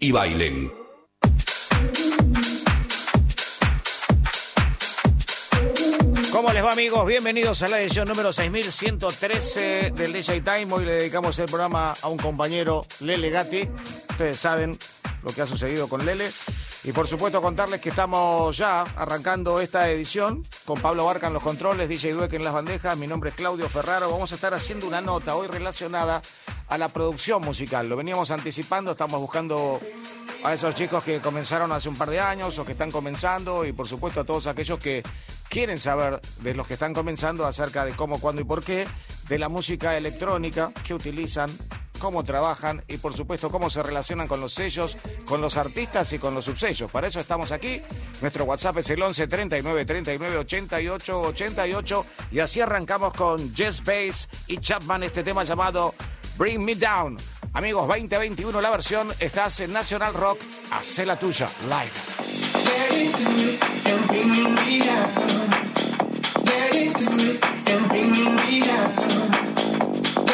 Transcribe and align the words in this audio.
y 0.00 0.12
bailen. 0.12 0.72
¿Cómo 6.30 6.52
les 6.52 6.64
va 6.64 6.72
amigos? 6.72 7.06
Bienvenidos 7.06 7.62
a 7.62 7.68
la 7.68 7.80
edición 7.80 8.06
número 8.06 8.32
6113 8.32 9.90
del 9.90 10.12
DJ 10.12 10.42
Time. 10.42 10.66
Hoy 10.70 10.84
le 10.84 10.94
dedicamos 10.94 11.38
el 11.38 11.46
programa 11.46 11.94
a 12.00 12.08
un 12.08 12.18
compañero, 12.18 12.86
Lele 13.00 13.30
Gatti. 13.30 13.68
Ustedes 14.10 14.38
saben 14.38 14.78
lo 15.22 15.32
que 15.32 15.42
ha 15.42 15.46
sucedido 15.46 15.88
con 15.88 16.06
Lele. 16.06 16.30
Y 16.84 16.92
por 16.92 17.08
supuesto 17.08 17.42
contarles 17.42 17.80
que 17.80 17.88
estamos 17.88 18.56
ya 18.56 18.82
arrancando 18.82 19.60
esta 19.60 19.90
edición 19.90 20.46
con 20.64 20.80
Pablo 20.80 21.04
Barca 21.04 21.26
en 21.26 21.32
los 21.32 21.42
controles, 21.42 21.88
DJ 21.88 22.12
Dueck 22.12 22.32
en 22.34 22.44
las 22.44 22.54
bandejas. 22.54 22.96
Mi 22.96 23.06
nombre 23.06 23.30
es 23.30 23.36
Claudio 23.36 23.68
Ferraro. 23.68 24.10
Vamos 24.10 24.30
a 24.32 24.36
estar 24.36 24.54
haciendo 24.54 24.86
una 24.86 25.00
nota 25.00 25.34
hoy 25.34 25.48
relacionada 25.48 26.22
a 26.68 26.78
la 26.78 26.88
producción 26.88 27.42
musical. 27.42 27.88
Lo 27.88 27.96
veníamos 27.96 28.30
anticipando, 28.30 28.92
estamos 28.92 29.20
buscando 29.20 29.80
a 30.44 30.54
esos 30.54 30.74
chicos 30.74 31.02
que 31.02 31.20
comenzaron 31.20 31.72
hace 31.72 31.88
un 31.88 31.96
par 31.96 32.10
de 32.10 32.20
años 32.20 32.58
o 32.58 32.64
que 32.64 32.72
están 32.72 32.92
comenzando 32.92 33.64
y 33.64 33.72
por 33.72 33.88
supuesto 33.88 34.20
a 34.20 34.24
todos 34.24 34.46
aquellos 34.46 34.78
que 34.78 35.02
quieren 35.48 35.80
saber 35.80 36.20
de 36.40 36.54
los 36.54 36.66
que 36.66 36.74
están 36.74 36.94
comenzando 36.94 37.44
acerca 37.44 37.84
de 37.84 37.92
cómo, 37.92 38.20
cuándo 38.20 38.42
y 38.42 38.44
por 38.44 38.62
qué, 38.62 38.86
de 39.28 39.38
la 39.38 39.48
música 39.48 39.96
electrónica 39.96 40.72
que 40.84 40.94
utilizan, 40.94 41.50
cómo 41.98 42.24
trabajan 42.24 42.82
y 42.88 42.96
por 42.98 43.14
supuesto 43.14 43.50
cómo 43.50 43.68
se 43.70 43.82
relacionan 43.82 44.28
con 44.28 44.40
los 44.40 44.52
sellos, 44.52 44.96
con 45.26 45.40
los 45.40 45.56
artistas 45.56 46.12
y 46.12 46.18
con 46.18 46.34
los 46.34 46.44
subsellos. 46.44 46.90
Para 46.90 47.08
eso 47.08 47.20
estamos 47.20 47.52
aquí. 47.52 47.82
Nuestro 48.20 48.44
WhatsApp 48.44 48.78
es 48.78 48.90
el 48.90 49.02
11 49.02 49.26
39 49.26 49.84
39 49.84 50.38
88 50.38 51.20
88 51.20 52.06
y 52.30 52.40
así 52.40 52.60
arrancamos 52.60 53.12
con 53.12 53.54
Jess 53.54 53.82
Bass 53.84 54.28
y 54.46 54.58
Chapman 54.58 55.02
este 55.02 55.22
tema 55.22 55.44
llamado 55.44 55.94
Bring 56.36 56.64
Me 56.64 56.74
Down. 56.74 57.16
Amigos, 57.54 57.88
2021 57.88 58.60
la 58.60 58.70
versión, 58.70 59.08
estás 59.18 59.60
en 59.60 59.72
National 59.72 60.14
Rock, 60.14 60.38
hace 60.70 61.04
la 61.04 61.16
tuya, 61.18 61.48
live. 61.68 61.90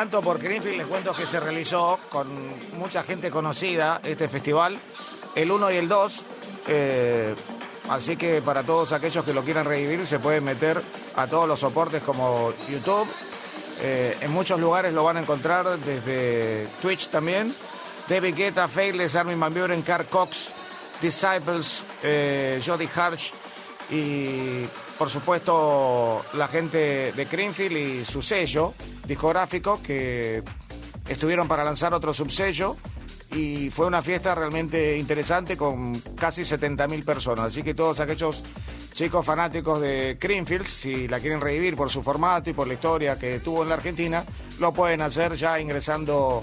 tanto 0.00 0.22
por 0.22 0.38
Greenfield, 0.38 0.78
les 0.78 0.86
cuento 0.86 1.12
que 1.12 1.26
se 1.26 1.38
realizó 1.38 2.00
con 2.08 2.26
mucha 2.78 3.02
gente 3.02 3.30
conocida 3.30 4.00
este 4.02 4.30
festival, 4.30 4.80
el 5.34 5.50
1 5.52 5.72
y 5.72 5.76
el 5.76 5.88
2. 5.90 6.24
Eh, 6.68 7.34
así 7.86 8.16
que 8.16 8.40
para 8.40 8.62
todos 8.62 8.92
aquellos 8.92 9.22
que 9.22 9.34
lo 9.34 9.44
quieran 9.44 9.66
revivir, 9.66 10.06
se 10.06 10.18
pueden 10.18 10.44
meter 10.44 10.82
a 11.16 11.26
todos 11.26 11.46
los 11.46 11.60
soportes 11.60 12.02
como 12.02 12.50
YouTube. 12.70 13.06
Eh, 13.82 14.16
en 14.22 14.30
muchos 14.30 14.58
lugares 14.58 14.94
lo 14.94 15.04
van 15.04 15.18
a 15.18 15.20
encontrar, 15.20 15.78
desde 15.80 16.66
Twitch 16.80 17.08
también. 17.08 17.54
David 18.08 18.34
Guetta, 18.34 18.68
Faithless, 18.68 19.14
Armin 19.16 19.38
Van 19.38 19.52
Buren, 19.52 19.82
Carl 19.82 20.06
Cox, 20.06 20.48
Disciples, 21.02 21.82
eh, 22.02 22.58
Jody 22.64 22.88
Harsh 22.96 23.32
y 23.90 24.64
por 24.96 25.10
supuesto 25.10 26.24
la 26.32 26.48
gente 26.48 27.12
de 27.12 27.24
Greenfield 27.26 27.76
y 27.76 28.04
su 28.06 28.22
sello 28.22 28.72
discográfico 29.10 29.80
que 29.82 30.40
estuvieron 31.08 31.48
para 31.48 31.64
lanzar 31.64 31.92
otro 31.92 32.14
subsello 32.14 32.76
y 33.32 33.68
fue 33.70 33.86
una 33.86 34.02
fiesta 34.02 34.36
realmente 34.36 34.96
interesante 34.96 35.56
con 35.56 35.98
casi 36.16 36.42
70.000 36.42 37.04
personas. 37.04 37.46
Así 37.46 37.64
que 37.64 37.74
todos 37.74 37.98
aquellos 37.98 38.44
chicos 38.94 39.26
fanáticos 39.26 39.80
de 39.80 40.16
Greenfield, 40.20 40.64
si 40.64 41.08
la 41.08 41.18
quieren 41.18 41.40
revivir 41.40 41.74
por 41.76 41.90
su 41.90 42.04
formato 42.04 42.50
y 42.50 42.52
por 42.52 42.68
la 42.68 42.74
historia 42.74 43.18
que 43.18 43.40
tuvo 43.40 43.64
en 43.64 43.70
la 43.70 43.74
Argentina, 43.74 44.24
lo 44.60 44.72
pueden 44.72 45.00
hacer 45.00 45.34
ya 45.34 45.58
ingresando 45.58 46.40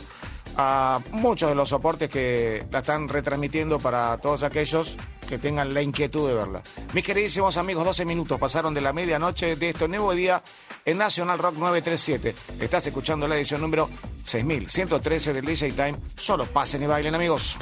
a 0.57 0.99
muchos 1.11 1.47
de 1.49 1.55
los 1.55 1.69
soportes 1.69 2.09
que 2.09 2.65
la 2.69 2.79
están 2.79 3.07
retransmitiendo 3.07 3.79
para 3.79 4.17
todos 4.17 4.43
aquellos 4.43 4.97
que 5.27 5.37
tengan 5.37 5.73
la 5.73 5.81
inquietud 5.81 6.27
de 6.27 6.33
verla. 6.33 6.63
Mis 6.93 7.03
queridísimos 7.03 7.57
amigos, 7.57 7.85
12 7.85 8.05
minutos 8.05 8.39
pasaron 8.39 8.73
de 8.73 8.81
la 8.81 8.93
medianoche 8.93 9.55
de 9.55 9.69
este 9.69 9.87
nuevo 9.87 10.13
día 10.13 10.41
en 10.85 10.97
National 10.97 11.37
Rock 11.37 11.55
937. 11.55 12.35
Estás 12.59 12.87
escuchando 12.87 13.27
la 13.27 13.35
edición 13.35 13.61
número 13.61 13.89
6113 14.23 15.33
del 15.33 15.45
DJ 15.45 15.71
Time. 15.71 15.95
Solo 16.15 16.45
pasen 16.45 16.83
y 16.83 16.87
bailen, 16.87 17.13
amigos. 17.13 17.57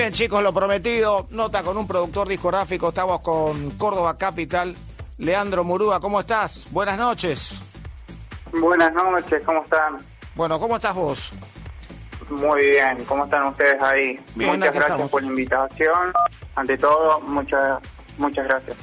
Bien, 0.00 0.12
chicos, 0.14 0.42
lo 0.42 0.50
prometido. 0.52 1.26
Nota 1.30 1.62
con 1.62 1.76
un 1.76 1.86
productor 1.86 2.26
discográfico. 2.26 2.88
Estamos 2.88 3.20
con 3.20 3.72
Córdoba 3.72 4.16
Capital. 4.16 4.74
Leandro 5.18 5.62
Murúa, 5.62 6.00
¿cómo 6.00 6.20
estás? 6.20 6.66
Buenas 6.70 6.96
noches. 6.96 7.60
Buenas 8.50 8.94
noches, 8.94 9.42
¿cómo 9.44 9.62
están? 9.62 9.98
Bueno, 10.34 10.58
¿cómo 10.58 10.76
estás 10.76 10.94
vos? 10.94 11.32
Muy 12.30 12.60
bien, 12.70 13.04
¿cómo 13.04 13.24
están 13.24 13.48
ustedes 13.48 13.82
ahí? 13.82 14.18
Bien, 14.34 14.52
muchas 14.52 14.72
gracias 14.72 14.84
estamos. 14.84 15.10
por 15.10 15.22
la 15.22 15.28
invitación. 15.28 16.12
Ante 16.56 16.78
todo, 16.78 17.20
muchas 17.20 17.80
muchas 18.16 18.44
gracias. 18.46 18.76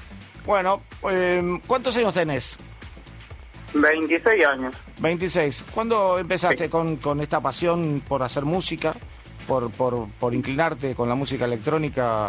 Bueno, 0.46 0.82
eh, 1.10 1.60
¿cuántos 1.66 1.98
años 1.98 2.14
tenés? 2.14 2.56
26 3.74 4.46
años. 4.46 4.76
26. 5.00 5.66
¿Cuándo 5.74 6.20
empezaste 6.20 6.66
Sí. 6.66 6.70
con, 6.70 6.98
con 6.98 7.20
esta 7.22 7.40
pasión 7.42 8.04
por 8.08 8.22
hacer 8.22 8.46
música? 8.46 8.96
Por, 9.48 9.72
por, 9.72 10.08
por 10.20 10.34
inclinarte 10.34 10.94
con 10.94 11.08
la 11.08 11.16
música 11.16 11.46
electrónica 11.46 12.28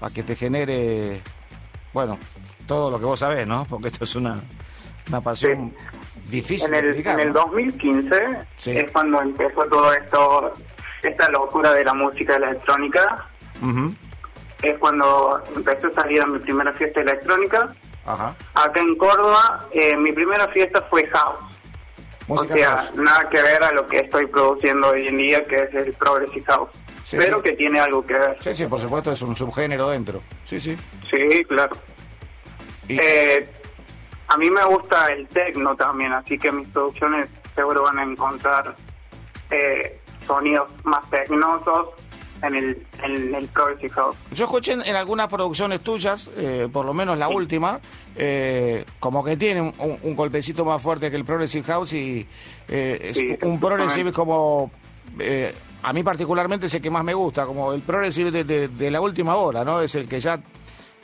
a 0.00 0.10
que 0.14 0.22
te 0.22 0.34
genere, 0.34 1.20
bueno, 1.92 2.18
todo 2.66 2.90
lo 2.90 2.98
que 2.98 3.04
vos 3.04 3.18
sabés, 3.18 3.46
¿no? 3.46 3.66
Porque 3.68 3.88
esto 3.88 4.04
es 4.04 4.14
una, 4.16 4.36
una 5.08 5.20
pasión 5.20 5.74
difícil 6.30 6.66
En 6.68 6.72
de 6.72 6.78
el, 6.78 6.86
explicar, 6.86 7.20
en 7.20 7.26
el 7.28 7.32
¿no? 7.34 7.40
2015 7.40 8.16
Sí. 8.56 8.70
es 8.78 8.90
cuando 8.92 9.20
empezó 9.20 9.64
todo 9.66 9.92
esto, 9.92 10.52
esta 11.02 11.28
locura 11.30 11.72
de 11.74 11.84
la 11.84 11.92
música 11.94 12.36
electrónica. 12.36 13.26
Es 14.62 14.76
cuando 14.78 15.42
empezó 15.54 15.88
a 15.88 15.92
salir 15.94 16.20
a 16.22 16.26
mi 16.26 16.38
primera 16.38 16.72
fiesta 16.72 17.00
electrónica. 17.00 17.68
Ajá. 18.06 18.34
Acá 18.54 18.80
en 18.80 18.96
Córdoba, 18.96 19.66
eh, 19.72 19.96
mi 19.96 20.12
primera 20.12 20.48
fiesta 20.48 20.82
fue 20.88 21.06
house. 21.08 21.36
Música 22.28 22.54
o 22.54 22.56
sea, 22.58 22.76
house. 22.76 22.94
nada 22.96 23.28
que 23.28 23.42
ver 23.42 23.62
a 23.64 23.72
lo 23.72 23.86
que 23.86 23.98
estoy 24.00 24.26
produciendo 24.26 24.88
hoy 24.90 25.08
en 25.08 25.16
día, 25.16 25.42
que 25.44 25.56
es 25.62 25.74
el 25.74 25.92
Progressive 25.94 26.44
House. 26.46 26.70
Sí, 27.04 27.16
pero 27.16 27.38
sí. 27.38 27.42
que 27.44 27.52
tiene 27.56 27.80
algo 27.80 28.04
que 28.06 28.12
ver. 28.14 28.36
Sí, 28.40 28.54
sí, 28.54 28.66
por 28.66 28.78
supuesto, 28.80 29.10
es 29.12 29.22
un 29.22 29.34
subgénero 29.34 29.88
dentro. 29.88 30.20
Sí, 30.44 30.60
sí. 30.60 30.76
Sí, 31.10 31.44
claro. 31.44 31.74
Y- 32.86 32.98
Eh, 33.00 33.48
a 34.28 34.36
mí 34.36 34.50
me 34.50 34.62
gusta 34.66 35.06
el 35.06 35.26
techno 35.28 35.74
también, 35.74 36.12
así 36.12 36.38
que 36.38 36.52
mis 36.52 36.68
producciones 36.68 37.28
seguro 37.54 37.82
van 37.84 37.98
a 37.98 38.02
encontrar 38.02 38.74
eh, 39.50 39.98
sonidos 40.26 40.68
más 40.84 41.08
tecnosos 41.08 41.88
en 42.42 42.54
el, 42.54 42.86
en 43.02 43.34
el 43.34 43.46
Progressive 43.48 43.90
House. 43.90 44.16
Yo 44.32 44.44
escuché 44.44 44.72
en, 44.72 44.82
en 44.82 44.96
algunas 44.96 45.28
producciones 45.28 45.80
tuyas, 45.80 46.30
eh, 46.36 46.68
por 46.72 46.84
lo 46.86 46.94
menos 46.94 47.18
la 47.18 47.28
última, 47.28 47.80
eh, 48.16 48.84
como 49.00 49.24
que 49.24 49.36
tiene 49.36 49.60
un, 49.78 50.16
golpecito 50.16 50.64
más 50.64 50.80
fuerte 50.82 51.10
que 51.10 51.16
el 51.16 51.24
Progressive 51.24 51.64
House 51.64 51.92
y 51.92 52.26
eh, 52.68 52.98
es 53.02 53.16
Sí, 53.16 53.36
un 53.42 53.58
Progressive 53.60 54.12
como... 54.12 54.70
eh, 55.18 55.54
a 55.82 55.92
mí 55.92 56.02
particularmente 56.02 56.66
es 56.66 56.74
el 56.74 56.82
que 56.82 56.90
más 56.90 57.04
me 57.04 57.14
gusta, 57.14 57.46
como 57.46 57.72
el 57.72 57.82
Progressive 57.82 58.30
de, 58.32 58.42
de- 58.44 58.68
de 58.68 58.90
la 58.90 59.00
última 59.00 59.36
hora, 59.36 59.64
¿no? 59.64 59.80
Es 59.80 59.94
el 59.94 60.08
que 60.08 60.20
ya 60.20 60.40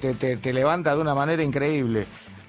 te, 0.00 0.14
te- 0.14 0.36
te 0.36 0.52
levanta 0.52 0.94
de 0.96 1.00
una 1.00 1.14
manera 1.14 1.42
increíble. 1.44 2.06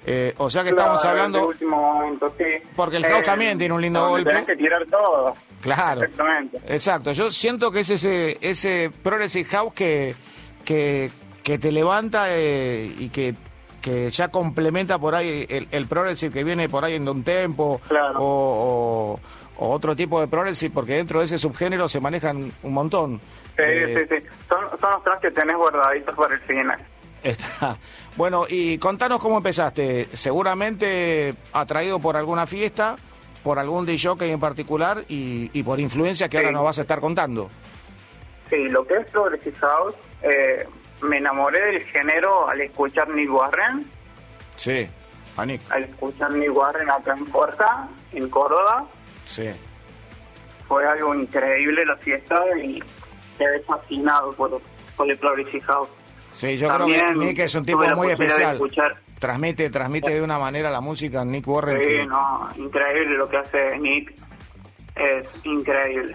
Eh, 0.08 0.32
o 0.38 0.48
sea 0.48 0.62
que 0.62 0.68
estamos 0.68 1.04
hablando... 1.04 1.48
último 1.48 1.76
momento, 1.94 2.32
sí. 2.38 2.44
Porque 2.76 2.98
el 2.98 3.04
house 3.06 3.20
Eh, 3.20 3.24
también 3.24 3.58
tiene 3.58 3.74
un 3.74 3.80
lindo 3.82 4.08
golpe. 4.08 4.30
tenés 4.30 4.46
que 4.46 4.54
tirar 4.56 4.86
todo. 4.86 5.34
Claro. 5.60 6.02
Exactamente. 6.02 6.60
Exacto. 6.68 7.10
Yo 7.12 7.32
siento 7.32 7.72
que 7.72 7.80
es 7.80 7.90
ese, 7.90 8.38
ese 8.40 8.92
Progressive 9.02 9.48
House 9.50 9.72
que, 9.74 10.14
que, 10.64 11.10
que 11.42 11.58
te 11.58 11.72
levanta 11.72 12.26
eh, 12.30 12.94
y 12.98 13.08
que, 13.08 13.34
que 13.82 14.10
ya 14.10 14.28
complementa 14.28 14.96
por 15.00 15.16
ahí 15.16 15.44
el, 15.48 15.66
el 15.72 15.86
Progressive 15.88 16.32
que 16.32 16.44
viene 16.44 16.68
por 16.68 16.84
ahí 16.84 16.94
en 16.94 17.04
Don 17.04 17.24
Tempo 17.24 17.80
Claro. 17.88 18.18
o, 18.20 19.14
o- 19.14 19.20
o 19.58 19.70
otro 19.70 19.96
tipo 19.96 20.20
de 20.20 20.28
Progressive, 20.28 20.70
porque 20.74 20.92
dentro 20.96 21.18
de 21.18 21.24
ese 21.24 21.38
subgénero 21.38 21.88
se 21.88 21.98
manejan 21.98 22.52
un 22.62 22.72
montón. 22.74 23.18
Sí, 23.56 23.62
Eh, 23.64 24.06
sí, 24.10 24.16
sí. 24.18 24.26
Son, 24.50 24.60
son 24.78 24.90
los 24.90 25.02
tracks 25.02 25.22
que 25.22 25.30
tenés 25.30 25.56
guardaditos 25.56 26.14
para 26.14 26.34
el 26.34 26.40
final. 26.42 26.78
Está. 27.22 27.76
Bueno, 28.16 28.44
y 28.48 28.78
contanos 28.78 29.20
cómo 29.20 29.36
empezaste. 29.36 30.08
Seguramente 30.14 31.34
atraído 31.52 31.98
por 31.98 32.16
alguna 32.16 32.46
fiesta, 32.46 32.96
por 33.42 33.58
algún 33.58 33.84
DJ 33.84 34.14
en 34.32 34.40
particular 34.40 35.04
y, 35.08 35.50
y 35.52 35.62
por 35.62 35.78
influencia 35.80 36.30
que 36.30 36.38
ahora 36.38 36.50
nos 36.50 36.64
vas 36.64 36.78
a 36.78 36.80
estar 36.82 36.98
contando. 37.00 37.50
Sí, 38.48 38.56
lo 38.70 38.86
que 38.86 38.94
es 38.94 39.06
Progressive 39.08 39.54
House, 39.58 39.94
eh, 40.22 40.66
me 41.02 41.18
enamoré 41.18 41.60
del 41.72 41.82
género 41.84 42.48
al 42.48 42.60
escuchar 42.62 43.08
Nick 43.10 43.30
Warren, 43.30 43.86
Sí, 44.56 44.88
Anik. 45.36 45.60
al 45.70 45.84
escuchar 45.84 46.30
Nick 46.32 46.56
Warren 46.56 46.88
acá 46.88 47.12
en 47.18 47.26
Puerta, 47.26 47.88
en 48.12 48.30
Córdoba. 48.30 48.86
Sí. 49.26 49.50
Fue 50.68 50.86
algo 50.86 51.14
increíble 51.14 51.84
la 51.84 51.96
fiesta 51.96 52.42
y 52.62 52.82
quedé 53.36 53.60
fascinado 53.60 54.32
por, 54.32 54.58
por 54.96 55.10
el 55.10 55.18
Progressive 55.18 55.60
House. 55.64 55.88
Sí, 56.36 56.58
yo 56.58 56.68
También 56.68 57.00
creo 57.00 57.12
que 57.20 57.26
Nick 57.26 57.38
es 57.38 57.54
un 57.54 57.64
tipo 57.64 57.80
muy 57.96 58.10
especial. 58.10 58.60
Transmite, 59.18 59.70
transmite 59.70 60.10
de 60.10 60.20
una 60.22 60.38
manera 60.38 60.70
la 60.70 60.82
música 60.82 61.24
Nick 61.24 61.48
Warren. 61.48 61.78
Sí, 61.80 61.86
que- 61.86 62.06
no, 62.06 62.48
increíble 62.56 63.16
lo 63.16 63.28
que 63.28 63.36
hace 63.38 63.78
Nick. 63.78 64.14
Es 64.94 65.26
increíble. 65.44 66.14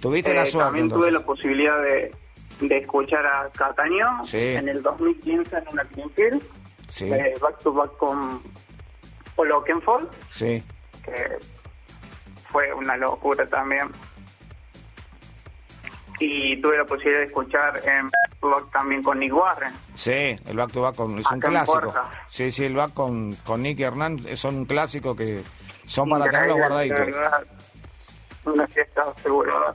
Tuviste 0.00 0.32
Eh, 0.32 0.34
la 0.34 0.44
suerte. 0.46 0.66
también 0.66 0.88
tuve 0.90 1.10
la 1.10 1.20
posibilidad 1.20 1.80
de, 1.82 2.12
de 2.60 2.76
escuchar 2.78 3.24
a 3.26 3.48
Cataño 3.50 4.22
Sí. 4.24 4.38
en 4.38 4.68
el 4.68 4.82
2015 4.82 5.56
en 5.56 5.64
una 5.72 5.84
Greenfield, 5.84 6.42
Sí, 6.88 7.10
eh, 7.10 7.34
back 7.40 7.58
to 7.60 7.72
back 7.72 7.96
con 7.96 8.42
Oakenfold, 9.36 10.08
sí. 10.30 10.62
que 11.02 11.38
fue 12.50 12.72
una 12.74 12.96
locura 12.98 13.46
también. 13.46 13.88
Y 16.26 16.60
tuve 16.62 16.78
la 16.78 16.84
posibilidad 16.84 17.20
de 17.20 17.26
escuchar 17.26 17.82
en 17.86 18.08
Rock 18.40 18.70
también 18.72 19.02
con 19.02 19.18
Nick 19.18 19.34
Warren. 19.34 19.72
Sí, 19.94 20.10
el 20.46 20.56
back 20.56 20.72
to 20.72 20.80
back 20.82 20.94
con, 20.96 21.18
es 21.18 21.26
un 21.26 21.36
Acá 21.38 21.46
en 21.48 21.52
clásico. 21.52 21.94
Sí, 22.28 22.50
sí, 22.50 22.64
el 22.64 22.74
back 22.74 22.94
con, 22.94 23.32
con 23.44 23.62
Nick 23.62 23.78
y 23.80 23.82
Hernán 23.82 24.20
son 24.36 24.56
un 24.56 24.64
clásico 24.64 25.14
que 25.14 25.42
son 25.86 26.08
para 26.08 26.24
tenerlos 26.30 26.56
Increíble, 26.56 26.96
guardaditos. 27.08 27.46
Una 28.44 28.66
fiesta 28.68 29.02
segura. 29.22 29.72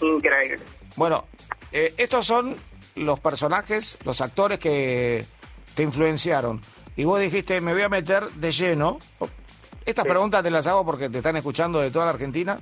Increíble. 0.00 0.60
Bueno, 0.96 1.24
eh, 1.72 1.94
estos 1.96 2.26
son 2.26 2.56
los 2.96 3.18
personajes, 3.20 3.98
los 4.04 4.20
actores 4.20 4.58
que 4.58 5.24
te 5.74 5.82
influenciaron. 5.82 6.60
Y 6.96 7.04
vos 7.04 7.18
dijiste, 7.20 7.60
me 7.60 7.72
voy 7.72 7.82
a 7.82 7.88
meter 7.88 8.28
de 8.30 8.52
lleno. 8.52 8.98
Estas 9.84 10.04
Sí. 10.04 10.08
preguntas 10.10 10.42
te 10.42 10.50
las 10.50 10.66
hago 10.66 10.84
porque 10.84 11.08
te 11.10 11.18
están 11.18 11.36
escuchando 11.36 11.80
de 11.80 11.90
toda 11.90 12.04
la 12.06 12.12
Argentina, 12.12 12.60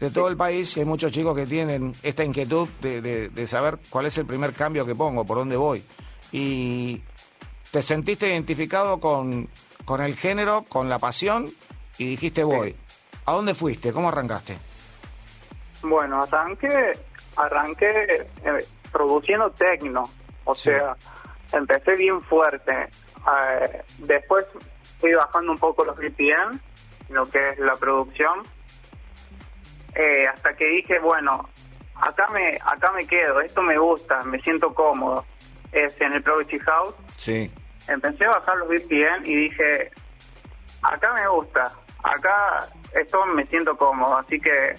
de 0.00 0.10
todo 0.10 0.28
el 0.28 0.36
país, 0.36 0.76
y 0.76 0.80
hay 0.80 0.86
muchos 0.86 1.10
chicos 1.12 1.34
que 1.36 1.46
tienen 1.46 1.92
esta 2.02 2.22
inquietud 2.24 2.68
de, 2.80 3.00
de- 3.02 3.28
de 3.30 3.46
saber 3.48 3.78
cuál 3.90 4.06
es 4.06 4.16
el 4.18 4.26
primer 4.26 4.52
cambio 4.52 4.86
que 4.86 4.94
pongo, 4.94 5.24
por 5.24 5.38
dónde 5.38 5.56
voy. 5.56 5.82
Y 6.32 7.02
te 7.72 7.82
sentiste 7.82 8.28
identificado 8.28 9.00
con, 9.00 9.48
con 9.84 10.00
el 10.00 10.14
género, 10.14 10.64
con 10.68 10.88
la 10.88 10.98
pasión, 10.98 11.46
y 11.98 12.06
dijiste, 12.10 12.44
voy. 12.44 12.76
¿A 13.26 13.32
dónde 13.32 13.54
fuiste? 13.54 13.92
¿Cómo 13.92 14.08
arrancaste? 14.08 14.56
Bueno, 15.82 16.22
arranqué, 16.22 16.98
arranqué 17.36 18.26
eh, 18.44 18.66
produciendo 18.92 19.50
tecno, 19.50 20.04
o 20.44 20.54
Sí. 20.54 20.70
sea, 20.70 20.96
empecé 21.52 21.94
bien 21.96 22.22
fuerte. 22.22 22.72
Eh, 22.72 23.82
después 23.98 24.46
fui 25.00 25.12
bajando 25.12 25.52
un 25.52 25.58
poco 25.58 25.84
los 25.84 25.96
BPM, 25.96 26.58
lo 27.10 27.26
que 27.28 27.50
es 27.50 27.58
la 27.58 27.76
producción, 27.76 28.42
eh, 29.98 30.26
hasta 30.32 30.54
que 30.54 30.64
dije, 30.66 30.98
bueno, 31.00 31.48
acá 31.96 32.28
me, 32.32 32.56
acá 32.64 32.90
me 32.92 33.06
quedo, 33.06 33.40
esto 33.40 33.60
me 33.62 33.76
gusta, 33.76 34.22
me 34.24 34.40
siento 34.40 34.72
cómodo. 34.72 35.24
Es 35.72 36.00
en 36.00 36.12
el 36.14 36.22
Progressive 36.22 36.64
House. 36.64 36.94
Sí. 37.16 37.50
Empecé 37.88 38.24
a 38.24 38.30
bajar 38.30 38.56
los 38.58 38.68
BPM 38.68 39.24
y 39.26 39.34
dije, 39.34 39.90
acá 40.82 41.12
me 41.14 41.26
gusta, 41.28 41.72
acá 42.02 42.68
esto 42.94 43.26
me 43.26 43.44
siento 43.46 43.76
cómodo, 43.76 44.16
así 44.18 44.40
que 44.40 44.76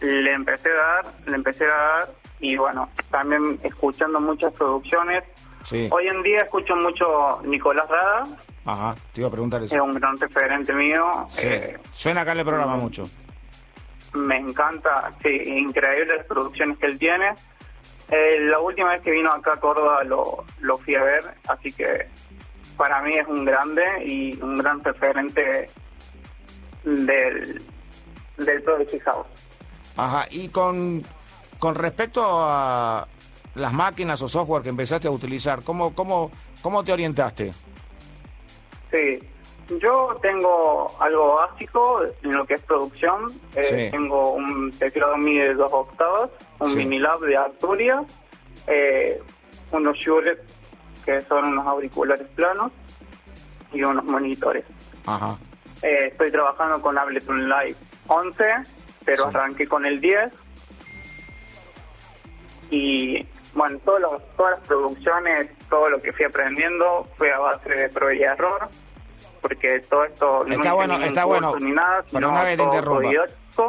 le 0.00 0.32
empecé 0.32 0.70
a 0.70 0.74
dar, 0.74 1.06
le 1.26 1.36
empecé 1.36 1.64
a 1.64 1.68
dar 1.68 2.08
y 2.40 2.56
bueno, 2.56 2.88
también 3.10 3.58
escuchando 3.62 4.20
muchas 4.20 4.52
producciones. 4.54 5.24
Sí. 5.64 5.88
Hoy 5.90 6.06
en 6.08 6.22
día 6.22 6.38
escucho 6.40 6.74
mucho 6.76 7.40
Nicolás 7.44 7.88
Rada, 7.88 8.22
Ajá, 8.64 8.94
te 9.12 9.20
iba 9.22 9.28
a 9.28 9.32
preguntar 9.32 9.62
eso. 9.62 9.74
es 9.74 9.80
un 9.80 9.94
gran 9.94 10.16
referente 10.18 10.72
mío. 10.74 11.26
Sí. 11.30 11.46
eh, 11.46 11.78
Suena 11.92 12.20
acá 12.22 12.32
en 12.32 12.40
el 12.40 12.44
programa 12.44 12.76
mucho. 12.76 13.04
Me 14.26 14.36
encanta, 14.36 15.12
sí, 15.22 15.28
increíbles 15.28 16.24
producciones 16.26 16.78
que 16.78 16.86
él 16.86 16.98
tiene. 16.98 17.34
Eh, 18.10 18.40
la 18.40 18.58
última 18.58 18.90
vez 18.90 19.02
que 19.02 19.10
vino 19.10 19.30
acá 19.30 19.54
a 19.54 19.60
Córdoba 19.60 20.02
lo, 20.04 20.44
lo 20.60 20.78
fui 20.78 20.94
a 20.94 21.02
ver, 21.02 21.24
así 21.46 21.72
que 21.72 22.06
para 22.76 23.02
mí 23.02 23.16
es 23.16 23.26
un 23.26 23.44
grande 23.44 23.82
y 24.04 24.40
un 24.40 24.56
gran 24.56 24.82
referente 24.82 25.68
del, 26.84 27.62
del 28.38 28.62
Progressive 28.62 29.00
House. 29.04 29.26
Ajá, 29.96 30.26
y 30.30 30.48
con, 30.48 31.04
con 31.58 31.74
respecto 31.74 32.22
a 32.24 33.06
las 33.56 33.72
máquinas 33.72 34.22
o 34.22 34.28
software 34.28 34.62
que 34.62 34.68
empezaste 34.68 35.08
a 35.08 35.10
utilizar, 35.10 35.62
¿cómo, 35.62 35.94
cómo, 35.94 36.30
cómo 36.62 36.84
te 36.84 36.92
orientaste? 36.92 37.52
Sí, 38.90 39.18
yo 39.68 40.18
tengo 40.22 40.86
algo 41.00 41.34
básico 41.36 42.00
en 42.22 42.32
lo 42.36 42.46
que 42.46 42.54
es 42.54 42.62
producción. 42.62 43.26
Eh, 43.54 43.64
Sí. 43.64 43.90
Tengo 43.90 44.32
un 44.32 44.70
teclado 44.72 45.16
MIDI 45.16 45.38
de 45.38 45.54
dos 45.54 45.72
octavas, 45.72 46.30
un 46.58 46.70
Sí. 46.70 46.76
Minilab 46.76 47.20
de 47.20 47.36
Arturia, 47.36 48.02
eh, 48.66 49.20
unos 49.72 49.96
Shure 49.98 50.38
que 51.04 51.22
son 51.22 51.44
unos 51.46 51.66
auriculares 51.66 52.26
planos 52.34 52.72
y 53.72 53.82
unos 53.82 54.04
monitores. 54.04 54.64
Ajá, 55.06 55.36
Eh, 55.82 56.08
estoy 56.10 56.32
trabajando 56.32 56.82
con 56.82 56.98
Ableton 56.98 57.48
Live 57.48 57.76
11, 58.08 58.44
pero 59.04 59.22
Sí. 59.24 59.28
arranqué 59.32 59.68
con 59.68 59.86
el 59.86 60.00
10. 60.00 60.32
Y 62.70 63.26
bueno, 63.54 63.78
todos 63.84 64.00
los- 64.00 64.36
todas 64.36 64.58
las 64.58 64.66
producciones, 64.68 65.50
todo 65.70 65.88
lo 65.88 66.02
que 66.02 66.12
fui 66.12 66.24
aprendiendo 66.24 67.06
fue 67.16 67.32
a 67.32 67.38
base 67.38 67.70
de 67.70 67.88
prueba 67.90 68.14
y 68.14 68.22
error, 68.22 68.68
porque 69.48 69.80
todo 69.88 70.04
esto 70.04 70.44
no 70.46 70.54
está 70.54 70.72
bueno, 70.74 70.94
está 71.02 71.24
bueno. 71.24 71.56
ni 71.58 71.70
nada, 71.72 72.04
Pero 72.12 72.28
una 72.28 72.42
vez 72.44 72.56
te 72.56 72.62
interrumpa. 72.64 73.10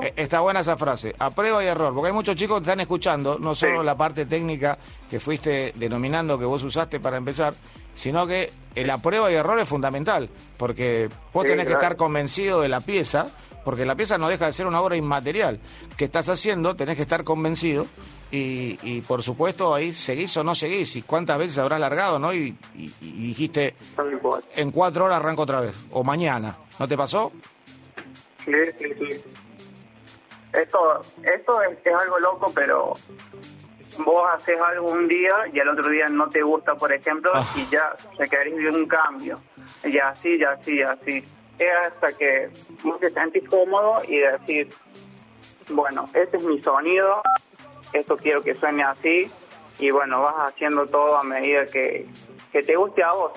Eh, 0.03 0.13
Está 0.17 0.41
buena 0.41 0.59
esa 0.59 0.77
frase, 0.77 1.15
a 1.17 1.31
prueba 1.31 1.63
y 1.63 1.67
error, 1.67 1.91
porque 1.95 2.09
hay 2.09 2.13
muchos 2.13 2.35
chicos 2.35 2.57
que 2.59 2.63
están 2.65 2.79
escuchando, 2.79 3.39
no 3.39 3.55
solo 3.55 3.79
Sí. 3.79 3.85
la 3.85 3.97
parte 3.97 4.27
técnica 4.27 4.77
que 5.09 5.19
fuiste 5.19 5.73
denominando 5.75 6.37
que 6.37 6.45
vos 6.45 6.61
usaste 6.63 6.99
para 6.99 7.17
empezar, 7.17 7.55
sino 7.95 8.27
que 8.27 8.51
la 8.75 8.99
prueba 8.99 9.31
y 9.31 9.35
error 9.35 9.59
es 9.59 9.67
fundamental, 9.67 10.29
porque 10.57 11.09
vos 11.33 11.43
Sí, 11.43 11.49
tenés 11.49 11.65
que 11.65 11.73
estar 11.73 11.95
convencido 11.95 12.61
de 12.61 12.69
la 12.69 12.81
pieza, 12.81 13.27
porque 13.65 13.83
la 13.83 13.95
pieza 13.95 14.19
no 14.19 14.29
deja 14.29 14.45
de 14.45 14.53
ser 14.53 14.67
una 14.67 14.79
obra 14.79 14.95
inmaterial 14.95 15.59
que 15.97 16.05
estás 16.05 16.29
haciendo, 16.29 16.75
tenés 16.75 16.95
que 16.95 17.01
estar 17.01 17.23
convencido 17.23 17.87
y, 18.31 18.77
y, 18.83 19.01
por 19.01 19.23
supuesto 19.23 19.73
ahí 19.73 19.91
seguís 19.93 20.35
o 20.37 20.43
no 20.43 20.53
seguís 20.55 20.95
y 20.95 21.01
cuántas 21.01 21.37
veces 21.39 21.57
habrás 21.57 21.79
largado, 21.79 22.19
¿no? 22.19 22.33
Y, 22.33 22.55
y- 22.75 22.93
y 23.01 23.27
dijiste, 23.29 23.75
en 24.55 24.71
cuatro 24.71 25.05
horas 25.05 25.17
arranco 25.17 25.41
otra 25.43 25.61
vez, 25.61 25.75
o 25.91 26.03
mañana, 26.03 26.55
¿no 26.77 26.87
te 26.87 26.95
pasó? 26.97 27.31
Sí, 28.45 28.51
sí, 28.79 28.85
sí. 28.99 29.21
Esto, 30.53 31.01
esto 31.23 31.61
es, 31.63 31.77
es 31.85 31.93
algo 31.93 32.19
loco, 32.19 32.51
pero 32.53 32.93
vos 34.05 34.23
haces 34.33 34.59
algo 34.59 34.89
un 34.91 35.07
día 35.07 35.31
y 35.53 35.59
al 35.59 35.69
otro 35.69 35.89
día 35.89 36.09
no 36.09 36.27
te 36.29 36.41
gusta, 36.41 36.75
por 36.75 36.91
ejemplo, 36.91 37.31
Ah. 37.33 37.45
y 37.55 37.67
ya 37.71 37.93
se 38.17 38.27
querés 38.29 38.55
de 38.55 38.69
un 38.69 38.87
cambio. 38.87 39.39
Y 39.83 39.97
así, 39.99 40.35
y 40.35 40.43
así, 40.43 40.75
y 40.77 40.81
así. 40.81 41.23
Es 41.59 41.69
hasta 41.87 42.13
que 42.13 42.49
vos 42.83 42.99
te 42.99 43.11
sentís 43.11 43.47
cómodo 43.49 43.97
y 44.07 44.17
decís, 44.19 44.67
bueno, 45.69 46.09
este 46.13 46.37
es 46.37 46.43
mi 46.43 46.59
sonido, 46.61 47.21
esto 47.93 48.17
quiero 48.17 48.41
que 48.41 48.55
suene 48.55 48.83
así, 48.83 49.29
y 49.79 49.91
bueno, 49.91 50.21
vas 50.21 50.53
haciendo 50.53 50.85
todo 50.87 51.17
a 51.17 51.23
medida 51.23 51.65
que, 51.65 52.05
que 52.51 52.61
te 52.61 52.75
guste 52.75 53.03
a 53.03 53.11
vos. 53.13 53.31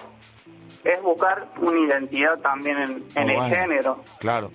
Es 0.85 1.01
buscar 1.01 1.47
una 1.61 1.79
identidad 1.79 2.39
también 2.41 2.77
en, 3.15 3.31
el 3.31 3.37
bueno. 3.37 3.57
género. 3.57 4.05
Claro. 4.19 4.51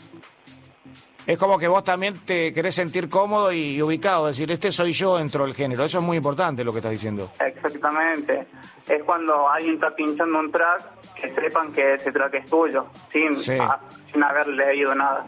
es 1.26 1.38
como 1.38 1.58
que 1.58 1.70
vos 1.70 1.86
también 1.86 2.20
te 2.26 2.54
querés 2.54 2.76
sentir 2.76 3.08
cómodo 3.08 3.54
y 3.54 3.82
ubicado, 3.82 4.28
decir, 4.28 4.52
este 4.52 4.72
soy 4.74 4.92
yo 4.92 5.18
dentro 5.18 5.46
del 5.46 5.56
género. 5.56 5.86
Eso 5.86 6.00
es 6.00 6.04
muy 6.04 6.18
importante 6.18 6.66
lo 6.66 6.74
que 6.74 6.80
estás 6.80 6.92
diciendo. 6.92 7.32
Exactamente. 7.40 8.46
Es 8.88 9.04
cuando 9.04 9.48
alguien 9.50 9.76
está 9.76 9.96
pinchando 9.96 10.40
un 10.40 10.52
track, 10.52 10.98
que 11.16 11.34
sepan 11.34 11.72
que 11.72 11.94
ese 11.94 12.12
track 12.12 12.34
es 12.36 12.50
tuyo, 12.50 12.88
sin, 13.12 13.36
sin 13.38 14.24
haber 14.24 14.48
leído 14.50 14.94
nada. 14.94 15.26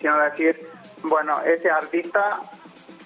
Sino 0.00 0.18
decir, 0.18 0.66
bueno, 1.02 1.40
ese 1.42 1.70
artista, 1.70 2.40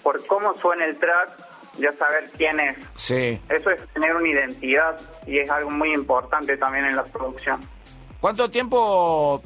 por 0.02 0.24
cómo 0.26 0.54
suena 0.56 0.84
el 0.84 0.96
track, 0.98 1.30
ya 1.78 1.92
saber 1.92 2.30
quién 2.36 2.60
es. 2.60 2.76
Sí. 2.96 3.40
Eso 3.48 3.70
es 3.70 3.88
tener 3.92 4.14
una 4.14 4.28
identidad 4.28 5.00
y 5.26 5.38
es 5.38 5.50
algo 5.50 5.70
muy 5.70 5.92
importante 5.92 6.56
también 6.56 6.86
en 6.86 6.96
la 6.96 7.04
producción. 7.04 7.60
¿Cuánto 8.20 8.50
tiempo 8.50 9.42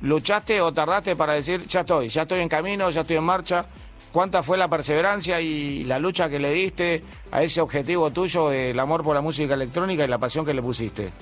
luchaste 0.00 0.60
o 0.60 0.72
tardaste 0.72 1.16
para 1.16 1.34
decir, 1.34 1.66
ya 1.66 1.80
estoy, 1.80 2.08
ya 2.08 2.22
estoy 2.22 2.40
en 2.40 2.48
camino, 2.48 2.88
ya 2.90 3.02
estoy 3.02 3.16
en 3.16 3.24
marcha? 3.24 3.66
¿Cuánta 4.12 4.42
fue 4.42 4.56
la 4.56 4.68
perseverancia 4.68 5.40
y 5.40 5.84
la 5.84 5.98
lucha 5.98 6.30
que 6.30 6.38
le 6.38 6.50
diste 6.52 7.02
a 7.30 7.42
ese 7.42 7.60
objetivo 7.60 8.10
tuyo 8.10 8.48
del 8.48 8.78
amor 8.80 9.04
por 9.04 9.14
la 9.14 9.20
música 9.20 9.52
electrónica 9.54 10.04
y 10.04 10.08
la 10.08 10.18
pasión 10.18 10.46
que 10.46 10.54
le 10.54 10.62
pusiste? 10.62 11.12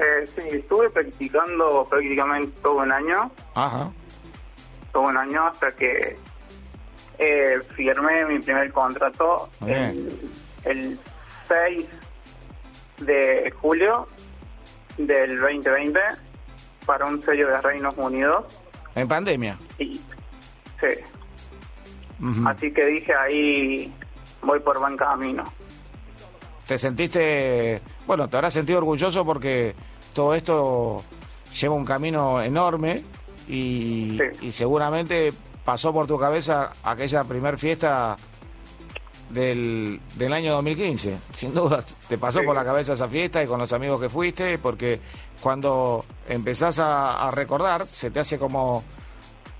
Eh, 0.00 0.26
sí, 0.34 0.42
estuve 0.50 0.90
practicando 0.90 1.86
prácticamente 1.88 2.58
todo 2.62 2.78
un 2.78 2.90
año. 2.90 3.30
Ajá. 3.54 3.92
Todo 4.92 5.04
un 5.04 5.16
año 5.16 5.46
hasta 5.46 5.70
que 5.72 6.16
eh, 7.20 7.60
firmé 7.76 8.24
mi 8.24 8.38
primer 8.38 8.72
contrato 8.72 9.50
el, 9.66 10.10
el 10.64 10.98
6 11.46 11.86
de 13.00 13.52
julio 13.60 14.08
del 14.96 15.38
2020 15.38 16.00
para 16.86 17.04
un 17.04 17.22
sello 17.22 17.48
de 17.48 17.60
Reinos 17.60 17.94
Unidos. 17.98 18.46
¿En 18.94 19.06
pandemia? 19.06 19.58
sí. 19.78 20.00
Así 22.46 22.72
que 22.72 22.86
dije 22.86 23.14
ahí 23.14 23.92
voy 24.42 24.60
por 24.60 24.78
buen 24.78 24.96
camino. 24.96 25.44
¿Te 26.66 26.78
sentiste, 26.78 27.82
bueno, 28.06 28.28
te 28.28 28.36
habrás 28.36 28.54
sentido 28.54 28.78
orgulloso 28.78 29.26
porque 29.26 29.74
todo 30.14 30.34
esto 30.34 31.02
lleva 31.58 31.74
un 31.74 31.84
camino 31.84 32.40
enorme 32.40 33.02
y, 33.46 34.18
y 34.40 34.52
seguramente 34.52 35.32
pasó 35.70 35.92
por 35.92 36.08
tu 36.08 36.18
cabeza 36.18 36.72
aquella 36.82 37.22
primer 37.22 37.56
fiesta 37.56 38.16
del, 39.28 40.00
del 40.16 40.32
año 40.32 40.54
2015. 40.54 41.16
Sin 41.32 41.54
duda, 41.54 41.84
te 42.08 42.18
pasó 42.18 42.42
por 42.42 42.56
la 42.56 42.64
cabeza 42.64 42.94
esa 42.94 43.06
fiesta 43.06 43.40
y 43.40 43.46
con 43.46 43.60
los 43.60 43.72
amigos 43.72 44.00
que 44.00 44.08
fuiste, 44.08 44.58
porque 44.58 44.98
cuando 45.40 46.04
empezás 46.28 46.80
a, 46.80 47.30
recordar, 47.30 47.86
se 47.86 48.10
te 48.10 48.18
hace 48.18 48.36
como 48.36 48.82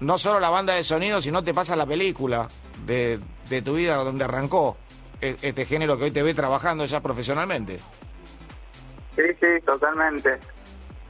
no 0.01 0.19
solo 0.19 0.41
la 0.41 0.51
banda 0.51 0.75
de 0.75 0.83
sonido, 0.83 1.21
sino 1.21 1.45
te 1.45 1.55
pasa 1.55 1.77
la 1.77 1.87
película 1.87 2.49
de, 2.85 3.21
de 3.49 3.63
tu 3.63 3.75
vida 3.75 3.95
donde 3.95 4.25
arrancó 4.25 4.79
e, 5.21 5.37
este 5.43 5.65
género 5.65 5.97
que 5.97 6.07
hoy 6.07 6.11
te 6.11 6.25
ve 6.25 6.35
trabajando 6.35 6.87
ya 6.87 7.01
profesionalmente. 7.01 7.77
Sí, 9.15 9.23
sí, 9.39 9.47
totalmente. 9.65 10.41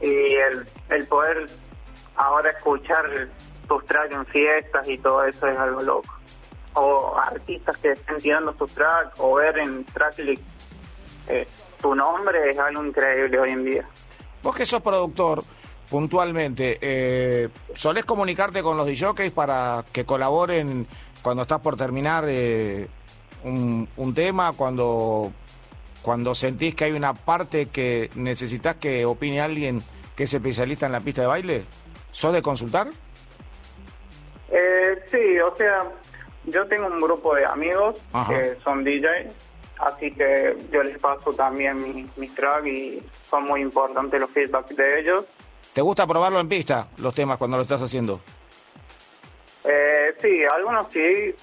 Y 0.03 0.35
el, 0.35 0.69
el 0.91 1.07
poder 1.07 1.47
ahora 2.17 2.51
escuchar 2.51 3.31
tus 3.71 3.87
tracks 3.87 4.13
en 4.13 4.27
fiestas 4.27 4.89
y 4.89 4.99
todo 4.99 5.25
eso 5.25 5.47
es 5.47 5.57
algo 5.57 5.81
loco 5.81 6.13
o 6.75 7.17
artistas 7.17 7.77
que 7.77 7.93
estén 7.93 8.19
tirando 8.19 8.53
su 8.59 8.67
track 8.67 9.15
o 9.19 9.35
ver 9.35 9.59
en 9.59 9.85
Tracklist 9.85 10.43
eh, 11.29 11.47
tu 11.81 11.95
nombre 11.95 12.51
es 12.51 12.59
algo 12.59 12.85
increíble 12.85 13.39
hoy 13.39 13.51
en 13.51 13.65
día. 13.65 13.89
Vos 14.43 14.57
que 14.57 14.67
sos 14.67 14.83
productor, 14.83 15.45
puntualmente, 15.89 16.79
eh, 16.81 17.49
¿solés 17.73 18.05
comunicarte 18.05 18.61
con 18.61 18.77
los 18.77 18.89
DJs 18.89 19.31
para 19.31 19.85
que 19.93 20.05
colaboren 20.05 20.89
cuando 21.23 21.43
estás 21.43 21.61
por 21.61 21.77
terminar 21.77 22.25
eh, 22.27 22.89
un, 23.45 23.89
un, 23.97 24.15
tema, 24.15 24.53
cuando, 24.53 25.33
cuando 26.03 26.35
sentís 26.35 26.75
que 26.75 26.87
hay 26.87 26.93
una 26.93 27.15
parte 27.15 27.67
que 27.67 28.11
necesitas 28.17 28.77
que 28.77 29.07
opine 29.07 29.41
alguien 29.41 29.81
que 30.17 30.25
es 30.25 30.35
especialista 30.35 30.87
en 30.87 30.93
la 30.93 31.01
pista 31.01 31.23
de 31.23 31.29
baile? 31.29 31.65
¿Sos 32.11 32.33
de 32.33 32.43
consultar? 32.43 32.89
Eh, 34.51 35.03
sí, 35.07 35.39
o 35.39 35.55
sea, 35.55 35.85
yo 36.45 36.67
tengo 36.67 36.87
un 36.87 37.01
grupo 37.01 37.35
de 37.35 37.45
amigos 37.47 38.01
que 38.29 38.57
son 38.65 38.83
DJ, 38.83 39.31
así 39.79 40.13
que 40.13 40.57
yo 40.73 40.83
les 40.83 40.99
paso 40.99 41.33
también 41.33 41.77
mis 41.77 42.17
mi 42.17 42.29
tracks 42.29 42.67
y 42.67 43.03
son 43.29 43.45
muy 43.45 43.61
importantes 43.61 44.21
los 44.21 44.31
feedbacks 44.31 44.77
de 44.77 45.01
ellos. 45.01 45.25
¿Te 45.73 45.81
gusta 45.81 46.07
probarlo 46.07 46.41
en 46.41 46.49
pista, 46.49 46.89
los 46.97 47.15
temas, 47.15 47.39
cuando 47.39 47.57
lo 47.57 47.63
estás 47.63 47.81
haciendo? 47.83 48.21
Eh, 49.65 50.15
sí, 50.21 50.43
algunos 50.45 50.93
sí, 50.93 51.35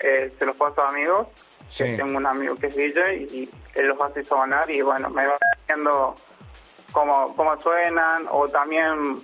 eh, 0.00 0.32
se 0.38 0.46
los 0.46 0.56
paso 0.56 0.80
a 0.82 0.88
amigos. 0.88 1.28
tengo 1.76 2.16
un 2.16 2.26
amigo 2.26 2.56
que 2.56 2.68
es 2.68 2.76
DJ 2.76 3.16
y 3.16 3.50
él 3.74 3.88
los 3.88 4.00
hace 4.00 4.24
sonar 4.24 4.70
y 4.70 4.80
bueno, 4.80 5.10
me 5.10 5.26
va 5.26 5.36
diciendo 5.58 6.14
cómo, 6.92 7.34
cómo 7.36 7.60
suenan 7.60 8.26
o 8.30 8.48
también 8.48 9.18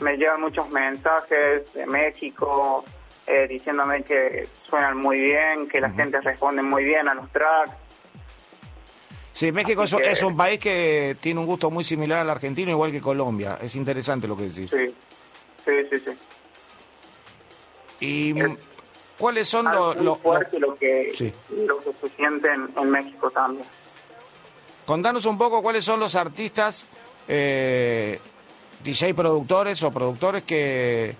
me 0.00 0.16
llegan 0.16 0.40
muchos 0.40 0.70
mensajes 0.70 1.72
de 1.74 1.86
México, 1.86 2.84
eh, 3.26 3.46
diciéndome 3.48 4.02
que 4.02 4.48
suenan 4.68 4.96
muy 4.96 5.20
bien, 5.20 5.68
que 5.68 5.80
la 5.80 5.90
gente 5.90 6.20
responde 6.20 6.62
muy 6.62 6.84
bien 6.84 7.08
a 7.08 7.14
los 7.14 7.30
tracks. 7.30 7.72
Sí, 9.32 9.52
México 9.52 9.84
es, 9.84 10.22
un 10.22 10.36
país 10.36 10.58
que 10.58 11.16
tiene 11.20 11.38
un 11.38 11.46
gusto 11.46 11.70
muy 11.70 11.84
similar 11.84 12.18
al 12.18 12.30
argentino, 12.30 12.72
igual 12.72 12.90
que 12.90 13.00
Colombia. 13.00 13.58
Es 13.62 13.76
interesante 13.76 14.26
lo 14.26 14.36
que 14.36 14.44
decís. 14.44 14.68
Sí, 14.68 14.92
sí, 15.64 15.72
sí. 15.90 15.98
sí. 15.98 16.18
¿Y 18.00 18.34
cuáles 19.16 19.46
son 19.46 19.66
los... 19.66 19.96
Lo, 19.96 20.20
lo, 20.24 20.40
que, 20.50 20.58
lo 20.58 20.74
que 20.74 21.12
se 22.00 22.08
siente 22.16 22.48
en, 22.52 22.90
México 22.90 23.30
también. 23.30 23.66
Contanos 24.86 25.24
un 25.26 25.38
poco 25.38 25.62
cuáles 25.62 25.84
son 25.84 26.00
los 26.00 26.16
artistas, 26.16 26.86
eh, 27.28 28.18
DJ 28.84 29.14
productores 29.14 29.82
o 29.82 29.90
productores 29.90 30.42
que, 30.44 31.16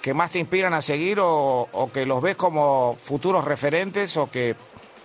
que 0.00 0.14
más 0.14 0.30
te 0.30 0.38
inspiran 0.38 0.74
a 0.74 0.80
seguir 0.80 1.18
o, 1.20 1.90
que 1.92 2.06
los 2.06 2.22
ves 2.22 2.36
como 2.36 2.96
futuros 3.02 3.44
referentes 3.44 4.16
o 4.16 4.30
que 4.30 4.54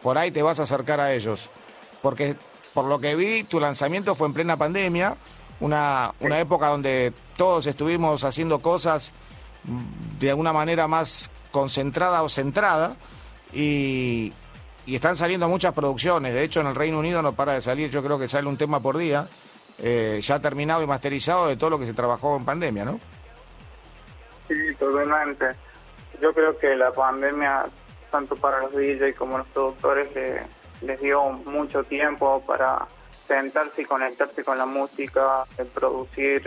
por 0.01 0.17
ahí 0.17 0.31
te 0.31 0.41
vas 0.41 0.59
a 0.59 0.63
acercar 0.63 0.99
a 0.99 1.13
ellos? 1.13 1.49
Porque 2.01 2.35
por 2.73 2.85
lo 2.85 2.99
que 2.99 3.15
vi, 3.15 3.43
tu 3.43 3.59
lanzamiento 3.59 4.15
fue 4.15 4.27
en 4.27 4.33
plena 4.33 4.57
pandemia, 4.57 5.15
una, 5.59 6.13
una 6.19 6.39
época 6.39 6.67
donde 6.67 7.13
todos 7.37 7.67
estuvimos 7.67 8.23
haciendo 8.23 8.59
cosas 8.59 9.13
de 10.19 10.29
alguna 10.29 10.53
manera 10.53 10.87
más 10.87 11.31
concentrada 11.51 12.23
o 12.23 12.29
centrada 12.29 12.95
y, 13.53 14.33
y 14.85 14.95
están 14.95 15.15
saliendo 15.15 15.47
muchas 15.47 15.73
producciones. 15.73 16.33
De 16.33 16.43
hecho, 16.43 16.61
en 16.61 16.67
el 16.67 16.75
Reino 16.75 16.99
Unido 16.99 17.21
no 17.21 17.33
para 17.33 17.53
de 17.53 17.61
salir, 17.61 17.89
yo 17.89 18.03
creo 18.03 18.19
que 18.19 18.27
sale 18.27 18.47
un 18.47 18.57
tema 18.57 18.79
por 18.81 18.97
día, 18.97 19.29
eh, 19.79 20.19
ya 20.21 20.39
terminado 20.39 20.83
y 20.83 20.87
masterizado 20.87 21.47
de 21.47 21.57
todo 21.57 21.71
lo 21.71 21.79
que 21.79 21.85
se 21.85 21.93
trabajó 21.93 22.35
en 22.35 22.45
pandemia, 22.45 22.85
¿no? 22.85 22.99
Sí, 24.47 24.55
totalmente. 24.77 25.55
Yo 26.21 26.33
creo 26.33 26.57
que 26.57 26.75
la 26.75 26.91
pandemia, 26.91 27.65
tanto 28.11 28.35
para 28.35 28.61
los 28.61 28.71
DJs 28.73 29.15
como 29.15 29.37
los 29.37 29.47
productores, 29.47 30.09
les 30.81 31.01
dio 31.01 31.23
mucho 31.31 31.83
tiempo 31.83 32.41
para 32.45 32.85
sentarse 33.27 33.81
y 33.81 33.85
conectarse 33.85 34.43
con 34.43 34.57
la 34.57 34.65
música, 34.65 35.45
producir. 35.73 36.45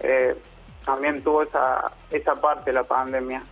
Eh, 0.00 0.36
también 0.84 1.22
tuvo 1.22 1.44
esa, 1.44 1.90
esa 2.10 2.34
parte 2.34 2.72
la 2.72 2.82
pandemia. 2.82 3.42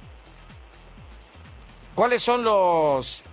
¿Cuáles 1.95 2.23
son 2.23 2.45
los 2.45 3.25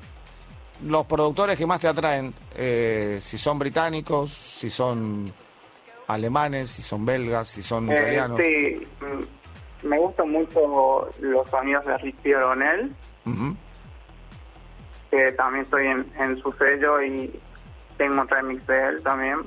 los 0.86 1.06
productores 1.08 1.58
que 1.58 1.66
más 1.66 1.82
te 1.82 1.88
atraen? 1.88 2.34
Eh, 2.56 3.20
si 3.22 3.38
son 3.38 3.58
británicos, 3.58 4.32
si 4.32 4.70
son 4.70 5.34
alemanes, 6.08 6.70
si 6.70 6.82
son 6.82 7.06
belgas, 7.06 7.50
si 7.50 7.62
son 7.62 7.90
eh, 7.92 7.94
italianos. 7.94 8.40
Sí, 8.42 8.88
me 9.84 9.98
gustan 10.00 10.32
mucho 10.32 11.10
los 11.20 11.50
sonidos 11.50 11.86
de 11.86 11.98
Richie 11.98 12.36
O'Donnell, 12.36 12.96
que 15.12 15.32
también 15.34 15.64
estoy 15.64 15.88
en, 15.88 16.42
su 16.42 16.52
sello 16.54 17.02
y 17.02 17.40
tengo 17.98 18.22
un 18.22 18.28
remix 18.28 18.66
de 18.68 18.88
él 18.88 19.04
también, 19.04 19.40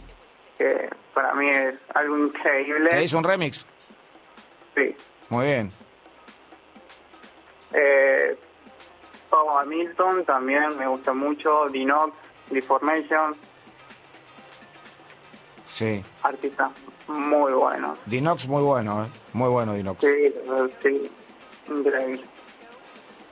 que 0.59 0.89
para 1.15 1.35
mí 1.35 1.49
es 1.49 1.75
algo 1.95 2.19
increíble. 2.19 2.91
¿Te 2.91 3.05
hizo 3.05 3.19
un 3.19 3.25
remix? 3.25 3.67
Sí. 4.75 4.95
Muy 5.29 5.47
bien. 5.47 5.71
Eh, 7.73 8.37
Paul 9.29 9.63
Hamilton 9.63 10.25
también 10.25 10.77
me 10.77 10.87
gusta 10.89 11.13
mucho, 11.13 11.69
Dinox, 11.69 12.13
Deformation. 12.51 13.33
Sí. 15.71 16.05
Artista 16.23 16.71
muy 17.09 17.53
bueno. 17.53 17.97
Dinox 18.07 18.47
muy 18.49 18.63
bueno, 18.63 19.05
¿eh? 19.05 19.09
Muy 19.33 19.49
bueno 19.49 19.73
Dinox. 19.73 20.01
Sí, 20.01 20.35
sí, 20.83 21.11
increíble. 21.69 22.21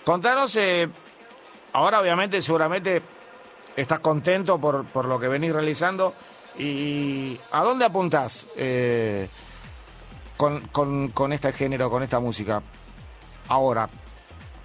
Contanos, 0.04 0.56
eh, 0.56 0.88
ahora 1.72 2.00
obviamente 2.00 2.40
seguramente 2.40 3.02
estás 3.76 4.00
contento 4.00 4.58
por, 4.58 4.84
por 4.86 5.04
lo 5.04 5.20
que 5.20 5.28
venís 5.28 5.52
realizando 5.52 6.14
y 6.58 7.38
¿a 7.52 7.62
dónde 7.62 7.84
apuntás 7.84 8.46
eh, 8.56 9.28
con, 10.36 10.60
con, 10.68 11.08
con 11.08 11.32
este 11.32 11.52
género, 11.52 11.90
con 11.90 12.02
esta 12.02 12.20
música? 12.20 12.62
ahora, 13.48 13.88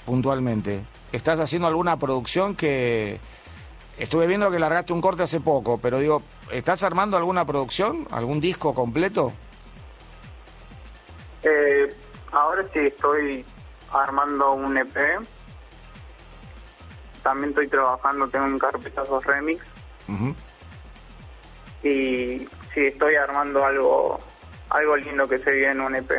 puntualmente, 0.06 0.84
¿estás 1.12 1.40
haciendo 1.40 1.68
alguna 1.68 1.98
producción 1.98 2.56
que... 2.56 3.20
Estuve 3.98 4.26
viendo 4.26 4.50
que 4.50 4.58
largaste 4.58 4.92
un 4.92 5.02
corte 5.02 5.24
hace 5.24 5.40
poco, 5.40 5.78
pero 5.78 6.00
digo, 6.00 6.24
¿estás 6.51 6.84
armando 6.84 7.17
alguna 7.17 7.45
producción? 7.45 8.08
¿Algún 8.12 8.39
disco 8.39 8.73
completo? 8.73 9.34
Eh, 11.43 11.93
ahora 12.32 12.63
sí 12.73 12.79
estoy 12.79 13.45
armando 13.91 14.53
un 14.53 14.77
EP. 14.77 14.95
También 17.21 17.49
estoy 17.49 17.67
trabajando, 17.67 18.27
tengo 18.29 18.45
un 18.45 18.60
carpetazo 18.60 19.19
remix. 19.21 19.63
Y 21.84 22.39
sí, 22.73 22.86
estoy 22.86 23.15
armando 23.15 23.65
algo 23.65 24.19
algo 24.69 24.97
lindo 24.97 25.27
que 25.27 25.39
se 25.39 25.51
viene 25.51 25.71
en 25.71 25.82
un 25.82 25.95
EP. 25.95 26.12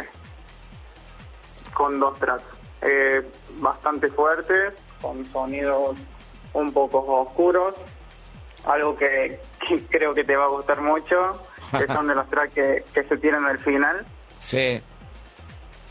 Con 1.74 1.98
dos 1.98 2.18
tracks. 2.18 2.44
Eh, 2.82 3.26
bastante 3.56 4.08
fuertes, 4.10 4.74
con 5.00 5.24
sonidos 5.26 5.96
un 6.52 6.72
poco 6.72 6.98
oscuros. 7.22 7.74
Algo 8.66 8.96
que, 8.96 9.40
creo 9.90 10.14
que 10.14 10.24
te 10.24 10.36
va 10.36 10.44
a 10.44 10.48
gustar 10.48 10.80
mucho, 10.80 11.42
que 11.70 11.86
son 11.86 12.06
de 12.06 12.14
los 12.14 12.28
tracks 12.28 12.54
que, 12.54 12.84
se 13.08 13.16
tienen 13.18 13.44
al 13.44 13.58
final. 13.58 14.04
Sí. 14.40 14.80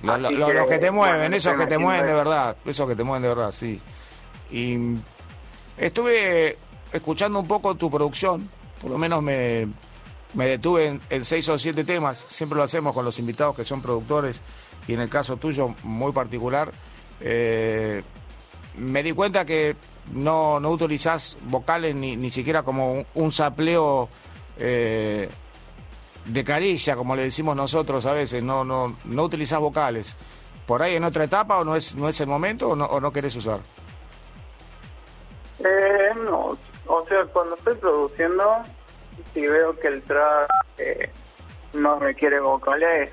Los 0.01 0.67
que, 0.67 0.79
te 0.79 0.91
mueven, 0.91 1.33
esos 1.33 1.55
que 1.55 1.67
te 1.67 1.77
mueven 1.77 2.05
de 2.05 2.13
verdad, 2.13 2.57
esos 2.65 2.88
que 2.88 2.95
te 2.95 3.03
mueven 3.03 3.23
de 3.23 3.29
verdad, 3.29 3.51
sí. 3.53 3.81
Y 4.51 4.97
estuve 5.77 6.57
escuchando 6.91 7.39
un 7.39 7.47
poco 7.47 7.75
tu 7.75 7.89
producción, 7.89 8.49
por 8.81 8.91
lo 8.91 8.97
menos 8.97 9.23
me, 9.23 9.67
me 10.33 10.47
detuve 10.47 10.99
en, 11.09 11.25
seis 11.25 11.47
o 11.49 11.57
siete 11.57 11.83
temas, 11.83 12.25
siempre 12.27 12.57
lo 12.57 12.63
hacemos 12.63 12.93
con 12.93 13.05
los 13.05 13.19
invitados 13.19 13.55
que 13.55 13.63
son 13.63 13.81
productores 13.81 14.41
y 14.88 14.93
en 14.93 15.01
el 15.01 15.09
caso 15.09 15.38
tuyo 15.38 15.75
muy 15.83 16.12
particular. 16.12 16.71
Eh, 17.21 18.03
me 18.75 19.03
di 19.03 19.12
cuenta 19.12 19.45
que 19.45 19.75
no, 20.11 20.59
no 20.59 20.69
utilizás 20.71 21.37
vocales 21.43 21.95
ni, 21.95 22.15
ni 22.15 22.31
siquiera 22.31 22.63
como 22.63 23.05
un, 23.13 23.31
sapleo 23.31 24.09
eh, 24.57 25.29
de 26.25 26.43
caricia, 26.43 26.95
como 26.95 27.15
le 27.15 27.23
decimos 27.23 27.55
nosotros 27.55 28.05
a 28.05 28.13
veces, 28.13 28.43
no, 28.43 28.63
no, 28.63 28.95
no 29.05 29.23
utilizás 29.23 29.59
vocales. 29.59 30.15
¿Por 30.65 30.81
ahí 30.81 30.95
en 30.95 31.03
otra 31.03 31.25
etapa 31.25 31.59
o 31.59 31.63
no 31.63 31.75
es, 31.75 31.95
no 31.95 32.07
es 32.07 32.19
el 32.21 32.27
momento 32.27 32.69
o 32.69 32.75
no, 32.75 32.85
o 32.85 32.99
no 33.01 33.11
querés 33.11 33.35
usar? 33.35 33.59
Eh, 35.59 36.11
no, 36.25 36.57
o 36.87 37.05
sea, 37.07 37.25
cuando 37.25 37.55
estoy 37.55 37.75
produciendo 37.75 38.63
si 39.33 39.47
veo 39.47 39.77
que 39.79 39.87
el 39.87 40.01
track 40.03 40.49
eh, 40.77 41.11
no 41.73 41.99
requiere 41.99 42.39
vocales, 42.39 43.11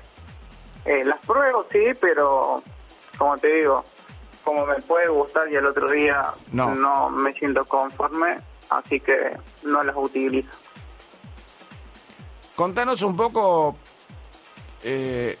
eh, 0.85 1.05
las 1.05 1.19
pruebo 1.25 1.65
sí, 1.71 1.91
pero 1.99 2.63
como 3.17 3.37
te 3.37 3.53
digo, 3.53 3.83
como 4.43 4.65
me 4.65 4.75
puede 4.81 5.07
gustar 5.09 5.51
y 5.51 5.55
el 5.55 5.65
otro 5.65 5.89
día 5.89 6.33
no, 6.51 7.09
me 7.09 7.33
siento 7.33 7.65
conforme, 7.65 8.39
así 8.69 8.99
que 8.99 9.37
no 9.63 9.83
las 9.83 9.95
utilizo. 9.95 10.49
Contanos 12.55 13.01
un 13.01 13.15
poco, 13.15 13.75
eh, 14.83 15.37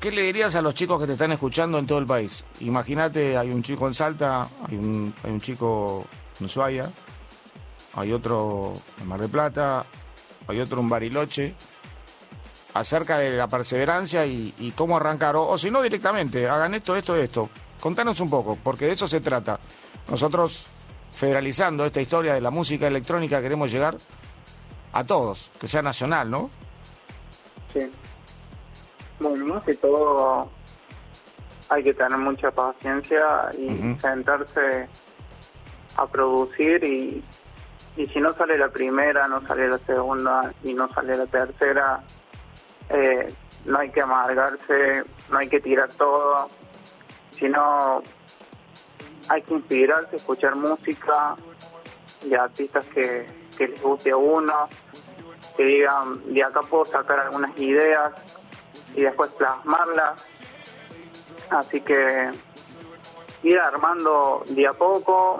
¿qué 0.00 0.10
le 0.10 0.22
dirías 0.22 0.54
a 0.54 0.62
los 0.62 0.74
chicos 0.74 1.00
que 1.00 1.06
te 1.06 1.12
están 1.12 1.32
escuchando 1.32 1.78
en 1.78 1.86
todo 1.86 1.98
el 1.98 2.06
país? 2.06 2.44
Imagínate, 2.60 3.36
hay 3.36 3.50
un 3.50 3.62
chico 3.62 3.86
en 3.86 3.94
Salta, 3.94 4.48
hay 4.68 4.76
un, 4.76 5.14
hay 5.24 5.30
un 5.30 5.40
chico 5.40 6.04
en 6.38 6.46
Ushuaia, 6.46 6.90
hay 7.94 8.12
otro 8.12 8.72
en 9.00 9.08
Mar 9.08 9.20
de 9.20 9.28
Plata, 9.28 9.84
hay 10.46 10.60
otro 10.60 10.80
en 10.80 10.88
Bariloche, 10.88 11.54
acerca 12.74 13.18
de 13.18 13.30
la 13.30 13.48
perseverancia 13.48 14.26
y, 14.26 14.72
cómo 14.76 14.96
arrancar, 14.96 15.36
o, 15.36 15.56
si 15.56 15.70
no 15.70 15.80
directamente, 15.80 16.48
hagan 16.48 16.74
esto, 16.74 16.96
esto, 16.96 17.16
esto. 17.16 17.48
Contanos 17.84 18.18
un 18.20 18.30
poco, 18.30 18.56
porque 18.64 18.86
de 18.86 18.92
eso 18.92 19.06
se 19.06 19.20
trata. 19.20 19.60
Nosotros, 20.08 20.66
federalizando 21.14 21.84
esta 21.84 22.00
historia 22.00 22.32
de 22.32 22.40
la 22.40 22.50
música 22.50 22.86
electrónica, 22.86 23.42
queremos 23.42 23.70
llegar 23.70 23.98
a 24.94 25.04
todos, 25.04 25.50
que 25.60 25.68
sea 25.68 25.82
nacional, 25.82 26.30
¿no? 26.30 26.48
Sí. 27.74 27.80
Bueno, 29.20 29.44
más 29.44 29.64
que 29.64 29.74
todo 29.74 30.48
hay 31.68 31.84
que 31.84 31.92
tener 31.92 32.16
mucha 32.16 32.50
paciencia 32.52 33.50
y 33.52 34.00
sentarse 34.00 34.88
a 35.96 36.06
producir 36.06 36.82
y, 36.84 37.22
y 37.98 38.06
si 38.06 38.18
no 38.18 38.32
sale 38.32 38.56
la 38.56 38.70
primera, 38.70 39.28
no 39.28 39.46
sale 39.46 39.68
la 39.68 39.76
segunda 39.76 40.54
y 40.62 40.72
no 40.72 40.90
sale 40.94 41.18
la 41.18 41.26
tercera, 41.26 42.02
eh, 42.88 43.34
no 43.66 43.78
hay 43.78 43.90
que 43.90 44.00
amargarse, 44.00 45.04
no 45.30 45.36
hay 45.36 45.50
que 45.50 45.60
tirar 45.60 45.90
todo, 45.90 46.48
sino 47.38 48.02
hay 49.28 49.42
que 49.42 49.54
inspirarse, 49.54 50.16
escuchar 50.16 50.54
música 50.56 51.36
de 52.22 52.36
artistas 52.36 52.84
que, 52.86 53.26
les 53.58 53.82
guste 53.82 54.10
a 54.10 54.16
uno, 54.16 54.68
que 55.56 55.64
digan, 55.64 56.34
de 56.34 56.42
acá 56.42 56.60
puedo 56.62 56.84
sacar 56.84 57.20
algunas 57.20 57.56
ideas 57.58 58.12
y 58.94 59.02
después 59.02 59.30
plasmarlas. 59.32 60.24
Así 61.50 61.80
que 61.80 62.30
ir 63.42 63.58
armando 63.58 64.42
de 64.48 64.66
a 64.66 64.72
poco, 64.72 65.38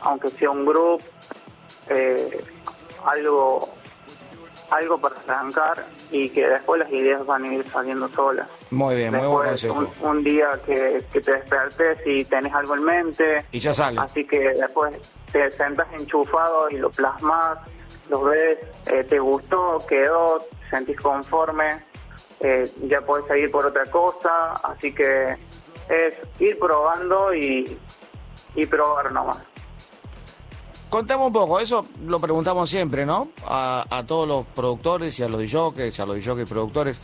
aunque 0.00 0.30
sea 0.30 0.50
un 0.50 0.64
grupo, 0.64 1.04
eh, 1.88 2.42
algo 3.04 3.68
algo 4.70 4.98
para 4.98 5.16
arrancar 5.26 5.86
y 6.10 6.28
que 6.30 6.48
después 6.48 6.80
las 6.80 6.90
ideas 6.90 7.24
van 7.26 7.44
a 7.44 7.54
ir 7.54 7.64
saliendo 7.68 8.08
solas. 8.08 8.48
Muy 8.70 8.94
bien, 8.94 9.14
muy 9.14 9.26
buen 9.26 9.54
un, 10.02 10.24
día 10.24 10.48
que, 10.64 11.04
te 11.12 11.20
despertes 11.20 11.98
y 12.06 12.24
tenés 12.24 12.52
algo 12.54 12.74
en 12.74 12.84
mente. 12.84 13.44
Y 13.52 13.58
ya 13.58 13.74
sale. 13.74 14.00
Así 14.00 14.26
que 14.26 14.38
después 14.38 14.94
te 15.32 15.50
sentas 15.50 15.86
enchufado 15.92 16.70
y 16.70 16.76
lo 16.76 16.90
plasmas, 16.90 17.58
lo 18.08 18.24
ves, 18.24 18.58
eh, 18.86 19.04
te 19.04 19.18
gustó, 19.18 19.78
quedó, 19.88 20.40
te 20.40 20.70
sentís 20.70 21.00
conforme, 21.00 21.84
eh, 22.40 22.70
ya 22.82 23.00
puedes 23.00 23.26
seguir 23.26 23.50
por 23.50 23.66
otra 23.66 23.86
cosa. 23.86 24.52
Así 24.62 24.94
que 24.94 25.36
es 25.88 26.14
ir 26.38 26.58
probando 26.58 27.34
y, 27.34 27.78
y 28.54 28.66
probar 28.66 29.12
nomás. 29.12 29.38
Contame 30.94 31.24
un 31.24 31.32
poco, 31.32 31.58
eso 31.58 31.86
lo 32.06 32.20
preguntamos 32.20 32.70
siempre, 32.70 33.04
¿no? 33.04 33.30
A, 33.48 34.04
todos 34.06 34.28
los 34.28 34.46
productores 34.46 35.18
y 35.18 35.24
a 35.24 35.28
los 35.28 35.40
DJs, 35.40 35.98
a 35.98 36.06
los 36.06 36.24
DJs 36.24 36.48
productores. 36.48 37.00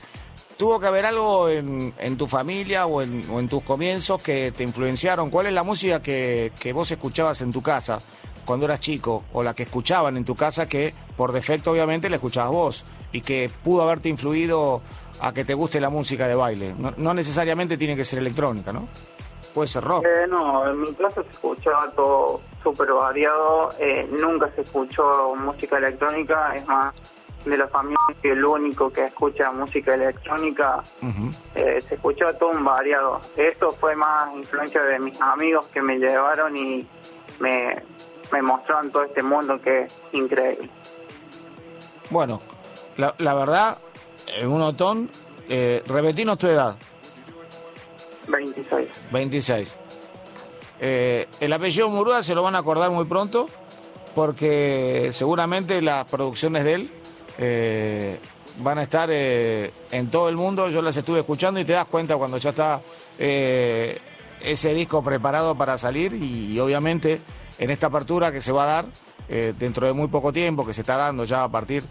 ¿Tuvo 0.57 0.79
que 0.79 0.87
haber 0.87 1.07
algo 1.07 1.49
en, 1.49 2.17
tu 2.17 2.29
familia 2.29 2.87
o 2.87 3.03
en, 3.03 3.49
tus 3.49 3.65
comienzos 3.65 4.23
que 4.23 4.53
te 4.53 4.63
influenciaron? 4.63 5.29
¿Cuál 5.29 5.47
es 5.47 5.55
la 5.55 5.65
música 5.65 6.01
que, 6.01 6.53
vos 6.73 6.89
escuchabas 6.89 7.41
en 7.41 7.51
tu 7.51 7.63
casa 7.63 8.01
cuando 8.45 8.67
eras 8.67 8.79
chico? 8.79 9.25
O 9.33 9.43
la 9.43 9.55
que 9.55 9.65
escuchaban 9.65 10.17
en 10.17 10.25
tu 10.25 10.37
casa 10.37 10.69
que 10.69 10.95
por 11.17 11.33
defecto 11.33 11.73
obviamente 11.73 12.09
la 12.09 12.15
escuchabas 12.15 12.53
vos 12.53 12.85
y 13.11 13.23
que 13.23 13.51
pudo 13.65 13.83
haberte 13.83 14.09
influido 14.09 14.83
a 15.21 15.35
que 15.35 15.45
te 15.45 15.55
guste 15.55 15.81
la 15.81 15.91
música 15.91 16.29
de 16.29 16.37
baile. 16.37 16.77
no 16.97 17.13
necesariamente 17.13 17.77
tiene 17.77 17.97
que 17.97 18.05
ser 18.05 18.21
electrónica, 18.21 18.73
¿no? 18.73 18.87
¿Puede 19.55 19.69
ser 19.69 19.85
rock? 19.85 20.05
Eh, 20.07 20.27
no, 20.29 20.69
en 20.69 20.81
mi 20.81 20.95
clase 20.95 21.23
se 21.25 21.31
escuchaba 21.31 21.91
todo 21.91 22.41
súper 22.63 22.93
variado. 22.93 23.71
Eh, 23.79 24.09
nunca 24.21 24.51
se 24.55 24.63
escuchó 24.63 25.35
música 25.35 25.79
electrónica. 25.79 26.55
Es 26.55 26.67
más, 26.67 26.95
de 27.45 27.57
la 27.57 27.69
familia 27.69 27.99
que 28.21 28.33
el 28.33 28.45
único 28.45 28.91
que 28.91 29.07
escucha 29.07 29.51
música 29.51 29.95
electrónica, 29.95 30.83
eh, 31.55 31.81
se 31.81 31.95
escuchaba 31.95 32.35
todo 32.35 32.51
un 32.51 32.65
variado. 32.65 33.21
Esto 33.37 33.71
fue 33.73 33.97
más 33.97 34.35
influencia 34.35 34.83
de 34.83 34.99
mis 34.99 35.21
amigos 35.21 35.67
que 35.67 35.81
me 35.81 35.99
llevaron 35.99 36.57
y 36.57 36.87
me, 37.39 37.83
me 38.31 38.43
mostraron 38.43 38.91
todo 38.91 39.05
este 39.05 39.23
mundo 39.23 39.61
que 39.61 39.83
es 39.83 39.95
increíble. 40.13 40.69
Bueno, 42.11 42.43
la, 42.97 43.15
la 43.19 43.35
verdad, 43.35 43.79
en 44.27 44.51
un 44.51 44.63
otón, 44.63 45.11
eh, 45.49 45.83
repetinos 45.87 46.39
tu 46.39 46.47
edad. 46.47 46.77
26. 48.29 48.89
26. 49.11 49.77
Eh, 50.81 51.27
el 51.41 51.53
apellido 51.53 51.91
Murúa 51.91 52.23
se 52.23 52.35
lo 52.35 52.43
van 52.43 52.55
a 52.55 52.59
acordar 52.59 52.91
muy 52.91 53.05
pronto 53.05 53.49
porque 54.15 55.11
seguramente 55.13 55.83
las 55.83 56.07
producciones 56.07 56.65
de 56.65 56.75
él 56.75 56.91
eh, 57.39 58.19
van 58.59 58.79
a 58.79 58.83
estar 58.85 59.11
eh, 59.13 59.73
en 59.91 60.11
todo 60.11 60.29
el 60.29 60.37
mundo. 60.37 60.71
Yo 60.71 60.81
las 60.81 60.97
estuve 60.97 61.21
escuchando 61.21 61.61
y 61.61 61.65
te 61.65 61.75
das 61.75 61.87
cuenta 61.87 62.17
cuando 62.17 62.39
ya 62.39 62.51
está 62.51 62.81
ese 63.19 64.73
disco 64.73 65.05
preparado 65.05 65.55
para 65.55 65.77
salir 65.77 66.15
y, 66.15 66.59
obviamente 66.59 67.21
en 67.59 67.71
esta 67.71 67.89
apertura 67.89 68.33
que 68.33 68.41
se 68.41 68.53
va 68.53 68.63
a 68.63 68.67
dar 68.67 68.87
dentro 69.59 69.87
de 69.87 69.93
muy 69.93 70.09
poco 70.09 70.33
tiempo, 70.33 70.67
que 70.67 70.73
se 70.73 70.81
está 70.81 70.97
dando 70.97 71.25
ya 71.25 71.45
a 71.45 71.49
partir 71.51 71.85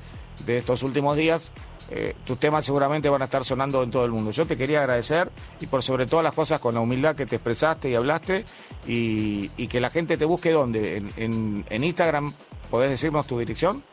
de 0.46 0.58
estos 0.58 0.82
últimos 0.82 1.16
días, 1.16 1.52
eh, 1.92 2.16
tus 2.24 2.40
temas 2.40 2.66
seguramente 2.66 3.10
van 3.10 3.22
a 3.22 3.26
estar 3.26 3.44
sonando 3.44 3.82
en 3.82 3.90
todo 3.90 4.06
el 4.06 4.12
mundo. 4.12 4.32
Yo 4.32 4.46
te 4.46 4.58
quería 4.58 4.82
agradecer 4.82 5.30
y 5.60 5.68
por 5.68 5.82
sobre 5.82 6.06
todas 6.06 6.24
las 6.24 6.34
cosas 6.34 6.60
con 6.60 6.76
la 6.76 6.82
humildad 6.82 7.16
que 7.16 7.26
te 7.26 7.38
expresaste 7.38 7.90
y 7.90 7.96
hablaste 7.96 8.46
y, 8.86 9.50
que 9.68 9.80
la 9.80 9.90
gente 9.90 10.18
te 10.18 10.26
busque 10.26 10.52
dónde, 10.52 10.98
en, 10.98 11.66
en, 11.70 11.84
Instagram, 11.84 12.34
¿podés 12.72 12.90
decirnos 12.90 13.28
tu 13.28 13.38
dirección? 13.38 13.84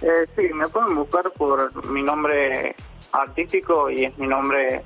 Eh, 0.00 0.26
sí, 0.34 0.48
me 0.54 0.68
pueden 0.68 0.94
buscar 0.94 1.30
por 1.32 1.84
mi 1.86 2.02
nombre 2.02 2.74
artístico 3.12 3.90
y 3.90 4.06
es 4.06 4.16
mi 4.18 4.26
nombre 4.26 4.82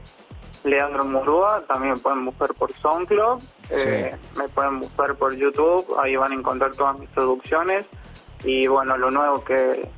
Leandro 0.64 1.04
Murúa, 1.04 1.62
también 1.68 1.94
me 1.94 1.98
pueden 1.98 2.24
buscar 2.24 2.52
por 2.54 2.72
SoundCloud, 2.72 3.40
eh, 3.70 4.14
me 4.36 4.48
pueden 4.48 4.80
buscar 4.80 5.14
por 5.14 5.34
YouTube, 5.34 5.96
ahí 6.02 6.16
van 6.16 6.32
a 6.32 6.34
encontrar 6.34 6.74
todas 6.74 6.98
mis 6.98 7.08
producciones 7.10 7.86
y 8.44 8.66
bueno, 8.66 8.96
lo 8.96 9.10
nuevo 9.10 9.44
que, 9.44 9.88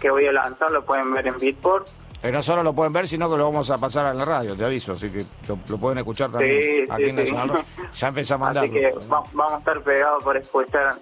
que 0.00 0.10
voy 0.10 0.26
a 0.26 0.32
lanzar 0.32 0.70
lo 0.70 0.84
pueden 0.84 1.12
ver 1.12 1.26
en 1.26 1.38
Beatport. 1.38 1.88
Eh, 2.22 2.32
no 2.32 2.42
solo 2.42 2.64
lo 2.64 2.72
pueden 2.72 2.92
ver, 2.92 3.06
sino 3.06 3.30
que 3.30 3.36
lo 3.36 3.44
vamos 3.44 3.70
a 3.70 3.78
pasar 3.78 4.06
a 4.06 4.14
la 4.14 4.24
radio, 4.24 4.56
te 4.56 4.64
aviso, 4.64 4.94
así 4.94 5.08
que 5.08 5.24
lo, 5.46 5.78
pueden 5.78 5.98
escuchar 5.98 6.32
también 6.32 6.90
aquí 6.90 7.04
en 7.04 7.16
Nacional 7.16 7.64
Ya 7.94 8.08
empezamos 8.08 8.48
a 8.48 8.52
mandar. 8.52 8.64
Así 8.64 8.72
que 8.72 8.92
vamos 9.06 9.52
a 9.52 9.58
estar 9.58 9.80
pegados 9.82 10.24
por 10.24 10.36
escuchar 10.36 10.96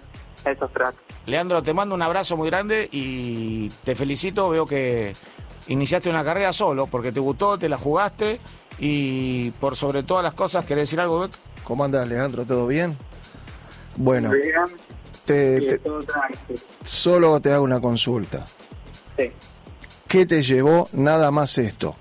esos 0.45 0.71
tracks. 0.71 0.97
Leandro, 1.25 1.63
te 1.63 1.73
mando 1.73 1.95
un 1.95 2.01
abrazo 2.01 2.37
muy 2.37 2.49
grande 2.49 2.87
y 2.91 3.69
te 3.83 3.95
felicito, 3.95 4.49
veo 4.49 4.65
que 4.65 5.13
iniciaste 5.67 6.09
una 6.09 6.23
carrera 6.23 6.53
solo, 6.53 6.87
porque 6.87 7.11
te 7.11 7.19
gustó, 7.19 7.57
te 7.57 7.67
la 7.67 7.77
jugaste 7.77 8.39
y 8.79 9.51
por 9.51 9.75
sobre 9.75 10.03
todas 10.03 10.23
las 10.23 10.33
cosas, 10.33 10.65
¿querés 10.65 10.83
decir 10.83 10.99
algo, 10.99 11.27
¿Cómo 11.63 11.83
andas, 11.83 12.07
Leandro? 12.07 12.45
¿Todo 12.45 12.65
bien? 12.67 12.95
Bueno, 13.97 14.31
te, 15.25 15.81
solo 16.85 17.41
te 17.41 17.51
hago 17.51 17.63
una 17.63 17.81
consulta. 17.81 18.45
Sí. 19.17 19.31
¿Qué 20.07 20.25
te 20.25 20.41
llevó 20.41 20.87
nada 20.93 21.31
más 21.31 21.57
esto? 21.57 21.95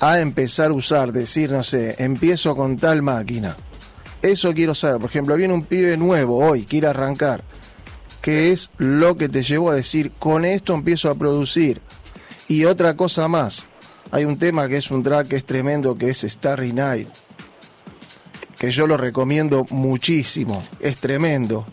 A 0.00 0.20
empezar 0.20 0.70
a 0.70 0.74
usar, 0.74 1.12
decir, 1.12 1.50
no 1.50 1.64
sé, 1.64 1.94
empiezo 1.98 2.54
con 2.56 2.76
tal 2.76 3.02
máquina. 3.02 3.56
Eso 4.20 4.52
quiero 4.52 4.74
saber. 4.74 5.00
Por 5.00 5.10
ejemplo, 5.10 5.36
viene 5.36 5.54
un 5.54 5.64
pibe 5.64 5.96
nuevo 5.96 6.38
hoy, 6.38 6.64
quiere 6.64 6.88
arrancar. 6.88 7.42
¿Qué 8.20 8.52
es 8.52 8.70
lo 8.78 9.16
que 9.16 9.28
te 9.28 9.42
llevó 9.42 9.70
a 9.70 9.74
decir, 9.74 10.12
con 10.12 10.44
esto 10.44 10.74
empiezo 10.74 11.10
a 11.10 11.14
producir? 11.14 11.80
Y 12.48 12.66
otra 12.66 12.94
cosa 12.96 13.26
más, 13.28 13.66
hay 14.12 14.24
un 14.24 14.38
tema 14.38 14.68
que 14.68 14.76
es 14.76 14.90
un 14.90 15.02
track 15.02 15.28
que 15.28 15.36
es 15.36 15.44
tremendo, 15.44 15.94
que 15.94 16.10
es 16.10 16.20
Starry 16.22 16.72
Night, 16.72 17.08
que 18.58 18.70
yo 18.70 18.86
lo 18.86 18.96
recomiendo 18.96 19.66
muchísimo, 19.70 20.62
es 20.78 20.98
tremendo. 20.98 21.66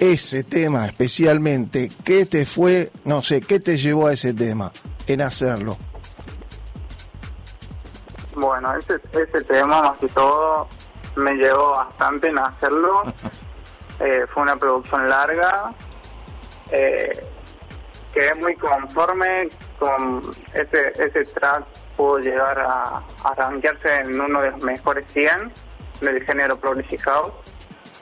Ese 0.00 0.44
tema 0.44 0.86
especialmente, 0.86 1.90
¿qué 2.04 2.24
te 2.24 2.46
fue, 2.46 2.90
no 3.04 3.22
sé, 3.22 3.40
qué 3.40 3.58
te 3.58 3.76
llevó 3.76 4.06
a 4.06 4.12
ese 4.12 4.32
tema 4.32 4.70
en 5.06 5.22
hacerlo? 5.22 5.76
Bueno, 8.34 8.76
ese, 8.76 9.00
ese 9.12 9.42
tema 9.44 9.82
más 9.82 9.98
que 9.98 10.08
todo 10.08 10.68
me 11.16 11.34
llevó 11.34 11.72
bastante 11.72 12.28
en 12.28 12.38
hacerlo. 12.38 13.02
Eh, 14.00 14.26
fue 14.28 14.44
una 14.44 14.54
producción 14.54 15.08
larga. 15.08 15.72
Eh, 16.70 17.20
quedé 18.14 18.32
muy 18.36 18.54
conforme 18.54 19.48
con 19.76 20.22
ese, 20.54 20.92
ese 20.96 21.24
track 21.24 21.64
pudo 21.96 22.20
llegar 22.20 22.60
a, 22.60 23.02
arranquearse 23.24 23.96
en 23.96 24.20
uno 24.20 24.40
de 24.40 24.52
los 24.52 24.62
mejores 24.62 25.04
100 25.12 25.52
del 26.00 26.24
género 26.24 26.56
Progressive 26.56 27.02
House. 27.02 27.32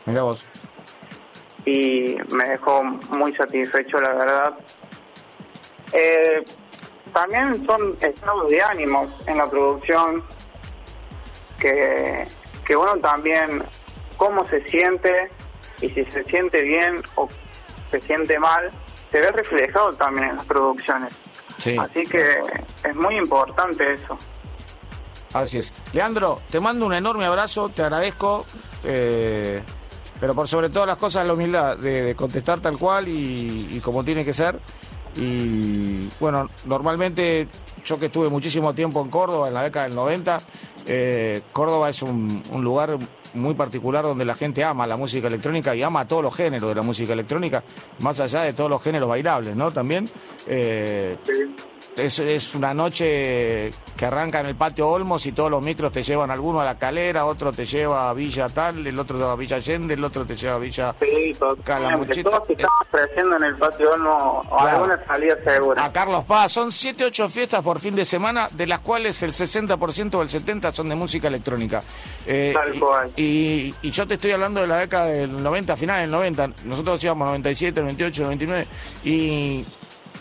Mira 0.04 0.22
vos. 0.22 0.46
Y 1.66 2.16
me 2.32 2.44
dejó 2.48 2.82
muy 2.84 3.34
satisfecho, 3.36 3.98
la 4.00 4.14
verdad. 4.14 4.54
Eh, 5.92 6.42
también 7.12 7.66
son 7.66 7.96
estados 8.00 8.48
de 8.48 8.62
ánimos 8.62 9.12
en 9.26 9.36
la 9.36 9.50
producción 9.50 10.22
que, 11.58 12.26
que 12.66 12.76
bueno 12.76 12.96
también 12.98 13.62
cómo 14.16 14.46
se 14.48 14.62
siente 14.68 15.30
y 15.80 15.88
si 15.90 16.02
se 16.04 16.24
siente 16.24 16.62
bien 16.62 17.02
o 17.16 17.28
se 17.90 18.00
siente 18.00 18.38
mal 18.38 18.70
se 19.10 19.20
ve 19.20 19.30
reflejado 19.30 19.90
también 19.90 20.30
en 20.30 20.36
las 20.36 20.44
producciones. 20.44 21.12
Así 21.78 22.04
que 22.04 22.22
es 22.84 22.94
muy 22.96 23.16
importante 23.16 23.94
eso. 23.94 24.18
Así 25.32 25.58
es. 25.58 25.72
Leandro, 25.92 26.42
te 26.50 26.60
mando 26.60 26.86
un 26.86 26.94
enorme 26.94 27.24
abrazo, 27.24 27.68
te 27.68 27.82
agradezco, 27.82 28.46
eh, 28.84 29.62
pero 30.20 30.34
por 30.34 30.48
sobre 30.48 30.70
todas 30.70 30.88
las 30.88 30.96
cosas 30.96 31.26
la 31.26 31.34
humildad 31.34 31.76
de, 31.76 32.14
contestar 32.14 32.60
tal 32.60 32.78
cual 32.78 33.08
y, 33.08 33.80
como 33.82 34.04
tiene 34.04 34.24
que 34.24 34.32
ser. 34.32 34.58
Y 35.16 36.08
bueno, 36.20 36.48
normalmente 36.66 37.48
yo 37.84 37.98
que 37.98 38.06
estuve 38.06 38.28
muchísimo 38.28 38.74
tiempo 38.74 39.00
en 39.00 39.08
Córdoba, 39.08 39.48
en 39.48 39.54
la 39.54 39.62
década 39.62 39.86
del 39.86 39.94
90, 39.94 40.40
eh, 40.86 41.42
Córdoba 41.52 41.88
es 41.88 42.02
un, 42.02 42.42
lugar 42.60 42.98
muy 43.34 43.54
particular 43.54 44.04
donde 44.04 44.24
la 44.24 44.34
gente 44.34 44.62
ama 44.62 44.86
la 44.86 44.96
música 44.96 45.28
electrónica 45.28 45.74
y 45.74 45.82
ama 45.82 46.06
todos 46.06 46.22
los 46.22 46.34
géneros 46.34 46.68
de 46.68 46.74
la 46.74 46.82
música 46.82 47.12
electrónica, 47.12 47.62
más 48.00 48.20
allá 48.20 48.42
de 48.42 48.52
todos 48.52 48.70
los 48.70 48.82
géneros 48.82 49.08
bailables, 49.08 49.56
¿no? 49.56 49.72
También. 49.72 50.08
Eh, 50.46 51.16
es, 51.96 52.18
es, 52.18 52.54
una 52.54 52.74
noche 52.74 53.70
que 53.96 54.04
arranca 54.04 54.40
en 54.40 54.46
el 54.46 54.54
patio 54.54 54.88
Olmos 54.88 55.24
y 55.26 55.32
todos 55.32 55.50
los 55.50 55.62
micros 55.62 55.90
te 55.92 56.02
llevan 56.02 56.30
alguno 56.30 56.60
a 56.60 56.64
la 56.64 56.78
calera, 56.78 57.24
otro 57.24 57.52
te 57.52 57.64
lleva 57.64 58.10
a 58.10 58.12
Villa 58.12 58.48
tal, 58.48 58.86
el 58.86 58.98
otro 58.98 59.30
a 59.30 59.36
Villa 59.36 59.56
Allende, 59.56 59.94
el 59.94 60.04
otro 60.04 60.26
te 60.26 60.36
lleva 60.36 60.54
a 60.54 60.58
Villa 60.58 60.94
sí, 61.00 61.32
Calamuchita. 61.64 62.30
Todos 62.30 62.50
estamos 62.50 62.86
creciendo 62.90 63.36
en 63.36 63.44
el 63.44 63.56
patio 63.56 63.92
Olmos 63.92 64.46
o 64.50 64.60
alguna 64.60 65.04
salida 65.06 65.36
segura. 65.42 65.84
A 65.84 65.92
Carlos 65.92 66.24
Paz, 66.24 66.52
son 66.52 66.70
7, 66.70 67.04
8 67.06 67.28
fiestas 67.28 67.62
por 67.62 67.80
fin 67.80 67.94
de 67.94 68.04
semana, 68.04 68.48
de 68.52 68.66
las 68.66 68.80
cuales 68.80 69.22
el 69.22 69.32
60% 69.32 70.14
o 70.14 70.22
el 70.22 70.28
70% 70.28 70.72
son 70.72 70.88
de 70.88 70.94
música 70.94 71.28
electrónica. 71.28 71.82
Eh, 72.26 72.52
tal 72.54 72.78
cual. 72.78 73.12
Y, 73.16 73.74
y, 73.82 73.90
yo 73.90 74.06
te 74.06 74.14
estoy 74.14 74.32
hablando 74.32 74.60
de 74.60 74.66
la 74.66 74.78
década 74.78 75.06
del 75.06 75.42
90, 75.42 75.76
final 75.76 76.00
del 76.00 76.10
90, 76.10 76.50
nosotros 76.64 77.02
íbamos 77.02 77.26
97, 77.26 77.80
98, 77.80 78.22
99, 78.22 78.66
y 79.04 79.64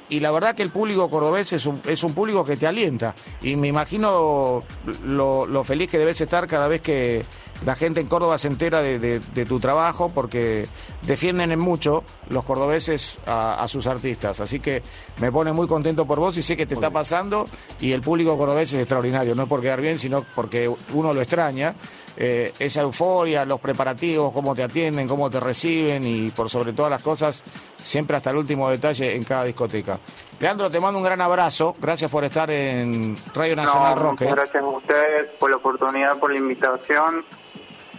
y 0.09 0.19
la 0.19 0.31
verdad 0.31 0.55
que 0.55 0.63
el 0.63 0.69
público 0.69 1.09
cordobés 1.09 1.51
es 1.53 1.65
un, 1.65 1.81
es 1.85 2.03
un 2.03 2.13
público 2.13 2.45
que 2.45 2.57
te 2.57 2.67
alienta. 2.67 3.15
Y 3.41 3.55
me 3.55 3.67
imagino 3.67 4.63
lo, 5.03 5.63
feliz 5.63 5.89
que 5.89 5.97
debes 5.97 6.21
estar 6.21 6.47
cada 6.47 6.67
vez 6.67 6.81
que 6.81 7.25
la 7.65 7.75
gente 7.75 8.01
en 8.01 8.07
Córdoba 8.07 8.37
se 8.37 8.47
entera 8.47 8.81
de, 8.81 9.19
tu 9.47 9.59
trabajo, 9.59 10.11
porque 10.13 10.67
defienden 11.03 11.51
en 11.51 11.59
mucho 11.59 12.03
los 12.29 12.43
cordobeses 12.43 13.17
a, 13.25 13.65
sus 13.67 13.87
artistas. 13.87 14.39
Así 14.39 14.59
que 14.59 14.83
me 15.19 15.31
pone 15.31 15.53
muy 15.53 15.67
contento 15.67 16.05
por 16.05 16.19
vos 16.19 16.37
y 16.37 16.43
sé 16.43 16.55
que 16.55 16.65
te 16.65 16.75
está 16.75 16.91
pasando. 16.91 17.47
Y 17.79 17.93
el 17.93 18.01
público 18.01 18.37
cordobés 18.37 18.73
es 18.73 18.81
extraordinario, 18.81 19.33
no 19.33 19.47
por 19.47 19.61
quedar 19.61 19.81
bien, 19.81 19.97
sino 19.97 20.23
porque 20.35 20.71
uno 20.93 21.13
lo 21.13 21.21
extraña. 21.21 21.73
Eh, 22.17 22.53
esa 22.59 22.81
euforia, 22.81 23.43
los 23.43 23.59
preparativos, 23.59 24.31
cómo 24.31 24.55
te 24.55 24.63
atienden, 24.63 25.07
cómo 25.07 25.29
te 25.29 25.39
reciben 25.39 26.07
y 26.07 26.29
por 26.29 26.49
sobre 26.49 26.71
todas 26.71 26.89
las 26.89 27.01
cosas, 27.01 27.43
siempre 27.75 28.15
hasta 28.15 28.29
el 28.29 28.37
último 28.37 28.69
detalle 28.69 29.15
en 29.15 29.23
cada 29.23 29.43
discoteca. 29.43 29.99
Leandro, 30.39 30.71
te 30.71 30.79
mando 30.79 30.99
un 30.99 31.03
gran 31.03 31.19
abrazo, 31.19 31.75
gracias 31.79 32.09
por 32.09 32.23
estar 32.23 32.49
en 32.49 33.17
Radio 33.33 33.55
Nacional 33.57 33.99
Rock. 33.99 34.21
¿eh? 34.21 34.27
Gracias 34.31 34.63
a 34.63 34.67
ustedes 34.67 35.31
por 35.39 35.49
la 35.49 35.57
oportunidad, 35.57 36.17
por 36.17 36.31
la 36.31 36.37
invitación. 36.37 37.23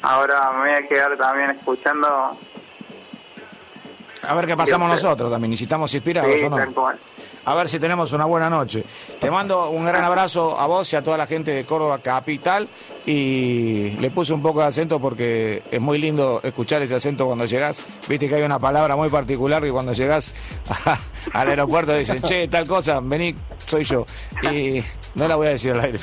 Ahora 0.01 0.51
me 0.53 0.71
voy 0.71 0.85
a 0.85 0.89
quedar 0.89 1.17
también 1.17 1.51
escuchando. 1.51 2.31
A 4.23 4.35
ver 4.35 4.47
qué 4.47 4.57
pasamos 4.57 4.89
nosotros 4.89 5.31
también, 5.31 5.51
necesitamos 5.51 5.93
inspirados 5.93 6.35
o 6.43 6.51
no 6.51 6.57
a 7.47 7.55
ver 7.55 7.69
si 7.69 7.79
tenemos 7.79 8.13
una 8.13 8.25
buena 8.25 8.51
noche. 8.51 8.85
Te 9.21 9.31
mando 9.31 9.71
un 9.71 9.87
gran 9.87 10.03
abrazo 10.03 10.59
a 10.59 10.67
vos 10.67 10.93
y 10.93 10.97
a 10.97 11.03
toda 11.03 11.17
la 11.17 11.29
gente 11.29 11.53
de 11.53 11.65
Córdoba 11.65 12.01
Capital 12.03 12.69
y 13.07 13.91
le 14.01 14.11
puse 14.11 14.33
un 14.33 14.43
poco 14.43 14.61
de 14.61 14.67
acento 14.67 15.01
porque 15.01 15.63
es 15.71 15.81
muy 15.81 15.99
lindo 15.99 16.41
escuchar 16.43 16.83
ese 16.83 16.97
acento 16.97 17.25
cuando 17.25 17.45
llegás. 17.45 17.85
Viste 18.09 18.29
que 18.29 18.35
hay 18.35 18.43
una 18.43 18.59
palabra 18.59 18.97
muy 18.97 19.11
particular 19.11 19.63
que 19.63 19.71
cuando 19.71 19.93
llegás 19.93 20.35
al 21.33 21.49
aeropuerto 21.49 21.95
dicen, 21.95 22.21
che, 22.21 22.49
tal 22.49 22.67
cosa, 22.67 22.99
vení, 23.01 23.33
soy 23.65 23.85
yo. 23.85 24.05
Y 24.43 24.83
no 25.15 25.29
la 25.29 25.37
voy 25.37 25.47
a 25.47 25.51
decir 25.51 25.71
al 25.71 25.81
aire. 25.83 26.01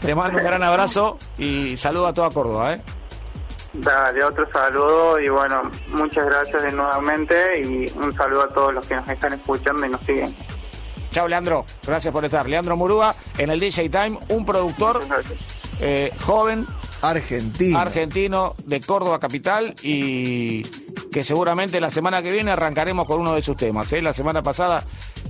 Te 0.00 0.14
mando 0.14 0.38
un 0.38 0.44
gran 0.44 0.62
abrazo 0.62 1.18
y 1.38 1.76
saludo 1.76 2.06
a 2.06 2.14
toda 2.14 2.30
Córdoba, 2.30 2.74
¿eh? 2.74 2.82
Dale, 3.72 4.24
otro 4.24 4.46
saludo 4.52 5.18
y 5.20 5.28
bueno, 5.28 5.62
muchas 5.88 6.24
gracias 6.24 6.62
de 6.62 6.72
nuevamente 6.72 7.60
y 7.62 7.92
un 7.98 8.12
saludo 8.12 8.44
a 8.44 8.48
todos 8.48 8.74
los 8.74 8.86
que 8.86 8.94
nos 8.94 9.08
están 9.08 9.32
escuchando 9.32 9.84
y 9.84 9.88
nos 9.88 10.00
siguen. 10.02 10.34
Chao, 11.12 11.28
Leandro. 11.28 11.64
Gracias 11.86 12.12
por 12.12 12.24
estar. 12.24 12.48
Leandro 12.48 12.76
Murúa 12.76 13.14
en 13.38 13.50
el 13.50 13.60
DJ 13.60 13.88
Time, 13.88 14.18
un 14.28 14.44
productor 14.44 15.00
eh, 15.80 16.12
joven. 16.20 16.66
Argentino. 17.00 17.78
Argentino 17.78 18.56
de 18.64 18.80
Córdoba 18.80 19.20
Capital 19.20 19.74
y 19.82 20.64
que 21.12 21.22
seguramente 21.22 21.80
la 21.80 21.90
semana 21.90 22.22
que 22.22 22.32
viene 22.32 22.50
arrancaremos 22.50 23.06
con 23.06 23.20
uno 23.20 23.34
de 23.34 23.42
sus 23.42 23.56
temas. 23.56 23.92
¿eh? 23.92 24.02
La 24.02 24.12
semana 24.12 24.42
pasada 24.42 24.84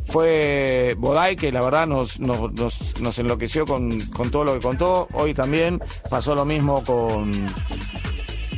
fue 0.06 0.94
Bodai, 0.98 1.36
que 1.36 1.52
la 1.52 1.60
verdad 1.60 1.86
nos, 1.86 2.18
nos, 2.18 2.52
nos, 3.00 3.18
enloqueció 3.18 3.66
con, 3.66 4.00
con 4.10 4.30
todo 4.30 4.44
lo 4.44 4.54
que 4.54 4.60
contó. 4.60 5.08
Hoy 5.12 5.34
también 5.34 5.80
pasó 6.08 6.34
lo 6.34 6.44
mismo 6.44 6.82
con 6.84 7.30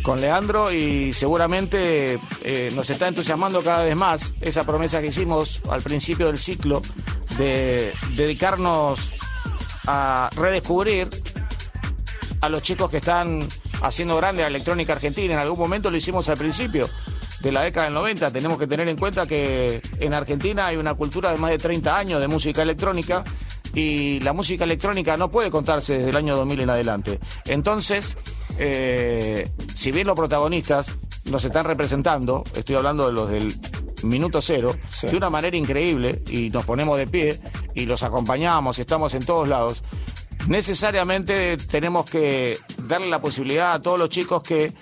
con 0.03 0.21
Leandro 0.21 0.73
y 0.73 1.13
seguramente 1.13 2.19
eh, 2.43 2.71
nos 2.75 2.91
está 2.91 3.09
entusiasmando 3.09 3.63
cada 3.63 3.85
vez 3.85 3.97
más 3.97 4.35
esa 4.41 4.65
promesa 4.65 5.01
que 5.01 5.09
hicimos 5.09 5.61
al 5.71 5.83
principio 5.83 6.27
del 6.27 6.39
ciclo 6.39 6.83
de 7.37 7.93
dedicarnos 8.17 9.13
a 9.87 10.31
redescubrir 10.35 11.09
a 12.41 12.49
los 12.49 12.63
chicos 12.63 12.91
que 12.91 12.99
están 12.99 13.47
haciendo 13.83 14.17
grande 14.17 14.43
la 14.43 14.49
electrónica 14.49 14.95
argentina. 14.95 15.35
En 15.35 15.41
algún 15.41 15.59
momento 15.59 15.91
lo 15.91 15.97
hicimos 15.97 16.29
al 16.29 16.37
principio 16.37 16.89
de 17.41 17.53
la 17.53 17.63
década 17.63 17.87
del 17.87 17.95
90. 17.95 18.31
Tenemos 18.31 18.59
que 18.59 18.67
tener 18.67 18.89
en 18.89 18.97
cuenta 18.97 19.27
que 19.27 19.83
en 19.99 20.15
Argentina 20.15 20.67
hay 20.67 20.77
una 20.77 20.95
cultura 20.95 21.33
de 21.33 21.39
más 21.39 21.51
de 21.51 21.59
30 21.59 21.97
años 21.97 22.21
de 22.21 22.29
música 22.29 22.63
electrónica 22.63 23.25
y 23.75 24.21
la 24.21 24.33
música 24.33 24.65
electrónica 24.65 25.17
no 25.17 25.31
puede 25.31 25.51
contarse 25.51 25.99
desde 25.99 26.11
el 26.11 26.17
año 26.17 26.37
2000 26.37 26.61
en 26.61 26.71
adelante. 26.71 27.21
Entonces, 27.47 28.17
eh, 28.63 29.51
si 29.75 29.91
bien 29.91 30.07
los 30.07 30.15
protagonistas 30.15 30.93
nos 31.25 31.43
están 31.47 31.65
representando, 31.65 32.45
estoy 32.55 32.77
hablando 32.77 33.07
de 33.07 33.13
los 33.13 33.31
del 33.31 33.55
minuto 34.03 34.43
cero, 34.43 34.77
de 35.03 35.17
una 35.17 35.31
manera 35.31 35.57
increíble 35.57 36.23
y 36.29 36.51
nos 36.51 36.67
ponemos 36.67 36.99
de 36.99 37.07
pie 37.07 37.41
y 37.75 37.87
los 37.87 38.03
acompañamos 38.03 38.77
y 38.77 38.83
estamos 38.83 39.15
en 39.15 39.25
todos 39.25 39.49
lados, 39.49 39.83
necesariamente 40.47 41.57
tenemos 41.57 42.05
que 42.05 42.59
darle 42.85 43.09
la 43.09 43.21
posibilidad 43.21 43.73
a 43.73 43.81
todos 43.81 43.99
los 43.99 44.11
chicos 44.11 44.43
que 44.43 44.75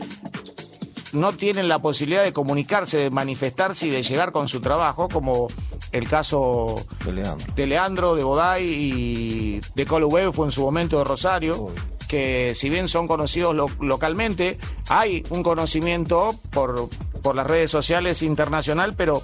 no 1.12 1.34
tienen 1.34 1.68
la 1.68 1.78
posibilidad 1.78 2.24
de 2.24 2.32
comunicarse, 2.32 2.98
de 2.98 3.10
manifestarse 3.10 3.86
y 3.86 3.90
de 3.90 4.02
llegar 4.02 4.32
con 4.32 4.48
su 4.48 4.60
trabajo, 4.60 5.08
como 5.08 5.46
el 5.92 6.08
caso 6.08 6.76
de 7.04 7.12
Leandro, 7.12 7.54
de, 7.54 7.66
Leandro, 7.66 8.14
de 8.14 8.24
Boday 8.24 8.66
y 8.66 9.60
de 9.74 9.86
Colo 9.86 10.10
fue 10.32 10.46
en 10.46 10.52
su 10.52 10.62
momento 10.62 10.98
de 10.98 11.04
Rosario. 11.04 11.68
que 12.08 12.54
si 12.54 12.70
bien 12.70 12.88
son 12.88 13.06
conocidos 13.06 13.54
localmente, 13.80 14.58
hay 14.88 15.24
un 15.30 15.42
conocimiento 15.42 16.34
por, 16.50 16.88
por 17.22 17.34
las 17.34 17.46
redes 17.46 17.70
sociales 17.70 18.22
internacional, 18.22 18.94
pero 18.96 19.22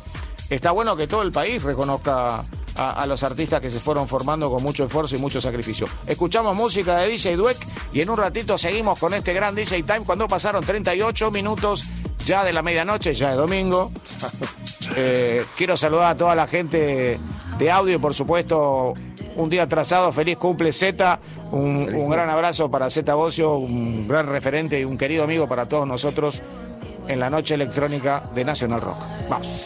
está 0.51 0.71
bueno 0.71 0.97
que 0.97 1.07
todo 1.07 1.23
el 1.23 1.33
país 1.33 1.63
reconozca 1.63 2.45
a, 2.77 3.07
los 3.07 3.23
artistas 3.23 3.61
que 3.61 3.71
se 3.71 3.81
fueron 3.81 4.09
formando 4.09 4.51
con 4.51 4.63
mucho 4.63 4.85
esfuerzo 4.85 5.17
y 5.17 5.19
mucho 5.19 5.41
sacrificio. 5.41 5.89
Escuchamos 6.07 6.55
música 6.55 6.99
de 6.99 7.09
DJ 7.09 7.37
Dweck 7.37 7.59
y 7.93 8.01
en 8.01 8.11
un 8.11 8.17
ratito 8.17 8.59
seguimos 8.59 8.99
con 8.99 9.15
este 9.15 9.33
gran 9.33 9.55
DJ 9.55 9.83
Time 9.85 10.01
cuando 10.01 10.29
pasaron 10.29 10.65
38 10.65 11.31
minutos 11.31 11.85
ya 12.25 12.45
de 12.45 12.53
la 12.53 12.63
medianoche, 12.63 13.15
ya 13.15 13.31
de 13.31 13.37
domingo. 13.37 13.91
Eh, 14.97 15.45
quiero 15.57 15.77
saludar 15.77 16.13
a 16.13 16.15
toda 16.15 16.37
la 16.37 16.47
gente 16.47 17.19
de 17.59 17.71
audio 17.71 18.01
por 18.01 18.15
supuesto 18.15 18.95
un 19.35 19.49
día 19.49 19.65
atrasado, 19.65 20.13
feliz 20.13 20.37
cumple 20.37 20.71
Z, 20.71 21.19
un, 21.51 21.93
un, 21.93 22.11
gran 22.11 22.31
abrazo 22.31 22.71
para 22.71 22.91
Z 22.91 23.13
Bocio, 23.15 23.57
un 23.57 24.07
gran 24.07 24.29
referente 24.29 24.79
y 24.79 24.85
un 24.85 24.97
querido 24.97 25.25
amigo 25.25 25.49
para 25.49 25.67
todos 25.67 25.89
nosotros 25.89 26.43
en 27.09 27.19
la 27.19 27.31
noche 27.31 27.55
electrónica 27.55 28.23
de 28.35 28.45
National 28.45 28.81
Rock. 28.83 28.99
Vamos. 29.29 29.65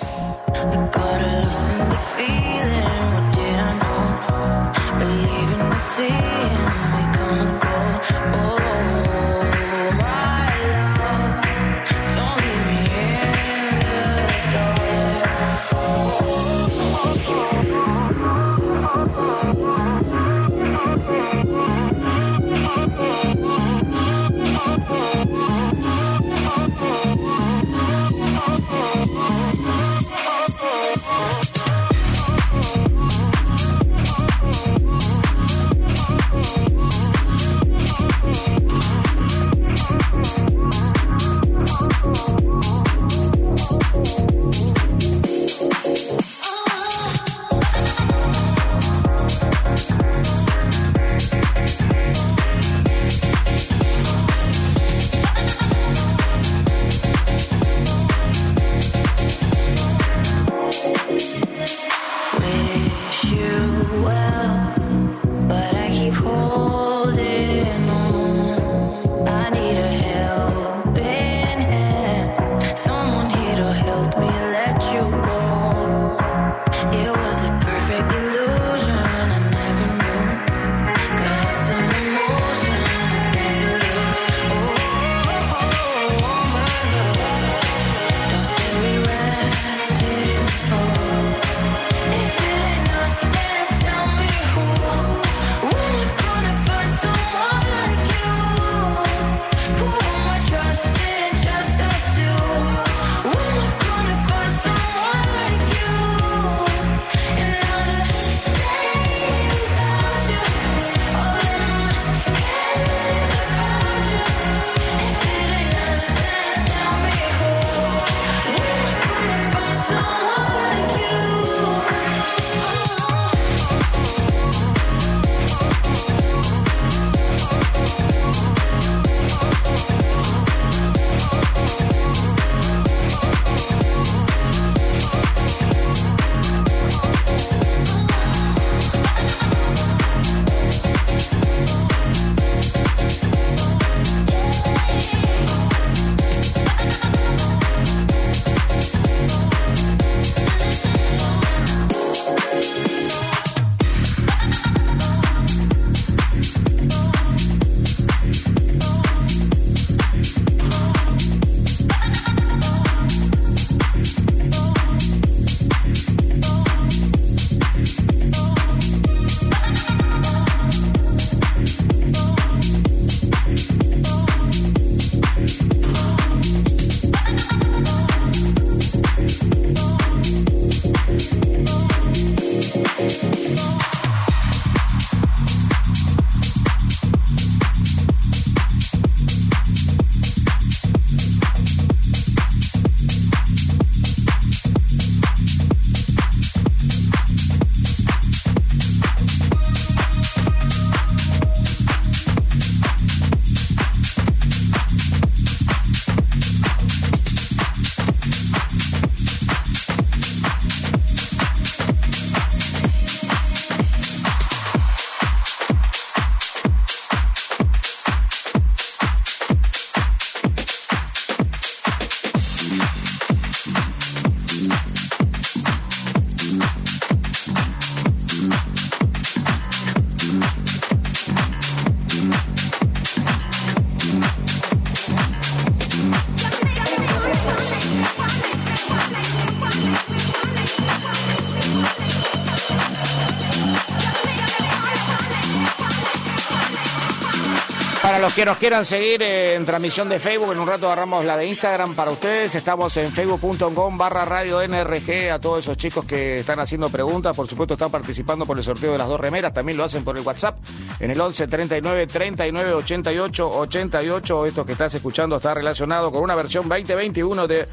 Que 248.39 248.45
nos 248.45 248.59
quieran 248.59 248.85
seguir 248.85 249.21
en 249.21 249.67
transmisión 249.67 250.09
de 250.09 250.21
Facebook, 250.21 250.53
en 250.53 250.61
un 250.61 250.69
rato 250.69 250.87
agarramos 250.87 251.25
la 251.25 251.37
de 251.37 251.49
Instagram 251.49 251.97
para 251.97 252.13
ustedes. 252.13 252.55
Estamos 252.55 252.97
en 252.97 253.11
facebook.com 253.11 253.99
barra 253.99 254.25
radio 254.25 254.63
NRG. 254.63 255.33
A 255.33 255.41
todos 255.41 255.65
esos 255.65 255.77
chicos 255.77 256.05
que 256.05 256.39
están 256.39 256.61
haciendo 256.61 256.89
preguntas, 256.89 257.35
por 257.35 257.49
supuesto, 257.49 257.75
están 257.75 257.91
participando 257.91 258.47
por 258.47 258.57
el 258.57 258.63
sorteo 258.63 258.93
de 258.93 258.99
las 258.99 259.09
dos 259.09 259.19
remeras. 259.19 259.53
También 259.53 259.77
lo 259.77 259.83
hacen 259.83 260.05
por 260.05 260.17
el 260.17 260.25
WhatsApp 260.25 260.57
en 261.01 261.11
el 261.11 261.21
11 261.21 261.49
39 261.49 262.07
39 262.07 262.75
88 262.75 263.59
88. 263.59 264.47
Esto 264.47 264.65
que 264.65 264.71
estás 264.71 264.95
escuchando 264.95 265.35
está 265.35 265.53
relacionado 265.55 266.13
con 266.13 266.23
una 266.23 266.37
versión 266.37 266.69
2021 266.69 267.49
de 267.49 267.67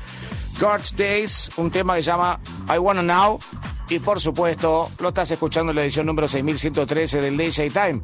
God's 0.60 0.96
Days, 0.96 1.52
un 1.58 1.70
tema 1.70 1.96
que 1.96 2.02
se 2.02 2.10
llama 2.10 2.40
I 2.74 2.80
Wanna 2.80 3.04
Now. 3.04 3.38
Y 3.88 4.00
por 4.00 4.20
supuesto, 4.20 4.90
lo 4.98 5.10
estás 5.10 5.30
escuchando 5.30 5.72
en 5.72 5.76
la 5.76 5.84
edición 5.84 6.08
número 6.08 6.28
6113 6.28 7.22
del 7.22 7.38
DJ 7.38 7.70
Time. 7.70 8.02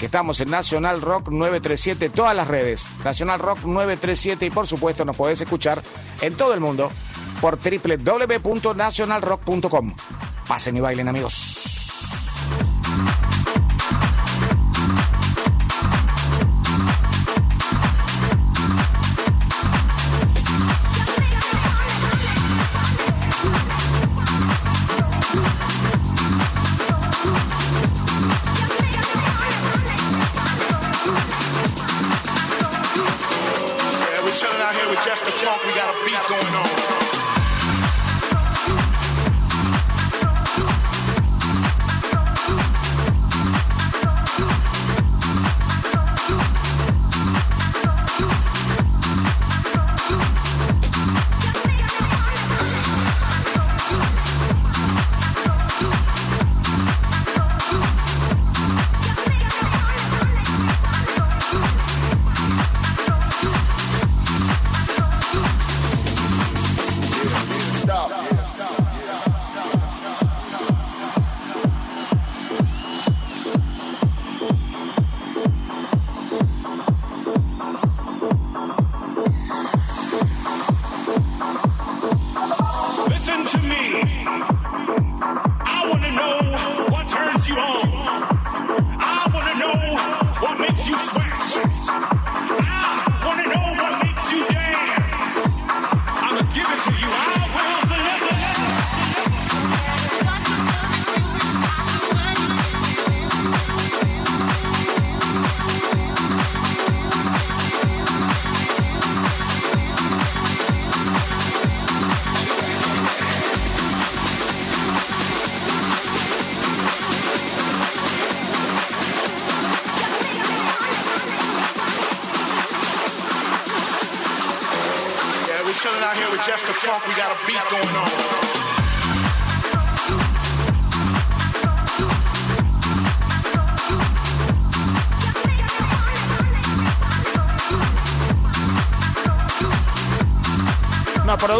Aquí 0.00 0.06
estamos 0.06 0.40
en 0.40 0.50
Nacional 0.50 1.02
Rock 1.02 1.28
937, 1.28 2.08
todas 2.08 2.34
las 2.34 2.48
redes. 2.48 2.86
Nacional 3.04 3.38
Rock 3.38 3.64
937 3.64 4.46
y 4.46 4.50
por 4.50 4.66
supuesto 4.66 5.04
nos 5.04 5.14
podés 5.14 5.42
escuchar 5.42 5.82
en 6.22 6.34
todo 6.36 6.54
el 6.54 6.60
mundo 6.60 6.90
por 7.38 7.58
www.nacionalrock.com. 7.58 9.94
Pasen 10.48 10.78
y 10.78 10.80
bailen 10.80 11.06
amigos. 11.06 11.69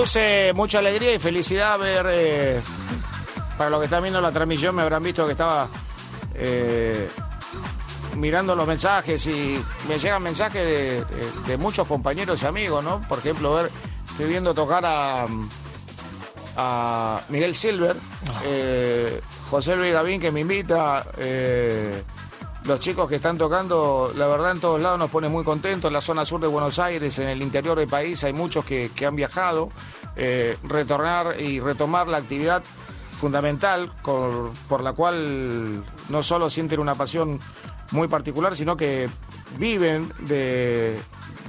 Produce 0.00 0.54
mucha 0.54 0.78
alegría 0.78 1.12
y 1.12 1.18
felicidad 1.18 1.78
ver, 1.78 2.06
eh, 2.08 2.60
para 3.58 3.68
los 3.68 3.80
que 3.80 3.84
están 3.84 4.00
viendo 4.02 4.18
la 4.18 4.32
transmisión, 4.32 4.74
me 4.74 4.80
habrán 4.80 5.02
visto 5.02 5.26
que 5.26 5.32
estaba 5.32 5.68
eh, 6.34 7.06
mirando 8.16 8.56
los 8.56 8.66
mensajes 8.66 9.26
y 9.26 9.62
me 9.86 9.98
llegan 9.98 10.22
mensajes 10.22 11.04
de, 11.46 11.56
muchos 11.58 11.86
compañeros 11.86 12.42
y 12.42 12.46
amigos, 12.46 12.82
¿no? 12.82 13.06
Por 13.06 13.18
ejemplo, 13.18 13.52
ver, 13.52 13.70
estoy 14.10 14.28
viendo 14.28 14.54
tocar 14.54 14.86
a, 14.86 15.26
a 16.56 17.20
Miguel 17.28 17.54
Silver, 17.54 17.94
eh, 18.46 19.20
José 19.50 19.76
Luis 19.76 19.92
Gavín 19.92 20.18
que 20.18 20.30
me 20.30 20.40
invita 20.40 21.04
los 22.64 22.80
chicos 22.80 23.08
que 23.08 23.16
están 23.16 23.38
tocando, 23.38 24.12
la 24.16 24.26
verdad 24.26 24.52
en 24.52 24.60
todos 24.60 24.80
lados 24.80 24.98
nos 24.98 25.10
pone 25.10 25.28
muy 25.28 25.44
contentos, 25.44 25.88
en 25.88 25.94
la 25.94 26.02
zona 26.02 26.26
sur 26.26 26.40
de 26.40 26.46
Buenos 26.46 26.78
Aires, 26.78 27.18
en 27.18 27.28
el 27.28 27.42
interior 27.42 27.78
del 27.78 27.88
país 27.88 28.22
hay 28.24 28.32
muchos 28.32 28.64
que, 28.64 28.90
han 29.06 29.16
viajado, 29.16 29.70
eh, 30.22 30.58
retornar 30.64 31.40
y 31.40 31.60
retomar 31.60 32.06
la 32.06 32.18
actividad 32.18 32.62
fundamental 33.18 33.90
por, 34.02 34.82
la 34.82 34.92
cual 34.92 35.82
no 36.10 36.22
solo 36.22 36.50
sienten 36.50 36.78
una 36.78 36.94
pasión 36.94 37.38
muy 37.90 38.06
particular, 38.06 38.54
sino 38.54 38.76
que 38.76 39.08
viven 39.58 40.12
de, 40.20 41.00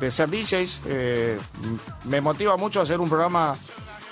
ser 0.09 0.29
DJs. 0.29 0.81
Eh, 0.85 1.37
me 2.05 2.21
motiva 2.21 2.55
mucho 2.55 2.79
hacer 2.79 3.01
un 3.01 3.09
programa 3.09 3.57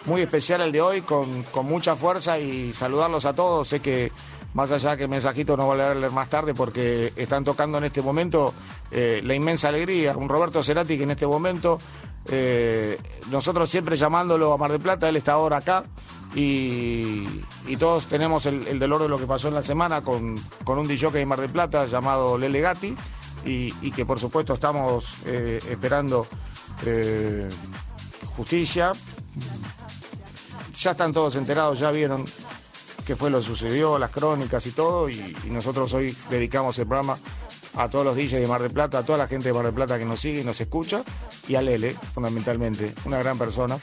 muy 0.05 0.21
especial 0.21 0.59
el 0.59 0.73
de 0.73 0.81
hoy, 0.81 1.01
con, 1.01 1.45
mucha 1.63 1.95
fuerza 1.95 2.37
y 2.37 2.73
saludarlos 2.73 3.25
a 3.25 3.33
todos. 3.33 3.69
Sé 3.69 3.79
que 3.79 4.11
más 4.53 4.71
allá 4.71 4.97
que 4.97 5.03
el 5.03 5.09
mensajito 5.09 5.55
no 5.55 5.67
voy 5.67 5.79
a 5.79 5.93
leer 5.93 6.11
más 6.11 6.29
tarde 6.29 6.53
porque 6.53 7.13
están 7.15 7.45
tocando 7.45 7.77
en 7.77 7.85
este 7.85 8.01
momento 8.01 8.53
eh, 8.91 9.21
la 9.23 9.35
inmensa 9.35 9.69
alegría. 9.69 10.17
Un 10.17 10.27
Roberto 10.27 10.61
Cerati 10.63 10.97
que 10.97 11.03
en 11.03 11.11
este 11.11 11.27
momento, 11.27 11.79
eh, 12.27 12.99
nosotros 13.31 13.69
siempre 13.69 13.95
llamándolo 13.95 14.53
a 14.53 14.57
Mar 14.57 14.71
de 14.71 14.79
Plata, 14.79 15.09
él 15.09 15.15
está 15.15 15.33
ahora 15.33 15.57
acá 15.57 15.85
y, 16.35 17.25
todos 17.79 18.07
tenemos 18.07 18.45
el, 18.45 18.77
dolor 18.79 19.01
de 19.01 19.09
lo 19.09 19.17
que 19.17 19.25
pasó 19.25 19.47
en 19.47 19.53
la 19.53 19.63
semana 19.63 20.01
con, 20.01 20.35
con 20.63 20.77
un 20.77 20.87
DJ 20.87 21.11
de 21.11 21.25
Mar 21.25 21.39
de 21.39 21.49
Plata 21.49 21.85
llamado 21.85 22.37
Lele 22.37 22.61
Gatti 22.61 22.95
y, 23.45 23.91
que 23.91 24.05
por 24.05 24.19
supuesto 24.19 24.53
estamos 24.53 25.13
eh, 25.25 25.59
esperando 25.69 26.27
justicia. 28.35 28.91
Ya 30.81 30.91
están 30.91 31.11
todos 31.11 31.35
enterados, 31.35 31.79
ya 31.79 31.91
vieron 31.91 32.25
qué 33.09 33.15
fue 33.15 33.31
lo 33.31 33.39
que 33.39 33.43
sucedió, 33.43 33.97
las 33.97 34.11
crónicas 34.11 34.65
y 34.67 34.71
todo, 34.71 35.09
y, 35.09 35.35
nosotros 35.45 35.91
hoy 35.93 36.15
dedicamos 36.29 36.77
el 36.77 36.85
programa 36.85 37.17
a 37.75 37.89
todos 37.89 38.05
los 38.05 38.15
DJs 38.15 38.31
de 38.31 38.47
Mar 38.47 38.61
del 38.61 38.71
Plata, 38.71 38.99
a 38.99 39.03
toda 39.03 39.17
la 39.17 39.27
gente 39.27 39.49
de 39.49 39.53
Mar 39.53 39.65
del 39.65 39.73
Plata 39.73 39.97
que 39.97 40.05
nos 40.05 40.19
sigue 40.19 40.41
y 40.41 40.43
nos 40.43 40.59
escucha, 40.59 41.03
y 41.47 41.55
a 41.55 41.61
Lele, 41.61 41.93
fundamentalmente, 41.93 42.93
una 43.05 43.17
gran 43.19 43.37
persona. 43.37 43.77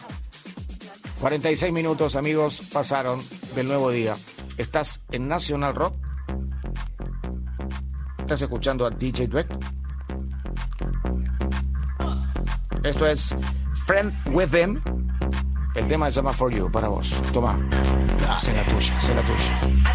46 1.21 1.73
minutos, 1.73 2.15
amigos, 2.17 2.63
pasaron 2.73 3.23
del 3.55 3.69
nuevo 3.69 3.91
día. 3.91 4.15
Estás 4.59 5.01
en 5.11 5.29
National 5.29 5.75
Rock. 5.75 5.95
Estás 8.19 8.43
escuchando 8.43 8.87
a 8.87 8.91
DJ 8.91 9.29
Dweck. 9.29 9.49
Esto 12.83 13.07
es 13.07 13.35
Friend 13.87 14.13
With 14.33 14.49
Them. 14.51 14.83
El 15.75 15.89
tema 15.89 16.11
se 16.11 16.17
llama 16.17 16.33
For 16.33 16.53
You, 16.55 16.71
para 16.71 16.89
vos. 16.89 17.15
Toma. 17.33 17.59
Tuya, 18.65 19.15
la 19.15 19.23
tuya. 19.23 19.86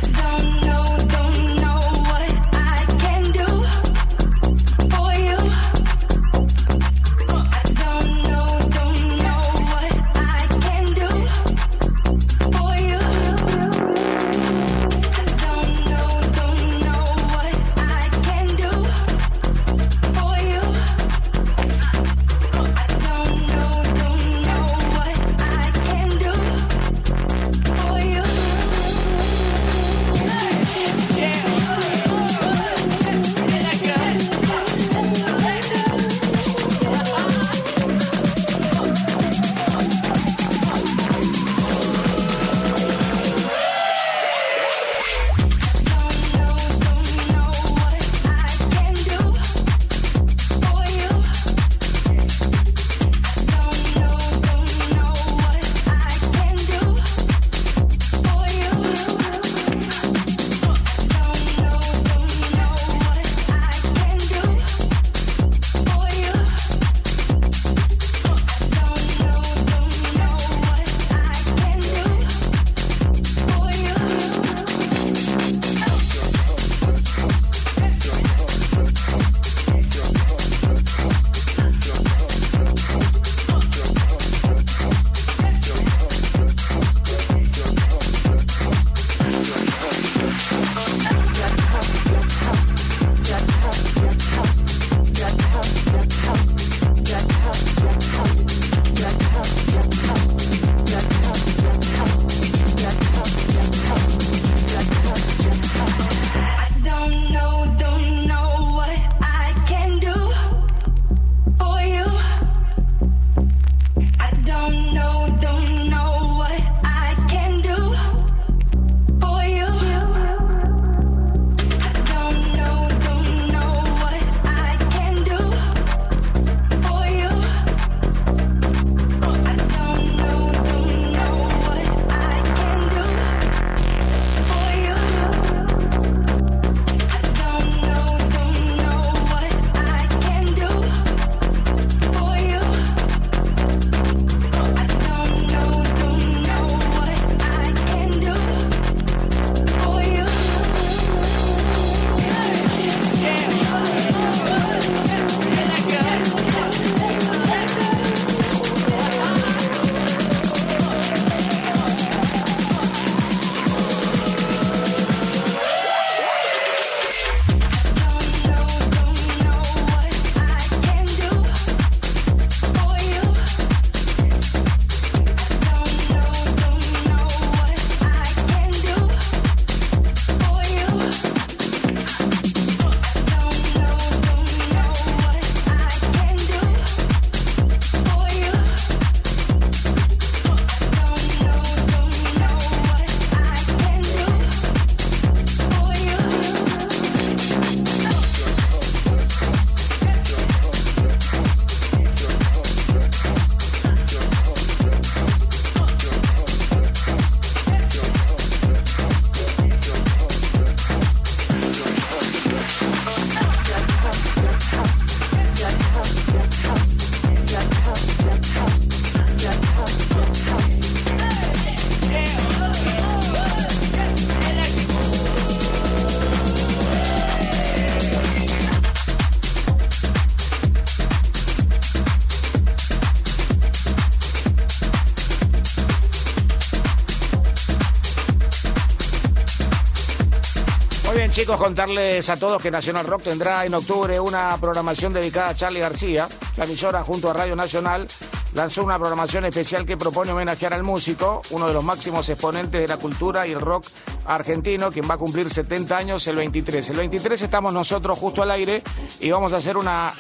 Chicos, 241.42 241.58
contarles 241.58 242.30
a 242.30 242.36
todos 242.36 242.62
que 242.62 242.70
Nacional 242.70 243.08
Rock 243.08 243.24
tendrá 243.24 243.66
en 243.66 243.74
octubre 243.74 244.20
una 244.20 244.56
programación 244.60 245.12
dedicada 245.12 245.50
a 245.50 245.56
Charlie 245.56 245.80
García. 245.80 246.28
La 246.56 246.66
emisora, 246.66 247.04
junto 247.04 247.32
a 247.32 247.34
Radio 247.34 247.56
Nacional, 247.56 248.08
lanzó 248.54 248.84
una 248.84 249.00
programación 249.00 249.46
especial 249.46 249.84
que 249.84 249.98
propone 249.98 250.34
homenajear 250.34 250.76
al 250.76 250.84
músico, 250.84 251.42
uno 251.50 251.68
de 251.68 251.74
los 251.74 251.84
máximos 251.84 252.30
exponentes 252.30 252.82
de 252.82 252.88
la 252.88 252.98
cultura 252.98 253.48
y 253.48 253.56
rock 253.56 253.88
argentino, 254.26 254.92
quien 254.92 255.10
va 255.10 255.16
a 255.16 255.18
cumplir 255.18 255.50
70 255.50 255.98
años 255.98 256.28
el 256.28 256.36
23. 256.36 256.92
El 256.92 256.98
23 256.98 257.42
estamos 257.42 257.74
nosotros 257.74 258.20
justo 258.20 258.44
al 258.44 258.52
aire 258.52 258.84
y 259.20 259.32
vamos 259.32 259.52
a 259.54 259.58
hacer 259.58 259.78
una 259.78 260.14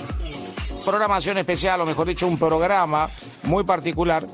programación 0.83 1.37
especial, 1.37 1.79
o 1.81 1.85
mejor 1.85 2.07
dicho, 2.07 2.25
un 2.25 2.39
programa 2.39 3.11
muy 3.43 3.63
particular 3.63 4.25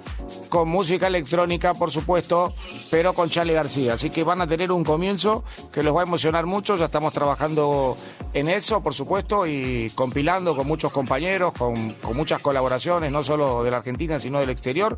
con 0.49 0.69
música 0.69 1.07
electrónica, 1.07 1.73
por 1.73 1.91
supuesto, 1.91 2.53
pero 2.89 3.13
con 3.13 3.29
Charlie 3.29 3.53
García. 3.53 3.93
Así 3.93 4.09
que 4.09 4.23
van 4.23 4.41
a 4.41 4.47
tener 4.47 4.71
un 4.71 4.83
comienzo 4.83 5.43
que 5.71 5.83
los 5.83 5.95
va 5.95 6.01
a 6.01 6.03
emocionar 6.03 6.45
mucho. 6.45 6.77
Ya 6.77 6.85
estamos 6.85 7.13
trabajando 7.13 7.95
en 8.33 8.49
eso, 8.49 8.81
por 8.81 8.93
supuesto, 8.93 9.47
y 9.47 9.91
compilando 9.95 10.55
con 10.55 10.67
muchos 10.67 10.91
compañeros, 10.91 11.53
con, 11.53 11.93
con 11.93 12.15
muchas 12.15 12.39
colaboraciones, 12.39 13.11
no 13.11 13.23
solo 13.23 13.63
de 13.63 13.71
la 13.71 13.77
Argentina, 13.77 14.19
sino 14.19 14.39
del 14.39 14.49
exterior. 14.49 14.97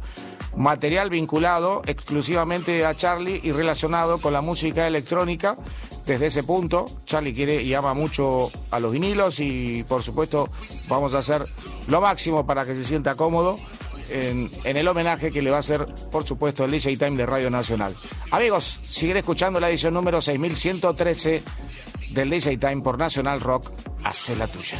Material 0.56 1.10
vinculado 1.10 1.82
exclusivamente 1.86 2.86
a 2.86 2.96
Charlie 2.96 3.40
y 3.44 3.52
relacionado 3.52 4.20
con 4.20 4.34
la 4.34 4.42
música 4.42 4.88
electrónica. 4.88 5.56
Desde 6.06 6.28
ese 6.28 6.44
punto, 6.44 6.86
Charlie 7.06 7.34
quiere 7.34 7.62
y 7.62 7.74
ama 7.76 7.94
mucho 7.94 8.52
a 8.72 8.80
los 8.80 8.92
vinilos 8.92 9.40
y 9.40 9.84
por 9.84 10.02
supuesto 10.02 10.50
vamos 10.88 11.14
a 11.14 11.20
hacer 11.20 11.46
lo 11.88 12.02
máximo 12.02 12.48
para 12.48 12.66
que 12.66 12.74
se 12.74 12.84
sienta 12.84 13.14
cómodo 13.16 13.58
en, 14.10 14.50
el 14.64 14.88
homenaje 14.88 15.32
que 15.32 15.42
le 15.42 15.52
va 15.52 15.58
a 15.58 15.60
hacer, 15.60 15.86
por 16.12 16.26
supuesto, 16.26 16.66
el 16.66 16.72
DJ 16.72 16.98
Time 16.98 17.18
de 17.18 17.26
Radio 17.26 17.50
Nacional. 17.50 17.96
Amigos, 18.32 18.80
siguen 18.84 19.18
escuchando 19.18 19.60
la 19.60 19.70
edición 19.70 19.94
número 19.94 20.22
6113 20.22 21.44
del 22.12 22.30
DJ 22.30 22.58
Time 22.58 22.82
por 22.82 22.98
Nacional 22.98 23.42
Rock. 23.42 23.72
Hace 24.04 24.36
la 24.36 24.48
tuya. 24.48 24.80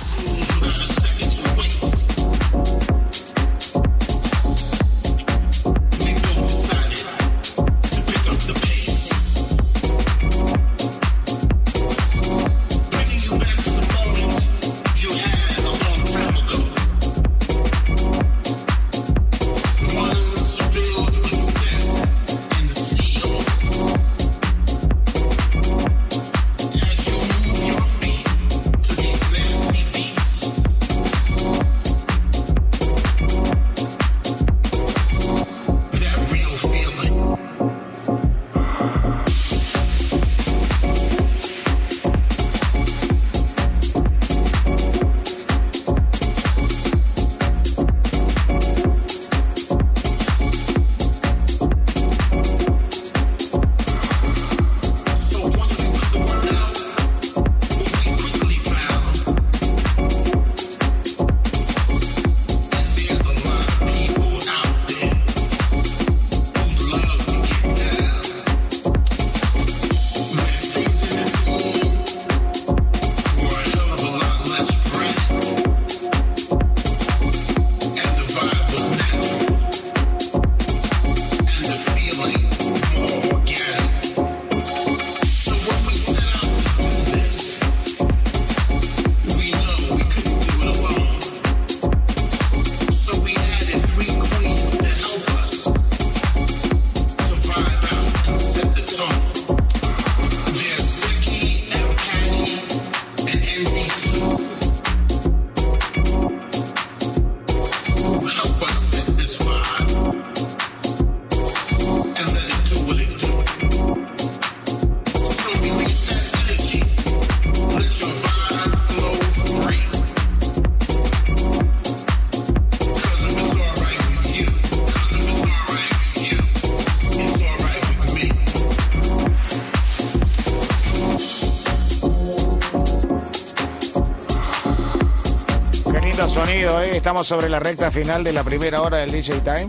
Estamos 136.88 137.28
sobre 137.28 137.50
la 137.50 137.60
recta 137.60 137.92
final 137.92 138.24
de 138.24 138.32
la 138.32 138.44
primera 138.44 138.82
hora 138.82 138.98
del 138.98 139.12
DJ 139.12 139.42
Time. 139.42 139.68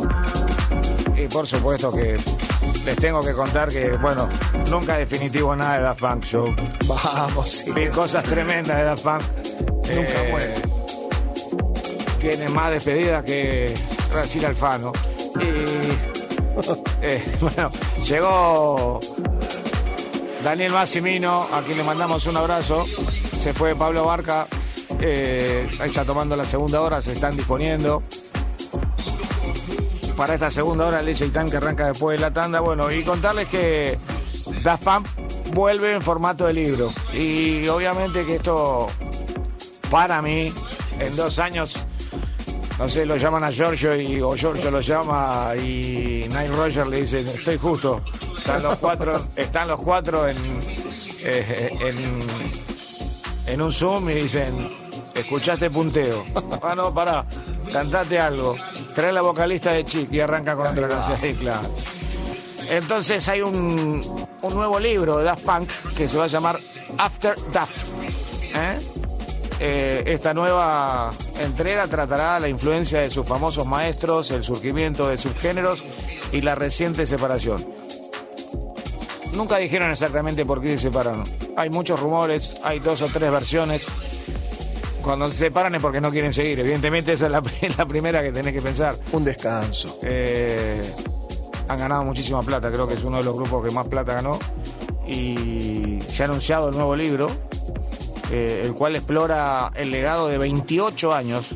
Y 1.16 1.26
por 1.28 1.46
supuesto 1.46 1.92
que 1.92 2.16
les 2.84 2.96
tengo 2.96 3.20
que 3.20 3.32
contar 3.32 3.68
que, 3.68 3.90
bueno, 3.96 4.28
nunca 4.70 4.96
definitivo 4.96 5.54
nada 5.56 5.76
de 5.76 5.82
Daft 5.82 6.00
Punk 6.00 6.24
Show. 6.24 6.54
Vamos, 6.86 7.50
sí. 7.50 7.72
Mil 7.72 7.90
cosas 7.90 8.24
tremendas 8.24 8.76
de 8.76 8.84
Daft 8.84 9.02
Punk. 9.02 9.22
Nunca 9.94 10.24
eh, 10.24 10.28
muere. 10.30 10.54
Tiene 12.20 12.48
más 12.48 12.70
despedida 12.70 13.24
que 13.24 13.74
Brasil 14.12 14.44
Alfano. 14.44 14.92
Y 15.36 15.42
eh, 17.02 17.36
bueno, 17.40 17.70
llegó 18.04 19.00
Daniel 20.44 20.72
Massimino, 20.72 21.46
a 21.52 21.61
quien 21.62 21.78
le 21.78 21.84
mandamos 21.84 22.26
un 22.26 22.36
abrazo. 22.36 22.84
Se 23.40 23.52
fue 23.52 23.74
Pablo 23.74 24.04
Barca, 24.04 24.46
eh, 25.01 25.68
está 25.84 26.05
tomando 26.05 26.36
la 26.36 26.44
segunda 26.44 26.80
hora, 26.80 27.01
se 27.01 27.12
están 27.12 27.36
disponiendo 27.36 28.03
para 30.20 30.34
esta 30.34 30.51
segunda 30.51 30.86
hora 30.86 31.01
el 31.01 31.07
DJ 31.07 31.30
Time 31.30 31.51
que 31.51 31.57
arranca 31.57 31.86
después 31.86 32.18
de 32.18 32.20
la 32.20 32.30
tanda. 32.30 32.61
Bueno, 32.61 32.90
y 32.92 33.03
contarles 33.03 33.48
que 33.48 33.98
Daft 34.62 34.84
Punk 34.84 35.07
vuelve 35.55 35.94
en 35.94 36.03
formato 36.03 36.46
de 36.46 36.53
libro. 36.53 36.92
Y 37.14 37.66
obviamente 37.68 38.26
que 38.26 38.36
esto, 38.36 38.88
para 39.90 40.20
mí, 40.20 40.53
en 40.98 41.16
dos 41.16 41.38
años, 41.38 41.74
no 42.78 42.86
sé, 42.88 43.07
lo 43.07 43.16
llaman 43.16 43.44
a 43.44 43.51
Giorgio 43.51 43.98
y, 43.98 44.20
o 44.20 44.36
Giorgio 44.36 44.70
lo 44.70 44.82
llama 44.82 45.53
y 45.57 46.26
Nine 46.28 46.48
Roger 46.48 46.86
le 46.86 47.01
dice, 47.01 47.20
estoy 47.20 47.57
justo. 47.57 48.03
Están 48.36 48.62
los 48.62 48.76
cuatro, 48.76 49.26
están 49.36 49.68
los 49.68 49.80
cuatro 49.80 50.28
en, 50.28 50.36
eh, 51.22 51.94
en 53.46 53.62
un 53.62 53.72
Zoom 53.72 54.11
y 54.11 54.14
dicen, 54.14 54.80
escuchaste 55.21 55.71
punteo. 55.71 56.25
Ah, 56.62 56.75
no, 56.75 56.93
pará, 56.93 57.25
cantate 57.73 58.18
algo. 58.18 58.55
Trae 58.95 59.12
la 59.12 59.23
vocalista 59.23 59.73
de 59.73 59.85
Chic 59.85 60.12
y 60.12 60.21
arranca 60.21 60.55
con 60.55 60.66
otra 60.66 60.89
canción. 60.89 61.35
claro. 61.37 61.68
Entonces 62.68 63.27
hay 63.29 63.41
un, 63.41 64.27
un, 64.43 64.55
nuevo 64.55 64.79
libro 64.79 65.18
de 65.18 65.25
Daft 65.25 65.45
Punk 65.45 65.68
que 65.97 66.09
se 66.09 66.18
va 66.18 66.25
a 66.25 66.27
llamar 66.27 66.59
After 66.99 67.35
Daft. 67.51 67.83
¿eh? 68.55 68.79
Eh, 69.59 70.05
esta 70.07 70.33
nueva 70.33 71.12
entrega 71.39 71.87
tratará 71.87 72.39
la 72.41 72.49
influencia 72.49 73.01
de 73.01 73.11
sus 73.11 73.27
famosos 73.27 73.66
maestros, 73.66 74.31
el 74.31 74.45
surgimiento 74.45 75.09
de 75.09 75.18
subgéneros 75.18 75.85
y 76.33 76.43
la 76.43 76.55
reciente 76.55 77.07
separación. 77.07 77.66
Nunca 79.35 79.59
dijeron 79.59 79.91
exactamente 79.91 80.45
por 80.45 80.61
qué 80.61 80.71
se 80.71 80.85
separaron. 80.85 81.25
Hay 81.57 81.71
muchos 81.71 82.01
rumores, 82.01 82.57
hay 82.62 82.79
dos 82.79 83.03
o 83.03 83.09
tres 83.09 83.31
versiones 83.31 83.87
cuando 85.03 85.30
se 85.30 85.36
separan 85.36 85.74
es 85.74 85.82
porque 85.82 86.01
no 86.01 86.11
quieren 86.11 86.32
seguir. 86.32 86.59
Evidentemente 86.61 87.12
esa 87.12 87.26
es 87.26 87.32
la, 87.78 87.86
primera 87.86 88.22
que 88.22 88.32
tenés 88.32 88.53
que 88.53 88.62
pensar. 88.62 88.96
Un 89.12 89.24
descanso. 89.24 89.98
Eh, 90.03 90.80
han 91.68 91.78
ganado 91.78 92.05
muchísima 92.05 92.42
plata, 92.42 92.70
creo 92.70 92.86
que 92.86 92.94
es 92.94 93.05
uno 93.05 93.18
de 93.18 93.24
los 93.24 93.34
grupos 93.34 93.64
que 93.66 93.72
más 93.72 93.86
plata 93.86 94.14
ganó. 94.14 94.38
y 95.07 95.98
se 96.09 96.22
ha 96.22 96.26
anunciado 96.26 96.68
el 96.68 96.74
nuevo 96.74 96.96
libro, 96.96 97.28
eh, 98.30 98.62
el 98.64 98.74
cual 98.74 98.96
explora 98.96 99.70
el 99.74 99.90
legado 99.90 100.28
de 100.28 100.38
28 100.38 101.12
años 101.14 101.55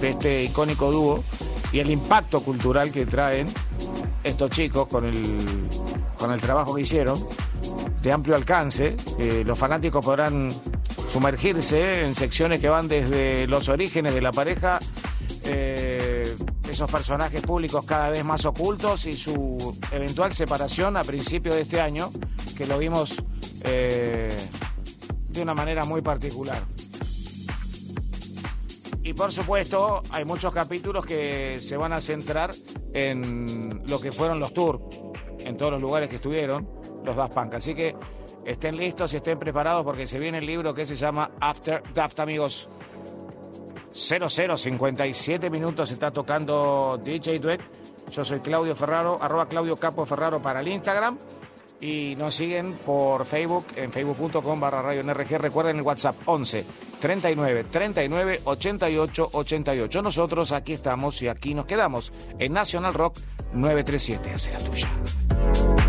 de 0.00 0.10
este 0.10 0.44
icónico 0.44 0.90
dúo 0.90 1.24
y 1.72 1.80
el 1.80 1.90
impacto 1.90 2.40
cultural 2.42 2.92
que 2.92 3.06
traen 3.06 3.48
estos 4.22 4.50
chicos 4.50 4.88
con 4.88 5.04
el, 5.04 5.68
con 6.18 6.32
el 6.32 6.40
trabajo 6.40 6.74
que 6.74 6.82
hicieron, 6.82 7.18
de 8.02 8.12
amplio 8.12 8.36
alcance. 8.36 8.96
Eh, 9.18 9.42
los 9.46 9.58
fanáticos 9.58 10.04
podrán 10.04 10.48
sumergirse 11.16 12.04
en 12.04 12.14
secciones 12.14 12.60
que 12.60 12.68
van 12.68 12.88
desde 12.88 13.46
los 13.46 13.70
orígenes 13.70 14.12
de 14.12 14.20
la 14.20 14.32
pareja, 14.32 14.78
eh, 15.44 16.36
esos 16.68 16.90
personajes 16.90 17.40
públicos 17.40 17.86
cada 17.86 18.10
vez 18.10 18.22
más 18.22 18.44
ocultos 18.44 19.06
y 19.06 19.14
su 19.14 19.74
eventual 19.92 20.34
separación 20.34 20.94
a 20.98 21.04
principios 21.04 21.54
de 21.54 21.62
este 21.62 21.80
año, 21.80 22.10
que 22.54 22.66
lo 22.66 22.76
vimos 22.76 23.14
eh, 23.64 24.36
de 25.30 25.40
una 25.40 25.54
manera 25.54 25.86
muy 25.86 26.02
particular. 26.02 26.62
Y 29.02 29.14
por 29.14 29.32
supuesto, 29.32 30.02
hay 30.10 30.26
muchos 30.26 30.52
capítulos 30.52 31.06
que 31.06 31.56
se 31.56 31.78
van 31.78 31.94
a 31.94 32.02
centrar 32.02 32.54
en 32.92 33.80
lo 33.86 33.98
que 34.00 34.12
fueron 34.12 34.38
los 34.38 34.52
tours, 34.52 34.82
en 35.38 35.56
todos 35.56 35.72
los 35.72 35.80
lugares 35.80 36.10
que 36.10 36.16
estuvieron 36.16 36.68
los 37.02 37.16
Daft 37.16 37.32
Punk. 37.32 37.54
Así 37.54 37.74
que 37.74 37.96
estén 38.46 38.76
listos 38.76 39.12
y 39.12 39.16
estén 39.16 39.38
preparados 39.38 39.84
porque 39.84 40.06
se 40.06 40.18
viene 40.18 40.38
el 40.38 40.46
libro 40.46 40.72
que 40.74 40.86
se 40.86 40.94
llama 40.94 41.32
After 41.40 41.82
Daft, 41.92 42.20
amigos. 42.20 42.68
0057 43.92 45.50
minutos 45.50 45.90
está 45.90 46.10
tocando 46.10 47.00
DJ 47.02 47.38
Duet. 47.38 47.60
Yo 48.10 48.24
soy 48.24 48.40
Claudio 48.40 48.76
Ferraro, 48.76 49.18
arroba 49.20 49.48
Claudio 49.48 49.76
Capo 49.76 50.06
Ferraro 50.06 50.40
para 50.40 50.60
el 50.60 50.68
Instagram. 50.68 51.18
Y 51.80 52.14
nos 52.16 52.34
siguen 52.34 52.74
por 52.86 53.26
Facebook, 53.26 53.66
en 53.76 53.92
facebook.com 53.92 54.60
barra 54.60 54.80
radio 54.80 55.02
NRG. 55.02 55.38
Recuerden 55.38 55.76
el 55.76 55.82
WhatsApp 55.82 56.16
11 56.24 56.64
39 57.00 57.64
39 57.64 58.40
88 58.44 59.28
88. 59.32 60.02
Nosotros 60.02 60.52
aquí 60.52 60.72
estamos 60.72 61.20
y 61.20 61.28
aquí 61.28 61.54
nos 61.54 61.66
quedamos 61.66 62.12
en 62.38 62.52
National 62.52 62.94
Rock 62.94 63.18
937. 63.52 64.32
Hace 64.32 64.52
la 64.52 64.58
tuya. 64.58 65.85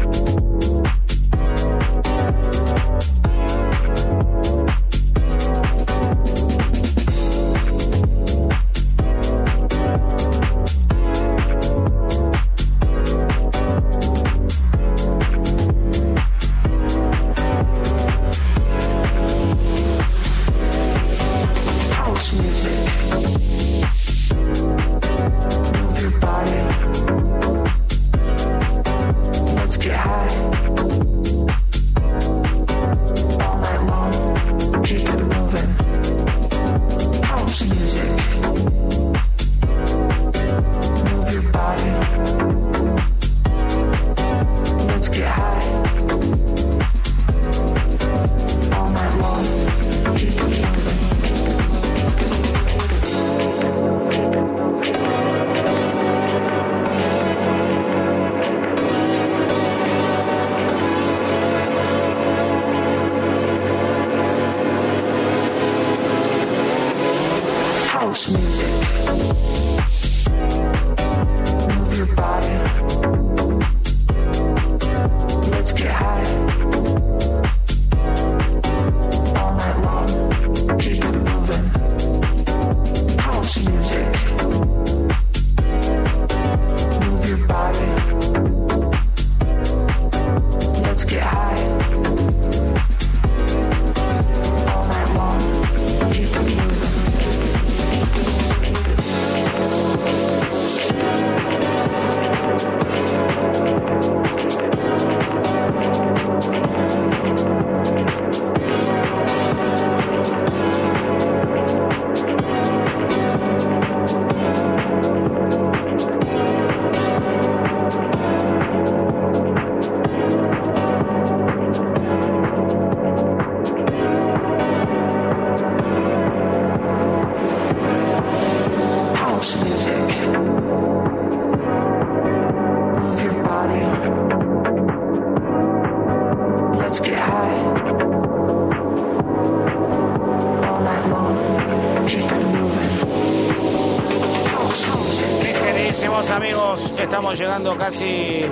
Llegando 147.57 147.75
casi 147.75 148.45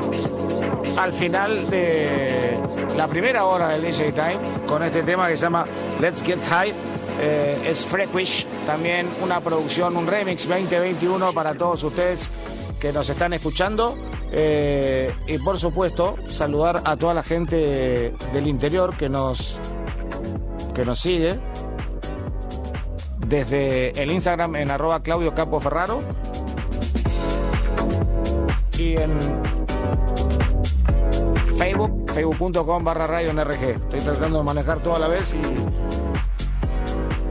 al 0.97 1.13
final 1.13 1.69
de 1.69 2.57
la 2.97 3.07
primera 3.07 3.45
hora 3.45 3.69
del 3.69 3.83
DJ 3.83 4.13
Time 4.13 4.65
con 4.65 4.81
este 4.81 5.03
tema 5.03 5.27
que 5.27 5.37
se 5.37 5.43
llama 5.43 5.65
Let's 6.01 6.23
Get 6.23 6.43
High. 6.43 6.73
Eh, 7.21 7.67
es 7.67 7.85
Freakish, 7.85 8.47
también 8.65 9.07
una 9.21 9.41
producción, 9.41 9.95
un 9.95 10.07
remix 10.07 10.47
2021 10.47 11.33
para 11.33 11.53
todos 11.53 11.83
ustedes 11.83 12.31
que 12.79 12.91
nos 12.91 13.07
están 13.07 13.33
escuchando. 13.33 13.95
Eh, 14.31 15.13
y 15.27 15.37
por 15.37 15.59
supuesto, 15.59 16.15
saludar 16.25 16.81
a 16.83 16.97
toda 16.97 17.13
la 17.13 17.23
gente 17.23 18.11
del 18.33 18.47
interior 18.47 18.97
que 18.97 19.07
nos, 19.07 19.59
que 20.73 20.83
nos 20.83 20.99
sigue 20.99 21.39
desde 23.27 24.01
el 24.01 24.09
Instagram 24.09 24.55
en 24.55 24.71
arroba 24.71 25.03
Claudio 25.03 25.31
Ferraro 25.61 26.01
en 28.93 29.19
Facebook, 31.57 32.11
facebook.com 32.13 32.83
barra 32.83 33.07
radio 33.07 33.33
NRG. 33.33 33.63
Estoy 33.63 33.99
tratando 34.01 34.37
de 34.39 34.43
manejar 34.43 34.79
todo 34.81 34.95
a 34.95 34.99
la 34.99 35.07
vez 35.07 35.33
y 35.33 35.41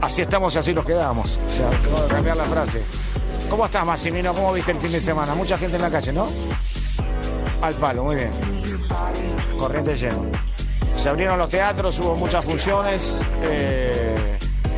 así 0.01 0.21
estamos 0.21 0.53
y 0.55 0.57
así 0.57 0.73
nos 0.73 0.85
quedamos. 0.85 1.39
O 1.95 2.07
cambiar 2.07 2.35
la 2.37 2.45
frase. 2.45 2.83
¿Cómo 3.49 3.65
estás, 3.65 3.85
Massimino? 3.85 4.33
¿Cómo 4.33 4.51
viste 4.51 4.71
el 4.71 4.79
fin 4.79 4.91
de 4.91 4.99
semana? 4.99 5.33
Mucha 5.35 5.57
gente 5.57 5.77
en 5.77 5.81
la 5.81 5.89
calle, 5.89 6.11
¿no? 6.11 6.27
Al 7.61 7.73
palo, 7.75 8.03
muy 8.03 8.15
bien. 8.15 8.31
Corriente 9.57 9.95
lleno. 9.95 10.23
Se 10.95 11.09
abrieron 11.09 11.37
los 11.37 11.49
teatros, 11.49 11.97
hubo 11.99 12.15
muchas 12.15 12.43
funciones. 12.43 13.17
Eh, 13.43 14.37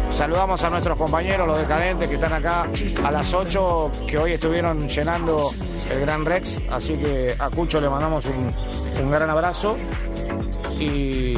saludamos 0.09 0.63
a 0.63 0.69
nuestros 0.69 0.97
compañeros, 0.97 1.47
los 1.47 1.57
decadentes 1.57 2.07
que 2.07 2.15
están 2.15 2.33
acá 2.33 2.67
a 3.03 3.11
las 3.11 3.33
8, 3.33 3.91
que 4.05 4.17
hoy 4.17 4.33
estuvieron 4.33 4.87
llenando 4.87 5.51
el 5.91 5.99
gran 6.01 6.25
Rex. 6.25 6.59
Así 6.69 6.95
que 6.95 7.35
a 7.37 7.49
Cucho 7.49 7.79
le 7.81 7.89
mandamos 7.89 8.25
un, 8.25 9.11
gran 9.11 9.29
abrazo. 9.29 9.77
Y 10.79 11.35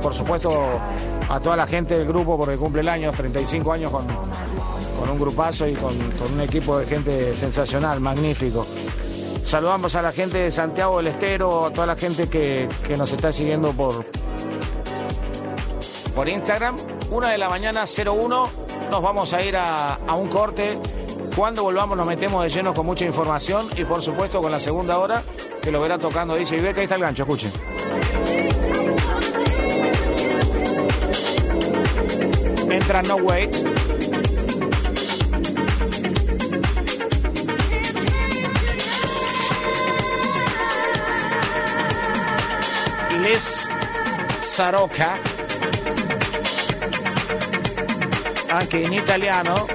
por 0.00 0.14
supuesto 0.14 0.80
a 1.28 1.40
toda 1.40 1.56
la 1.56 1.66
gente 1.66 1.98
del 1.98 2.06
grupo 2.06 2.38
porque 2.38 2.56
cumple 2.56 2.80
el 2.80 2.88
año, 2.88 3.12
35 3.12 3.72
años 3.72 3.90
con, 3.90 4.06
con 4.06 5.10
un 5.10 5.18
grupazo 5.18 5.66
y 5.66 5.74
con, 5.74 5.94
un 6.32 6.40
equipo 6.40 6.78
de 6.78 6.86
gente 6.86 7.36
sensacional, 7.36 8.00
magnífico. 8.00 8.66
Saludamos 9.44 9.94
a 9.94 10.02
la 10.02 10.12
gente 10.12 10.38
de 10.38 10.50
Santiago 10.50 10.98
del 10.98 11.08
Estero, 11.08 11.66
a 11.66 11.70
toda 11.70 11.86
la 11.86 11.96
gente 11.96 12.28
que, 12.28 12.68
que 12.86 12.96
nos 12.96 13.12
está 13.12 13.32
siguiendo 13.32 13.72
por, 13.72 14.04
por 16.14 16.28
Instagram. 16.28 16.76
Una 17.10 17.30
de 17.30 17.38
la 17.38 17.48
mañana 17.48 17.84
01. 17.84 18.48
Nos 18.90 19.02
vamos 19.02 19.32
a 19.32 19.42
ir 19.42 19.56
a, 19.56 19.94
a 19.94 20.14
un 20.14 20.28
corte. 20.28 20.78
Cuando 21.36 21.64
volvamos 21.64 21.96
nos 21.96 22.06
metemos 22.06 22.44
de 22.44 22.50
lleno 22.50 22.72
con 22.72 22.86
mucha 22.86 23.04
información 23.04 23.68
y 23.76 23.84
por 23.84 24.00
supuesto 24.00 24.40
con 24.40 24.52
la 24.52 24.60
segunda 24.60 24.98
hora 24.98 25.22
que 25.60 25.72
lo 25.72 25.80
verá 25.80 25.98
tocando 25.98 26.36
dice 26.36 26.56
que 26.56 26.68
ahí 26.68 26.84
está 26.84 26.94
el 26.94 27.00
gancho, 27.00 27.24
escuchen. 27.24 27.50
Entra 32.70 33.02
No 33.02 33.16
Wait. 33.16 33.54
Liz 43.22 43.68
Saroca, 44.40 45.16
anche 48.50 48.82
in 48.82 48.92
italiano. 48.92 49.73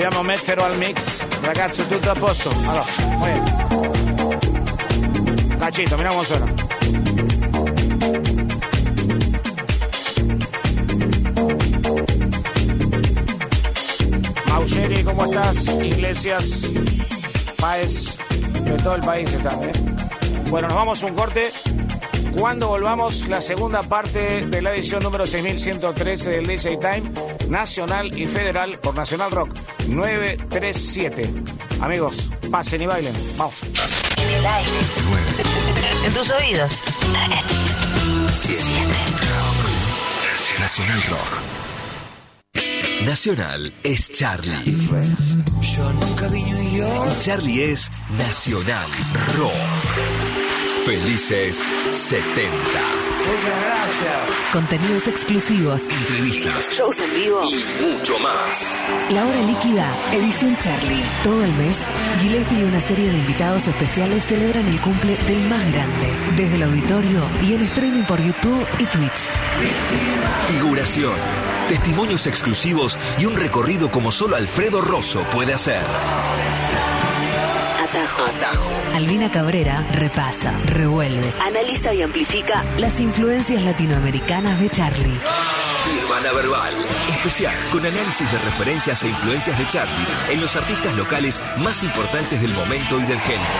Dobbiamo 0.00 0.22
metterlo 0.22 0.64
al 0.64 0.78
mix. 0.78 1.18
Ragazzi, 1.42 1.86
tutto 1.86 2.10
a 2.10 2.14
posto. 2.14 2.50
Allora, 2.66 2.86
muy 3.18 3.28
bien. 3.32 3.44
Cachito, 5.58 5.98
mira 5.98 6.08
cómo 6.08 6.24
suena. 6.24 6.46
Maucheri, 14.48 15.04
¿cómo 15.04 15.26
estás? 15.26 15.66
Iglesias, 15.66 16.62
Paez, 17.58 18.16
de 18.64 18.72
todo 18.82 18.94
el 18.94 19.02
país 19.02 19.30
están, 19.30 19.62
¿eh? 19.64 19.72
Bueno, 20.48 20.68
nos 20.68 20.78
vamos 20.78 21.02
a 21.02 21.06
un 21.08 21.14
corte. 21.14 21.50
Cuando 22.38 22.68
volvamos, 22.68 23.28
la 23.28 23.42
segunda 23.42 23.82
parte 23.82 24.46
de 24.46 24.62
la 24.62 24.74
edición 24.74 25.02
número 25.02 25.26
6113 25.26 26.30
del 26.30 26.46
DJ 26.46 26.78
Time, 26.78 27.02
nacional 27.50 28.18
y 28.18 28.26
federal 28.26 28.78
por 28.78 28.94
Nacional 28.94 29.30
Rock 29.30 29.59
937. 29.90 31.30
Amigos, 31.80 32.30
pasen 32.50 32.82
y 32.82 32.86
bailen. 32.86 33.14
Vamos. 33.36 33.54
En 34.16 34.30
el 34.30 34.46
aire. 34.46 34.70
En 36.04 36.14
tus 36.14 36.30
oídos. 36.30 36.82
Siete. 38.32 38.64
Nacional 40.58 41.02
Rock. 41.08 41.40
Nacional 43.04 43.74
es 43.82 44.10
Charlie. 44.10 44.76
Yo 45.60 45.92
nunca 45.94 46.28
vi 46.28 46.42
New 46.42 46.76
York. 46.76 47.10
Y 47.10 47.24
Charlie 47.24 47.72
es 47.72 47.90
Nacional 48.18 48.88
Rock. 49.36 49.52
Felices 50.84 51.64
70. 51.92 52.99
Contenidos 54.52 55.06
exclusivos. 55.06 55.82
Entrevistas 55.82 56.68
Shows 56.70 57.00
en 57.00 57.14
vivo. 57.14 57.40
y 57.44 57.64
mucho 57.80 58.18
más. 58.18 58.76
La 59.10 59.24
hora 59.24 59.40
líquida, 59.42 59.86
edición 60.12 60.56
Charlie. 60.58 61.02
Todo 61.22 61.44
el 61.44 61.52
mes, 61.54 61.78
Gillespie 62.20 62.60
y 62.60 62.64
una 62.64 62.80
serie 62.80 63.10
de 63.10 63.18
invitados 63.18 63.68
especiales 63.68 64.24
celebran 64.24 64.66
el 64.66 64.80
cumple 64.80 65.16
del 65.28 65.48
más 65.48 65.60
grande. 65.72 66.12
Desde 66.36 66.56
el 66.56 66.62
auditorio 66.64 67.22
y 67.42 67.54
en 67.54 67.62
streaming 67.62 68.02
por 68.02 68.20
YouTube 68.20 68.66
y 68.78 68.84
Twitch. 68.86 69.30
Figuración. 70.48 71.14
Testimonios 71.68 72.26
exclusivos 72.26 72.98
y 73.18 73.26
un 73.26 73.36
recorrido 73.36 73.90
como 73.92 74.10
solo 74.10 74.34
Alfredo 74.34 74.80
Rosso 74.80 75.22
puede 75.32 75.54
hacer. 75.54 75.82
Atajo. 77.90 78.24
Atajo. 78.24 78.70
Albina 78.94 79.32
Cabrera 79.32 79.84
repasa, 79.90 80.52
revuelve, 80.64 81.32
analiza 81.44 81.92
y 81.92 82.02
amplifica 82.02 82.62
las 82.78 83.00
influencias 83.00 83.62
latinoamericanas 83.62 84.60
de 84.60 84.70
Charlie. 84.70 85.18
Nirvana 85.92 86.30
Verbal. 86.30 86.72
Especial 87.08 87.54
con 87.72 87.84
análisis 87.84 88.30
de 88.30 88.38
referencias 88.38 89.02
e 89.02 89.08
influencias 89.08 89.58
de 89.58 89.66
Charlie 89.66 90.06
en 90.30 90.40
los 90.40 90.54
artistas 90.54 90.94
locales 90.94 91.42
más 91.58 91.82
importantes 91.82 92.40
del 92.40 92.54
momento 92.54 93.00
y 93.00 93.06
del 93.06 93.18
género. 93.18 93.50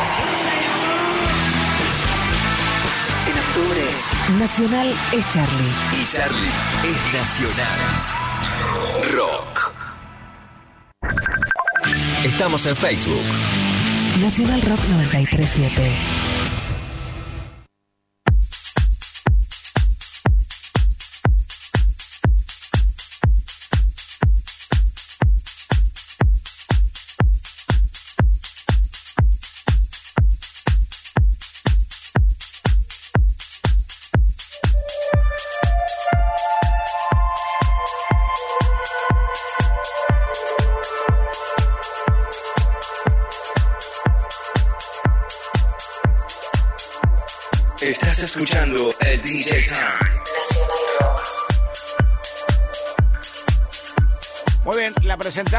En 3.26 3.36
octubre, 3.36 3.84
Nacional 4.38 4.94
es 5.10 5.28
Charlie. 5.28 5.72
Y 6.00 6.06
Charlie 6.06 6.52
es 6.84 7.14
nacional. 7.14 7.78
Rock. 9.12 9.72
Estamos 12.22 12.64
en 12.66 12.76
Facebook. 12.76 13.79
Nacional 14.20 14.60
Rock 14.60 14.80
937. 14.86 16.39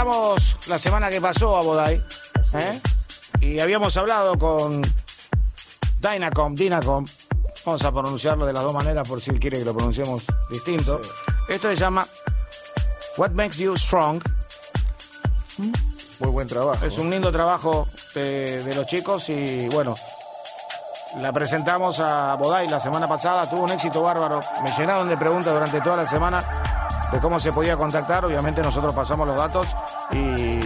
La 0.02 0.06
presentamos 0.06 0.68
la 0.68 0.80
semana 0.80 1.10
que 1.10 1.22
pasó 1.22 1.58
a 1.58 1.62
Bodai. 1.62 2.02
¿eh? 2.54 2.82
Y 3.42 3.60
habíamos 3.60 3.96
hablado 3.98 4.38
con 4.38 4.82
Dynacom, 6.00 6.56
Dynacom. 6.56 7.06
Vamos 7.66 7.84
a 7.84 7.92
pronunciarlo 7.92 8.46
de 8.48 8.54
las 8.54 8.64
dos 8.64 8.74
maneras 8.74 9.08
por 9.08 9.22
si 9.22 9.30
él 9.30 9.40
quiere 9.40 9.60
que 9.60 9.66
lo 9.66 9.76
pronunciemos 9.76 10.24
distinto. 10.50 11.00
Esto 11.48 11.68
se 11.68 11.76
llama 11.76 12.06
What 13.18 13.32
Makes 13.32 13.58
You 13.58 13.78
Strong. 13.78 14.24
Muy 16.20 16.30
buen 16.30 16.48
trabajo. 16.48 16.84
Es 16.84 16.98
un 16.98 17.10
lindo 17.12 17.32
trabajo 17.32 17.88
de, 18.16 18.64
de 18.64 18.76
los 18.76 18.88
chicos 18.88 19.30
y 19.30 19.68
bueno, 19.70 19.94
la 21.20 21.32
presentamos 21.32 22.00
a 22.00 22.36
Bodai 22.36 22.68
la 22.68 22.80
semana 22.80 23.08
pasada, 23.08 23.48
tuvo 23.48 23.64
un 23.64 23.72
éxito 23.72 24.02
bárbaro. 24.02 24.40
Me 24.64 24.72
llenaron 24.72 25.08
de 25.08 25.18
preguntas 25.18 25.54
durante 25.54 25.80
toda 25.82 25.98
la 25.98 26.08
semana 26.08 26.44
de 27.12 27.20
cómo 27.20 27.40
se 27.40 27.52
podía 27.52 27.76
contactar. 27.76 28.26
Obviamente 28.26 28.62
nosotros 28.62 28.94
pasamos 28.94 29.28
los 29.28 29.38
datos 29.38 29.76
y, 30.14 30.58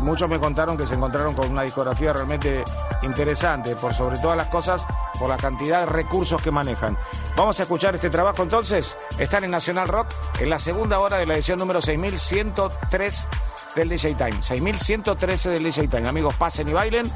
muchos 0.00 0.28
me 0.28 0.38
contaron 0.38 0.76
que 0.76 0.86
se 0.86 0.94
encontraron 0.94 1.34
con 1.34 1.50
una 1.50 1.62
discografía 1.62 2.12
realmente 2.12 2.62
interesante, 3.02 3.74
por 3.74 3.94
sobre 3.94 4.18
todas 4.18 4.36
las 4.36 4.48
cosas, 4.48 4.86
por 5.18 5.30
la 5.30 5.38
cantidad 5.38 5.80
de 5.80 5.86
recursos 5.86 6.42
que 6.42 6.50
manejan. 6.50 6.98
Vamos 7.36 7.58
a 7.58 7.62
escuchar 7.62 7.94
este 7.94 8.10
trabajo 8.10 8.42
entonces. 8.42 8.96
Están 9.18 9.44
en 9.44 9.50
Nacional 9.50 9.88
Rock 9.88 10.08
en 10.40 10.50
la 10.50 10.58
segunda 10.58 11.00
hora 11.00 11.16
de 11.16 11.24
la 11.24 11.34
edición 11.34 11.58
número 11.58 11.80
6103 11.80 13.28
del 13.74 13.88
DJ 13.88 14.14
Time. 14.14 14.42
6113 14.42 15.48
del 15.48 15.62
DJ 15.62 15.88
Time. 15.88 16.06
Amigos, 16.06 16.34
pasen 16.34 16.68
y 16.68 16.74
bailen. 16.74 17.10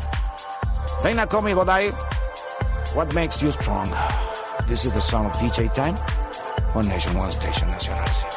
Reina 1.02 1.26
Comi 1.26 1.52
Bodai. 1.52 1.92
What 2.94 3.12
makes 3.12 3.40
you 3.40 3.52
strong? 3.52 3.86
This 4.66 4.84
is 4.84 4.92
the 4.92 5.00
sound 5.00 5.26
of 5.26 5.32
DJ 5.38 5.72
Time. 5.72 5.94
One 6.74 6.88
Nation, 6.88 7.16
One 7.16 7.30
Station 7.30 7.68
Nacional. 7.68 8.27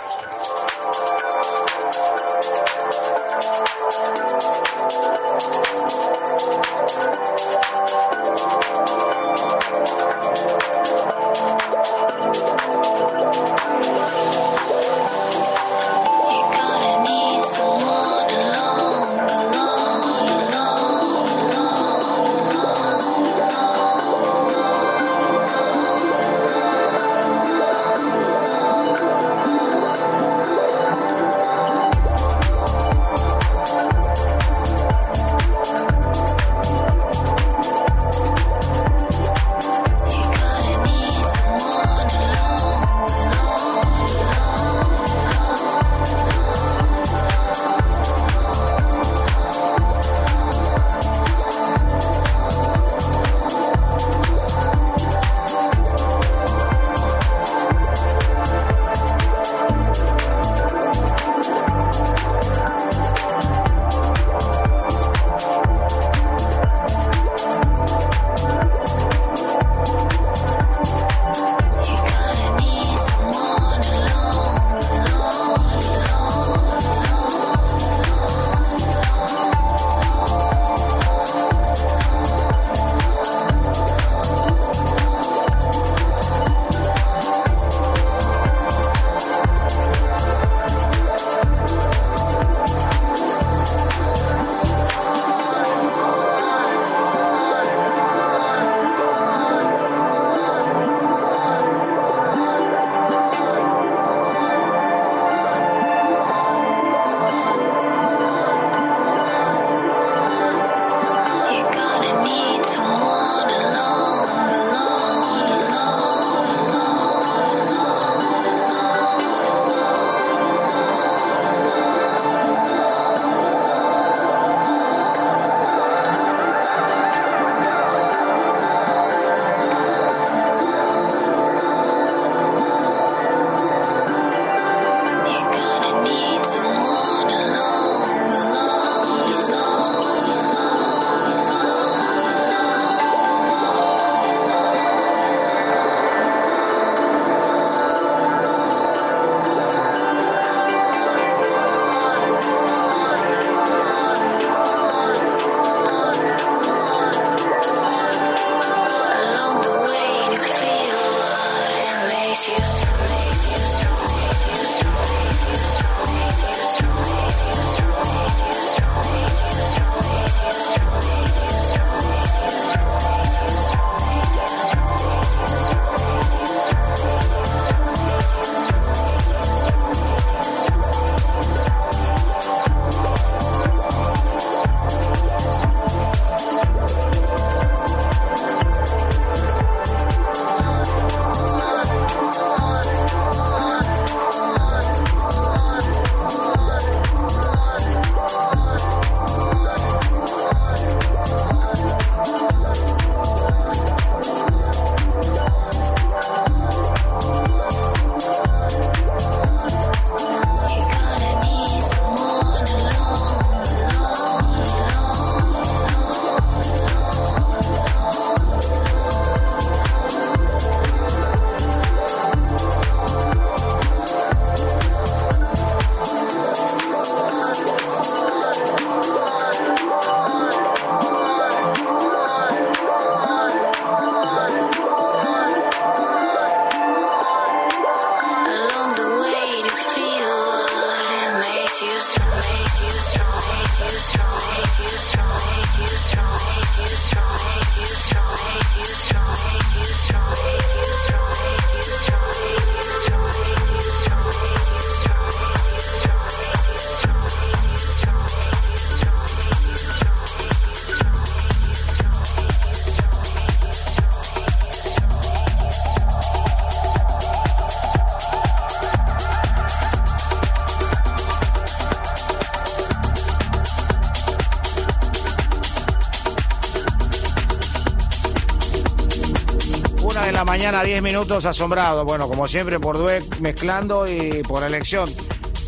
Mañana, 280.72 280.88
10 280.88 281.04
minutos, 281.04 281.44
asombrado. 281.44 282.06
Bueno, 282.06 282.30
como 282.30 282.48
siempre, 282.48 282.80
por 282.80 282.98
Dueck 282.98 283.40
mezclando 283.40 284.08
y 284.08 284.42
por 284.44 284.64
elección. 284.64 285.10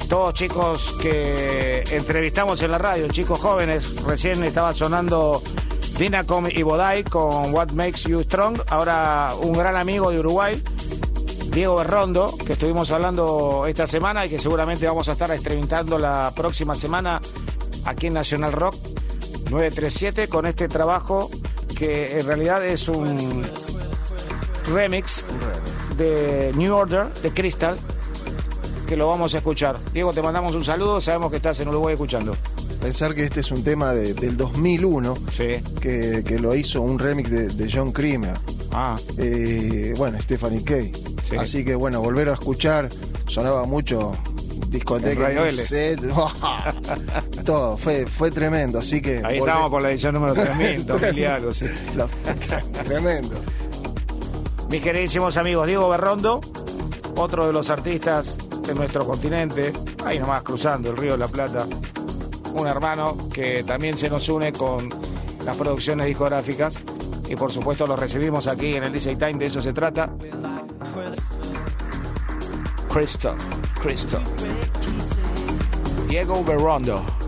Todos 0.08 0.34
chicos 0.34 0.96
que 1.02 1.84
entrevistamos 1.92 2.62
en 2.64 2.72
la 2.72 2.78
radio, 2.78 3.10
chicos 3.10 3.38
jóvenes. 3.42 4.02
Recién 4.04 4.42
estaba 4.46 4.74
sonando 4.74 5.44
Dinacom 5.98 6.48
y 6.48 6.64
Bodai 6.64 7.04
con 7.04 7.54
What 7.54 7.72
Makes 7.72 8.04
You 8.08 8.24
Strong. 8.24 8.62
Ahora 8.70 9.34
un 9.42 9.52
gran 9.52 9.76
amigo 9.76 10.10
de 10.10 10.20
Uruguay, 10.20 10.64
Diego 11.50 11.76
Berrondo, 11.76 12.38
que 12.38 12.54
estuvimos 12.54 12.90
hablando 12.92 13.66
esta 13.68 13.86
semana 13.86 14.26
y 14.26 14.30
que 14.30 14.40
seguramente 14.40 14.88
vamos 14.88 15.10
a 15.10 15.14
estar 15.14 15.30
entrevistando 15.32 16.00
la 16.00 16.32
próxima 16.34 16.76
semana 16.76 17.20
aquí 17.84 18.08
en 18.08 18.14
Nacional 18.14 18.54
Rock 18.54 18.76
937 19.50 20.30
con 20.30 20.46
este 20.46 20.70
trabajo 20.70 21.30
que 21.76 22.20
en 22.20 22.26
realidad 22.26 22.66
es 22.66 22.88
un 22.88 23.44
remix 24.74 25.24
de 25.98 26.52
New 26.56 26.74
Order 26.76 27.14
de 27.22 27.30
Crystal 27.32 27.78
que 28.88 28.98
lo 28.98 29.08
vamos 29.08 29.34
a 29.34 29.38
escuchar. 29.38 29.78
Diego, 29.94 30.12
te 30.14 30.22
mandamos 30.22 30.56
un 30.56 30.64
saludo, 30.64 31.00
sabemos 31.00 31.30
que 31.32 31.38
estás 31.38 31.60
en 31.62 31.70
Uruguay 31.70 31.94
escuchando. 31.94 32.36
Pensar 32.82 33.16
que 33.16 33.24
este 33.24 33.40
es 33.40 33.50
un 33.52 33.64
tema 33.64 33.92
de- 33.94 34.14
del 34.14 34.36
2001, 34.36 35.16
Sí. 35.32 35.62
que, 35.80 36.22
que 36.26 36.38
lo 36.38 36.54
hizo 36.54 36.82
un 36.82 37.00
remix 37.00 37.30
de, 37.32 37.48
de 37.48 37.72
John 37.72 37.92
Creamer. 37.94 38.34
Ah, 38.74 38.98
Eh, 39.18 39.94
bueno, 39.96 40.20
Stephanie 40.22 40.64
Kay. 40.64 40.92
Sí. 41.30 41.36
Así 41.38 41.64
que 41.64 41.76
bueno, 41.76 42.02
volver 42.02 42.28
a 42.30 42.34
escuchar, 42.34 42.90
sonaba 43.28 43.66
mucho 43.66 44.12
discoteca, 44.68 45.50
set, 45.52 46.02
todo, 47.46 47.78
fue, 47.78 48.06
fue 48.08 48.32
tremendo, 48.32 48.80
así 48.80 49.02
que... 49.02 49.18
ahí 49.24 49.38
volver- 49.40 49.48
estamos 49.48 49.70
por 49.72 49.82
la 49.82 49.92
edición 49.92 50.14
número 50.16 50.34
3000, 50.34 50.86
2000 50.86 51.18
y 51.20 51.26
algo, 51.26 51.54
sí. 51.54 51.66
Lo- 51.96 52.08
tremendo. 52.84 53.36
Mis 54.74 54.82
queridísimos 54.82 55.38
amigos, 55.38 55.68
Diego 55.68 55.88
Berrondo, 55.88 56.42
otro 57.18 57.46
de 57.46 57.54
los 57.54 57.70
artistas 57.70 58.40
de 58.66 58.74
nuestro 58.74 59.06
continente, 59.06 59.72
ahí 60.04 60.18
nomás 60.18 60.42
cruzando 60.42 60.90
el 60.90 60.98
río 60.98 61.12
de 61.12 61.20
la 61.20 61.28
Plata, 61.28 61.68
un 62.56 62.66
hermano 62.66 63.30
que 63.32 63.64
también 63.64 64.00
se 64.00 64.10
nos 64.10 64.28
une 64.30 64.52
con 64.52 64.90
las 65.46 65.56
producciones 65.58 66.08
discográficas 66.08 66.80
y 67.30 67.36
por 67.36 67.52
supuesto 67.52 67.86
lo 67.86 67.96
recibimos 67.96 68.48
aquí 68.48 68.74
en 68.74 68.86
el 68.86 68.92
DJ 68.92 69.16
Time, 69.18 69.36
de 69.36 69.46
eso 69.46 69.62
se 69.62 69.74
trata. 69.74 70.12
Crystal, 72.90 73.36
Crystal. 73.80 74.24
Diego 76.08 76.44
Berrondo. 76.44 77.23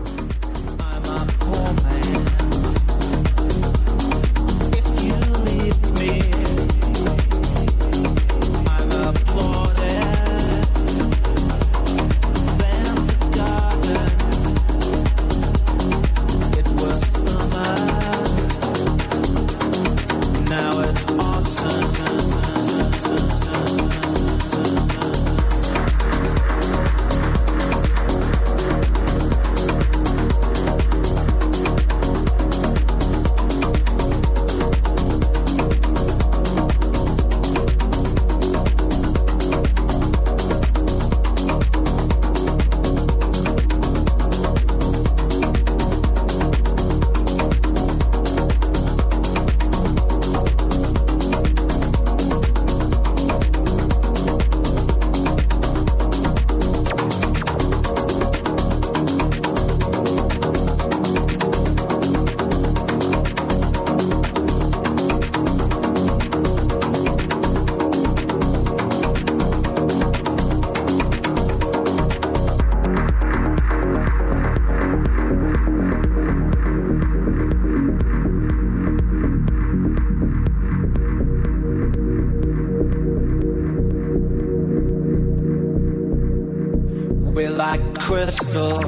Crystal. 88.06 88.78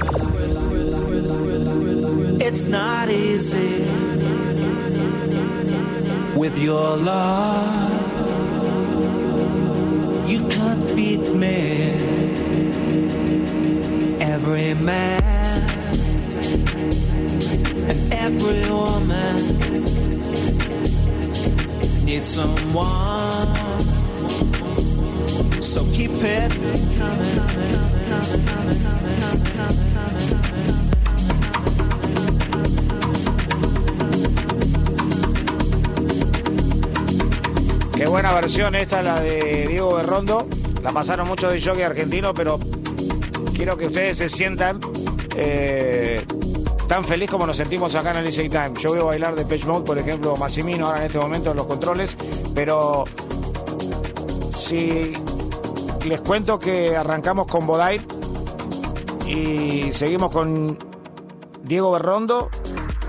It's 2.41 2.63
not 2.63 3.11
easy 3.11 3.83
with 6.39 6.57
your 6.57 6.97
love. 6.97 7.98
Versión 38.41 38.77
esta, 38.77 39.03
la 39.03 39.19
de 39.19 39.67
Diego 39.67 39.95
Berrondo. 39.95 40.47
La 40.85 40.93
pasaron 40.93 41.27
muchos 41.27 41.53
de 41.53 41.61
jockey 41.61 41.83
argentino, 41.83 42.33
pero 42.33 42.61
quiero 43.53 43.77
que 43.77 43.87
ustedes 43.87 44.19
se 44.19 44.29
sientan 44.29 44.79
eh, 45.37 46.25
tan 46.89 47.05
feliz 47.05 47.29
como 47.29 47.49
nos 47.49 47.57
sentimos 47.57 47.97
acá 47.97 48.13
en 48.13 48.19
el 48.19 48.27
DJ 48.27 48.49
Time. 48.49 48.73
Yo 48.79 48.93
veo 48.93 49.07
bailar 49.07 49.35
de 49.35 49.45
Page 49.45 49.67
Mode, 49.67 49.85
por 49.85 49.99
ejemplo, 49.99 50.37
Massimino 50.37 50.87
ahora 50.87 51.01
en 51.01 51.07
este 51.07 51.19
momento 51.19 51.51
en 51.51 51.57
los 51.57 51.67
controles, 51.67 52.17
pero 52.55 53.07
si 54.55 55.15
les 56.07 56.21
cuento 56.21 56.61
que 56.61 56.97
arrancamos 56.97 57.49
con 57.49 57.67
Bodai 57.67 58.01
y 59.27 59.93
seguimos 59.93 60.31
con 60.31 60.79
Diego 61.65 61.91
Berrondo, 61.91 62.51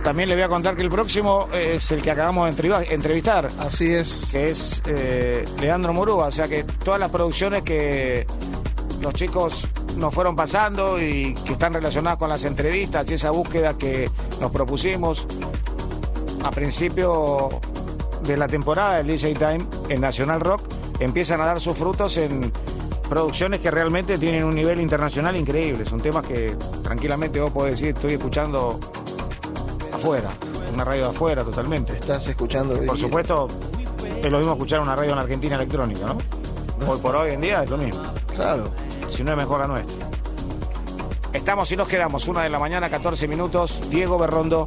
también 0.09 0.27
les 0.27 0.37
voy 0.39 0.43
a 0.43 0.49
contar 0.49 0.75
que 0.75 0.81
el 0.81 0.89
próximo 0.89 1.47
es 1.53 1.91
el 1.91 2.01
que 2.01 2.09
acabamos 2.09 2.47
de 2.55 2.63
entrevi- 2.63 2.87
entrevistar 2.89 3.47
Así 3.59 3.93
es. 3.93 4.29
que 4.31 4.49
es 4.49 4.81
eh, 4.87 5.45
Leandro 5.61 5.93
Murúa. 5.93 6.25
O 6.25 6.31
sea 6.31 6.47
que 6.47 6.63
todas 6.63 6.99
las 6.99 7.11
producciones 7.11 7.61
que 7.61 8.25
los 9.01 9.13
chicos 9.13 9.67
nos 9.97 10.11
fueron 10.11 10.35
pasando 10.35 10.99
y 10.99 11.35
que 11.45 11.53
están 11.53 11.73
relacionadas 11.75 12.17
con 12.17 12.27
las 12.27 12.43
entrevistas 12.43 13.05
y 13.11 13.13
esa 13.13 13.29
búsqueda 13.29 13.77
que 13.77 14.09
nos 14.41 14.49
propusimos 14.51 15.27
a 16.43 16.49
principio 16.49 17.49
de 18.23 18.35
la 18.35 18.47
temporada 18.47 18.97
del 18.97 19.05
DJ 19.15 19.35
Time 19.35 19.59
en 19.89 20.01
Nacional 20.01 20.39
Rock 20.39 20.63
empiezan 20.99 21.39
a 21.41 21.45
dar 21.45 21.61
sus 21.61 21.77
frutos 21.77 22.17
en 22.17 22.51
producciones 23.07 23.59
que 23.59 23.69
realmente 23.69 24.17
tienen 24.17 24.43
un 24.43 24.55
nivel 24.55 24.81
internacional 24.81 25.35
increíble. 25.35 25.85
Son 25.85 26.01
temas 26.01 26.25
que 26.25 26.55
tranquilamente 26.83 27.39
vos 27.39 27.51
podés 27.51 27.79
decir, 27.79 27.95
estoy 27.95 28.13
escuchando 28.13 28.79
afuera, 29.93 30.29
una 30.73 30.83
radio 30.83 31.03
de 31.05 31.09
afuera 31.09 31.43
totalmente. 31.43 31.93
Estás 31.93 32.27
escuchando. 32.27 32.75
Por 32.85 32.95
y- 32.97 32.99
supuesto, 32.99 33.47
es 34.21 34.31
lo 34.31 34.37
mismo 34.39 34.53
escuchar 34.53 34.79
una 34.81 34.95
radio 34.95 35.13
en 35.13 35.19
Argentina 35.19 35.55
electrónica, 35.55 36.05
¿no? 36.07 36.17
Hoy 36.91 36.99
por 36.99 37.15
hoy 37.15 37.31
en 37.31 37.41
día 37.41 37.63
es 37.63 37.69
lo 37.69 37.77
mismo, 37.77 38.01
Claro. 38.35 38.71
si 39.09 39.23
no 39.23 39.31
es 39.31 39.37
mejor 39.37 39.59
la 39.61 39.67
nuestra. 39.67 40.07
Estamos 41.33 41.71
y 41.71 41.75
nos 41.75 41.87
quedamos, 41.87 42.27
una 42.27 42.43
de 42.43 42.49
la 42.49 42.57
mañana, 42.59 42.89
14 42.89 43.27
minutos. 43.27 43.79
Diego 43.89 44.17
Berrondo, 44.17 44.65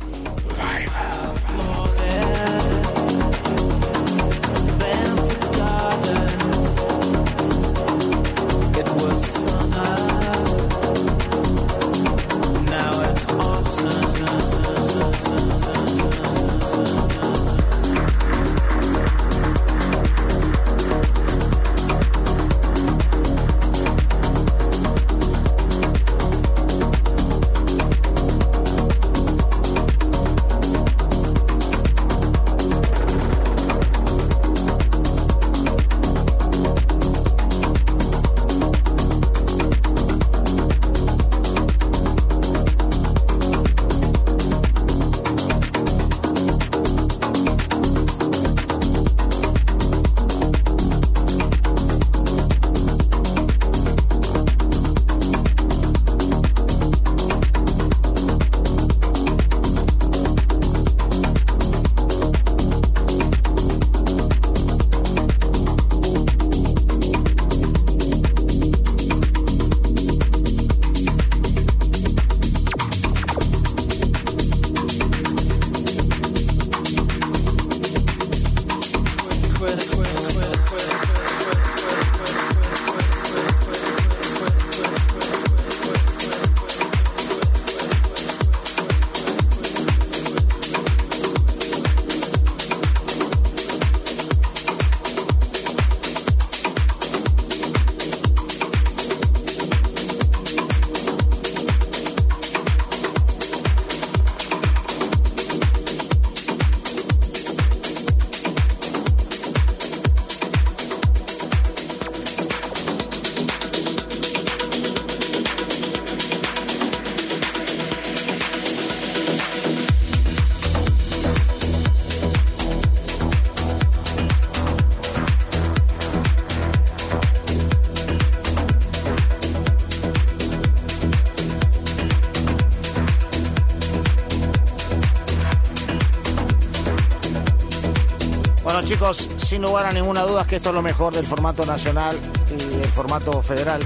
Chicos, 138.84 139.28
sin 139.38 139.62
lugar 139.62 139.86
a 139.86 139.92
ninguna 139.92 140.22
duda 140.22 140.42
es 140.42 140.46
que 140.48 140.56
esto 140.56 140.70
es 140.70 140.74
lo 140.74 140.82
mejor 140.82 141.14
del 141.14 141.26
formato 141.26 141.64
nacional 141.64 142.16
y 142.50 142.76
del 142.76 142.90
formato 142.90 143.42
federal. 143.42 143.80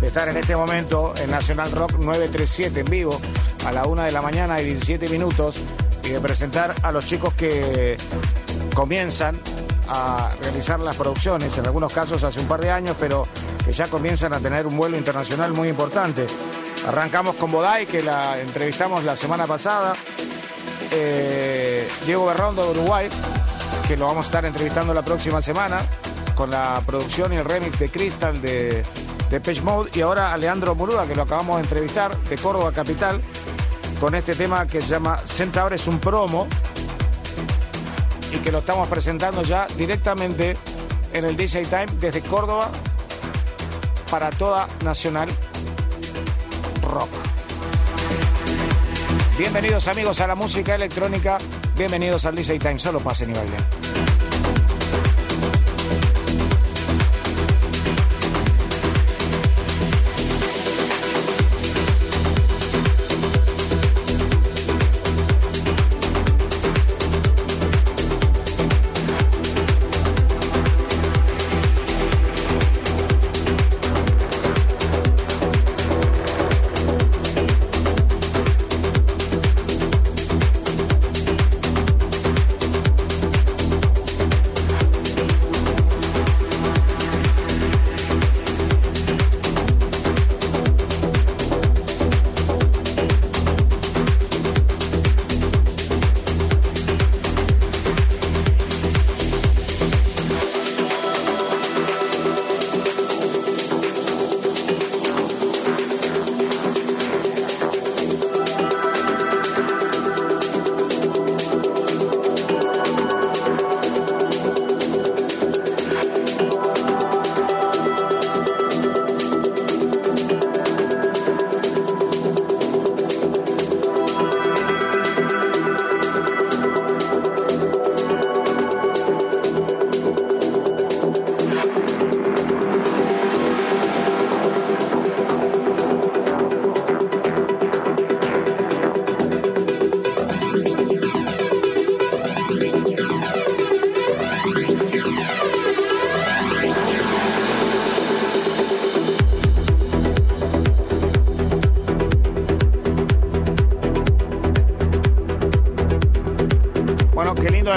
De 0.00 0.06
estar 0.06 0.28
en 0.28 0.36
este 0.36 0.54
momento 0.54 1.14
en 1.16 1.30
Nacional 1.30 1.70
Rock 1.72 1.92
937 1.98 2.80
en 2.80 2.86
vivo 2.86 3.20
a 3.66 3.72
la 3.72 3.86
una 3.86 4.04
de 4.04 4.12
la 4.12 4.22
mañana 4.22 4.60
y 4.60 4.64
17 4.64 5.08
minutos 5.08 5.56
y 6.04 6.10
de 6.10 6.20
presentar 6.20 6.74
a 6.82 6.92
los 6.92 7.06
chicos 7.06 7.34
que 7.34 7.96
comienzan 8.74 9.36
a 9.88 10.30
realizar 10.42 10.80
las 10.80 10.96
producciones, 10.96 11.56
en 11.58 11.66
algunos 11.66 11.92
casos 11.92 12.22
hace 12.24 12.40
un 12.40 12.46
par 12.46 12.60
de 12.60 12.70
años, 12.70 12.96
pero 12.98 13.26
que 13.64 13.72
ya 13.72 13.86
comienzan 13.88 14.32
a 14.32 14.38
tener 14.38 14.66
un 14.66 14.76
vuelo 14.76 14.96
internacional 14.96 15.52
muy 15.52 15.68
importante. 15.68 16.26
Arrancamos 16.86 17.34
con 17.36 17.50
Bodai, 17.50 17.86
que 17.86 18.02
la 18.02 18.40
entrevistamos 18.40 19.04
la 19.04 19.16
semana 19.16 19.46
pasada. 19.46 19.94
Eh, 20.90 21.88
Diego 22.06 22.26
Berrondo 22.26 22.64
de 22.64 22.78
Uruguay, 22.78 23.08
que 23.86 23.96
lo 23.96 24.06
vamos 24.06 24.26
a 24.26 24.28
estar 24.28 24.44
entrevistando 24.44 24.92
la 24.92 25.04
próxima 25.04 25.40
semana, 25.40 25.78
con 26.34 26.50
la 26.50 26.82
producción 26.84 27.32
y 27.32 27.36
el 27.36 27.44
remix 27.44 27.78
de 27.78 27.88
Crystal 27.88 28.40
de, 28.40 28.84
de 29.30 29.40
Page 29.40 29.62
Mode. 29.62 29.90
Y 29.94 30.00
ahora 30.00 30.32
a 30.32 30.36
Leandro 30.36 30.74
Muruda, 30.74 31.06
que 31.06 31.14
lo 31.14 31.22
acabamos 31.22 31.56
de 31.56 31.62
entrevistar, 31.62 32.16
de 32.24 32.36
Córdoba 32.36 32.72
Capital, 32.72 33.20
con 34.00 34.14
este 34.14 34.34
tema 34.34 34.66
que 34.66 34.80
se 34.80 34.88
llama 34.88 35.18
Centaur 35.24 35.72
es 35.72 35.86
un 35.86 35.98
promo 35.98 36.46
y 38.32 38.38
que 38.38 38.52
lo 38.52 38.58
estamos 38.58 38.88
presentando 38.88 39.42
ya 39.42 39.66
directamente 39.76 40.56
en 41.12 41.24
el 41.24 41.36
DJ 41.36 41.64
Time 41.64 41.86
desde 42.00 42.20
Córdoba 42.22 42.70
para 44.10 44.30
toda 44.30 44.68
Nacional 44.84 45.28
Rock. 46.82 47.08
Bienvenidos 49.38 49.86
amigos 49.88 50.20
a 50.20 50.26
la 50.26 50.34
música 50.34 50.74
electrónica, 50.74 51.38
bienvenidos 51.76 52.24
al 52.26 52.34
DJ 52.34 52.58
Time, 52.58 52.78
solo 52.78 53.00
pasen 53.00 53.30
y 53.30 53.34
bailen. 53.34 53.75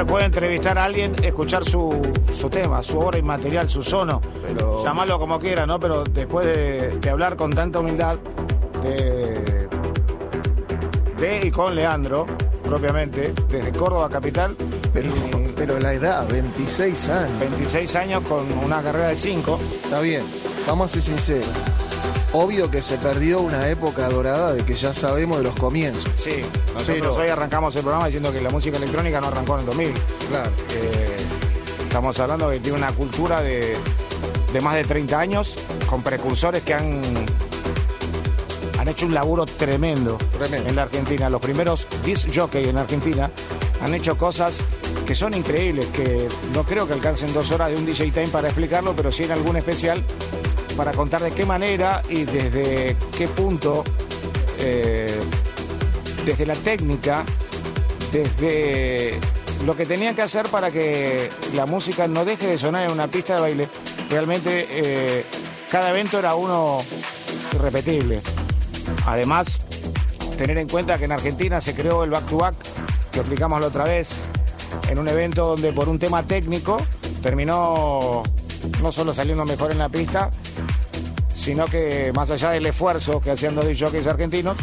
Qué 0.09 0.15
lindo 0.15 0.19
después 0.19 0.21
de 0.21 0.25
entrevistar 0.25 0.77
a 0.77 0.83
alguien, 0.85 1.15
escuchar 1.23 1.65
su, 1.65 1.95
su 2.33 2.49
tema, 2.49 2.81
su 2.83 2.99
obra 2.99 3.19
inmaterial, 3.19 3.69
su 3.69 3.83
sono. 3.83 4.21
Pero- 4.41 4.83
Llamarlo 4.83 5.19
como 5.19 5.39
quiera, 5.39 5.65
¿no? 5.65 5.79
Pero 5.79 6.03
después 6.03 6.45
de, 6.45 6.97
de 6.99 7.09
hablar 7.09 7.35
con 7.35 7.51
tanta 7.51 7.79
humildad 7.79 8.17
de, 8.81 9.67
de 11.19 11.41
y 11.47 11.51
con 11.51 11.75
Leandro, 11.75 12.25
propiamente, 12.63 13.33
desde 13.49 13.71
Córdoba 13.71 14.09
Capital, 14.09 14.55
Pero, 14.93 15.09
y 15.09 15.53
pero 15.55 15.79
la 15.79 15.93
edad, 15.93 16.27
26 16.29 17.09
años. 17.09 17.39
26 17.39 17.95
años 17.95 18.23
con 18.27 18.45
una 18.63 18.81
carrera 18.81 19.09
de 19.09 19.15
5. 19.15 19.59
Está 19.83 19.99
bien, 20.01 20.23
vamos 20.67 20.89
a 20.91 20.93
ser 20.93 21.01
sinceros. 21.03 21.47
Obvio 22.31 22.69
que 22.69 22.81
se 22.83 22.97
perdió 22.97 23.41
una 23.41 23.67
época 23.69 24.07
dorada 24.07 24.53
de 24.53 24.63
que 24.63 24.75
ya 24.75 24.93
sabemos 24.93 25.37
de 25.39 25.43
los 25.45 25.55
comienzos. 25.55 26.09
Sí, 26.15 26.41
nosotros 26.79 26.97
Pero- 26.99 27.15
hoy 27.15 27.29
arrancamos 27.29 27.75
el 27.75 27.81
programa 27.81 28.05
diciendo 28.07 28.31
que 28.31 28.41
la 28.41 28.49
música 28.49 28.77
electrónica 28.77 29.21
no 29.21 29.27
arrancó 29.27 29.53
en 29.55 29.59
el 29.61 29.65
2000. 29.67 29.93
Claro. 30.29 30.51
Eh, 30.73 31.17
estamos 31.83 32.19
hablando 32.19 32.49
de 32.49 32.57
que 32.57 32.61
tiene 32.63 32.77
una 32.77 32.91
cultura 32.91 33.41
de, 33.41 33.75
de 34.53 34.61
más 34.61 34.75
de 34.75 34.83
30 34.83 35.19
años, 35.19 35.55
con 35.89 36.01
precursores 36.03 36.63
que 36.63 36.73
han, 36.73 37.01
han 38.79 38.87
hecho 38.87 39.05
un 39.05 39.13
laburo 39.13 39.45
tremendo, 39.45 40.17
Tremendo. 40.37 40.69
en 40.69 40.75
la 40.75 40.83
Argentina. 40.83 41.29
Los 41.29 41.41
primeros 41.41 41.87
disc 42.05 42.29
jockey 42.33 42.67
en 42.69 42.77
Argentina 42.77 43.29
han 43.81 43.93
hecho 43.93 44.17
cosas 44.17 44.59
que 45.05 45.15
son 45.15 45.33
increíbles, 45.33 45.87
que 45.87 46.27
no 46.53 46.63
creo 46.63 46.87
que 46.87 46.93
alcancen 46.93 47.33
dos 47.33 47.51
horas 47.51 47.69
de 47.69 47.75
un 47.75 47.85
DJ 47.85 48.11
Time 48.11 48.27
para 48.27 48.47
explicarlo, 48.49 48.93
pero 48.95 49.11
sí 49.11 49.23
en 49.23 49.31
algún 49.31 49.57
especial 49.57 50.03
para 50.77 50.91
contar 50.91 51.21
de 51.21 51.31
qué 51.31 51.45
manera 51.45 52.01
y 52.09 52.23
desde 52.23 52.95
qué 53.17 53.27
punto, 53.27 53.83
eh, 54.59 55.19
desde 56.29 56.45
la 56.45 56.53
técnica, 56.53 57.25
desde 58.11 59.19
lo 59.65 59.75
que 59.75 59.87
tenían 59.87 60.13
que 60.13 60.21
hacer 60.21 60.47
para 60.49 60.69
que 60.69 61.27
la 61.55 61.65
música 61.65 62.07
no 62.07 62.23
deje 62.23 62.45
de 62.45 62.57
sonar 62.59 62.83
en 62.83 62.91
una 62.91 63.07
pista 63.07 63.33
de 63.35 63.41
baile. 63.41 63.69
Realmente 64.11 64.67
eh, 64.69 65.25
cada 65.71 65.89
evento 65.89 66.19
era 66.19 66.35
uno 66.35 66.77
irrepetible. 67.55 68.21
Además, 69.07 69.57
tener 70.37 70.59
en 70.59 70.67
cuenta 70.67 70.99
que 70.99 71.05
en 71.05 71.13
Argentina 71.13 71.61
se 71.61 71.73
creó 71.73 72.03
el 72.03 72.11
back 72.11 72.27
to 72.27 72.37
back, 72.37 72.55
que 73.11 73.21
explicamos 73.21 73.59
la 73.59 73.67
otra 73.67 73.85
vez, 73.85 74.17
en 74.87 74.99
un 74.99 75.07
evento 75.07 75.47
donde 75.47 75.73
por 75.73 75.89
un 75.89 75.97
tema 75.97 76.21
técnico 76.21 76.77
terminó 77.23 78.21
no 78.83 78.91
solo 78.91 79.15
saliendo 79.15 79.45
mejor 79.45 79.71
en 79.71 79.79
la 79.79 79.89
pista, 79.89 80.29
sino 81.33 81.65
que 81.65 82.11
más 82.15 82.29
allá 82.29 82.51
del 82.51 82.67
esfuerzo 82.67 83.19
que 83.19 83.31
hacían 83.31 83.55
dos 83.55 83.65
jockeys 83.79 84.05
argentinos, 84.05 84.57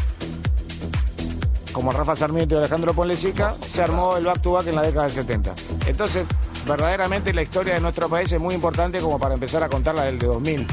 como 1.76 1.92
Rafa 1.92 2.16
Sarmiento 2.16 2.54
y 2.54 2.58
Alejandro 2.58 2.94
Ponlecica, 2.94 3.54
se 3.60 3.82
armó 3.82 4.16
el 4.16 4.24
back 4.24 4.40
to 4.40 4.52
back 4.52 4.66
en 4.66 4.76
la 4.76 4.80
década 4.80 5.02
del 5.02 5.12
70. 5.12 5.54
Entonces, 5.86 6.24
verdaderamente 6.66 7.34
la 7.34 7.42
historia 7.42 7.74
de 7.74 7.80
nuestro 7.80 8.08
país 8.08 8.32
es 8.32 8.40
muy 8.40 8.54
importante 8.54 8.98
como 8.98 9.18
para 9.18 9.34
empezar 9.34 9.62
a 9.62 9.68
contarla 9.68 10.04
del 10.04 10.18
de 10.18 10.26
2000. 10.26 10.66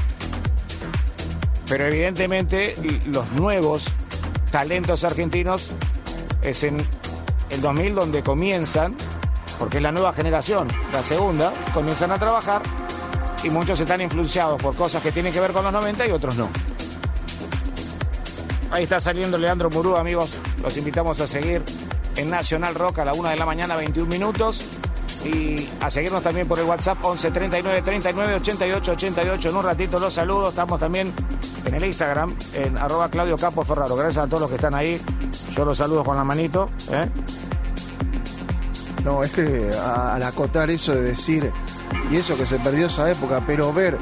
Pero 1.68 1.88
evidentemente 1.88 2.78
los 3.08 3.30
nuevos 3.34 3.88
talentos 4.50 5.04
argentinos 5.04 5.72
es 6.42 6.64
en 6.64 6.82
el 7.50 7.60
2000 7.60 7.96
donde 7.96 8.24
comienzan, 8.24 8.96
porque 9.60 9.78
es 9.78 9.84
la 9.84 9.92
nueva 9.92 10.14
generación, 10.14 10.70
la 10.94 11.04
segunda, 11.04 11.52
comienzan 11.74 12.12
a 12.12 12.18
trabajar 12.18 12.62
y 13.44 13.50
muchos 13.50 13.78
están 13.78 14.00
influenciados 14.00 14.62
por 14.62 14.74
cosas 14.78 15.04
que 15.04 15.12
tienen 15.12 15.34
que 15.34 15.42
ver 15.42 15.52
con 15.52 15.66
los 15.66 15.74
90 15.74 16.08
y 16.08 16.12
otros 16.12 16.38
no. 16.38 16.48
Ahí 18.72 18.84
está 18.86 19.02
saliendo 19.02 19.38
Leandro 19.38 19.70
Murú, 19.70 19.98
amigos. 19.98 20.40
Los 20.64 20.78
invitamos 20.78 21.20
a 21.20 21.28
seguir 21.28 21.62
en 22.16 22.30
Nacional 22.30 22.74
Rock 22.74 23.00
a 23.00 23.06
la 23.06 23.14
1 23.14 23.30
de 23.30 23.36
la 23.36 23.46
mañana, 23.46 23.76
21 23.76 24.10
minutos. 24.10 24.62
Y 25.26 25.70
a 25.82 25.90
seguirnos 25.92 26.24
también 26.24 26.48
por 26.48 26.60
el 26.60 26.66
WhatsApp 26.66 26.98
11 27.02 27.32
39 27.32 27.82
39 27.82 28.36
88 28.36 28.92
88. 28.94 29.50
En 29.50 29.56
un 29.56 29.64
ratito 29.64 30.00
los 30.00 30.14
saludos. 30.14 30.50
Estamos 30.50 30.80
también 30.80 31.14
en 31.66 31.74
el 31.74 31.84
Instagram, 31.84 32.34
en 32.54 32.78
arroba 32.78 33.10
Claudio. 33.10 33.38
Gracias 33.38 34.18
a 34.18 34.28
todos 34.28 34.42
los 34.42 34.50
que 34.50 34.56
están 34.56 34.74
ahí. 34.74 35.02
Yo 35.56 35.66
los 35.66 35.78
saludo 35.78 36.04
con 36.04 36.16
la 36.16 36.24
manito. 36.24 36.70
¿eh? 36.92 37.08
No, 39.04 39.22
es 39.22 39.32
que 39.32 39.70
al 39.78 40.24
acotar 40.24 40.70
eso 40.70 40.94
de 40.94 41.02
decir, 41.02 41.52
y 42.10 42.16
eso 42.16 42.38
que 42.38 42.46
se 42.46 42.58
perdió 42.60 42.88
esa 42.88 43.10
época, 43.12 43.42
pero 43.46 43.74
ver 43.74 43.98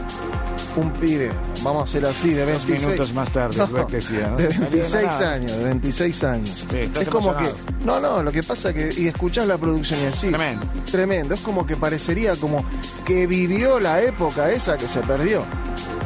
un 0.75 0.91
pibe, 0.91 1.31
vamos 1.63 1.81
a 1.81 1.83
hacer 1.83 2.05
así, 2.05 2.29
de 2.33 2.41
Dos 2.45 2.65
26 2.65 2.81
minutos 2.87 3.13
más 3.13 3.31
tarde, 3.31 3.57
No, 3.57 3.67
Beck 3.67 3.89
decía, 3.89 4.27
¿no? 4.29 4.37
de 4.37 4.51
Salió 4.51 4.59
de 4.59 4.59
la 4.59 4.69
26 4.69 5.03
nada. 5.03 5.33
años, 5.33 5.51
de 5.57 5.63
26 5.63 6.23
años. 6.23 6.65
Sí, 6.69 6.91
es 7.01 7.07
como 7.09 7.35
que, 7.37 7.45
no, 7.85 7.99
no, 7.99 8.23
lo 8.23 8.31
que 8.31 8.43
pasa 8.43 8.69
es 8.69 8.75
que, 8.95 9.01
y 9.01 9.07
escuchás 9.07 9.47
la 9.47 9.57
producción 9.57 9.99
y 10.01 10.05
así, 10.05 10.27
Tremendo. 10.27 10.65
tremendo, 10.89 11.33
es 11.33 11.41
como 11.41 11.65
que 11.65 11.75
parecería 11.77 12.35
como 12.35 12.63
que 13.05 13.27
vivió 13.27 13.79
la 13.79 14.01
época 14.01 14.51
esa 14.51 14.77
que 14.77 14.87
se 14.87 14.99
perdió. 15.01 15.43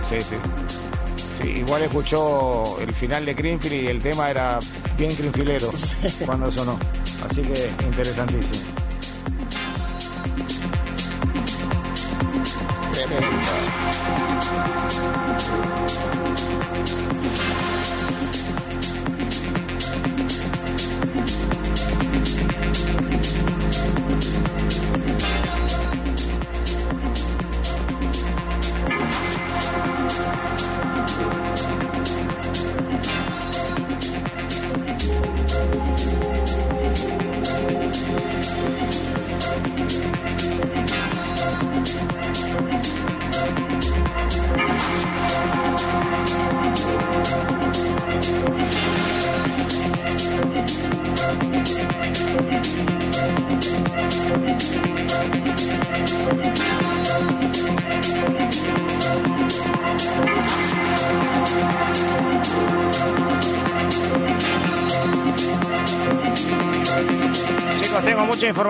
Sí, 0.09 0.17
sí. 0.21 0.35
Sí, 1.41 1.49
igual 1.49 1.83
escuchó 1.83 2.79
el 2.79 2.93
final 2.93 3.25
de 3.25 3.33
Greenfield 3.33 3.73
y 3.83 3.87
el 3.87 4.01
tema 4.01 4.29
era 4.31 4.57
bien 4.97 5.13
greenfilero 5.17 5.69
cuando 6.25 6.51
sonó. 6.51 6.79
Así 7.29 7.41
que 7.41 7.69
interesantísimo. 7.85 8.61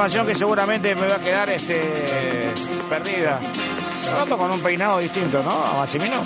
Información 0.06 0.28
que 0.28 0.36
seguramente 0.36 0.94
me 0.94 1.08
va 1.08 1.16
a 1.16 1.20
quedar 1.20 1.50
este, 1.50 2.54
perdida. 2.88 3.40
Pronto 4.14 4.38
con 4.38 4.52
un 4.52 4.62
peinado 4.62 5.00
distinto, 5.00 5.42
¿no? 5.42 5.50
A 5.50 5.80
Massimino. 5.80 6.18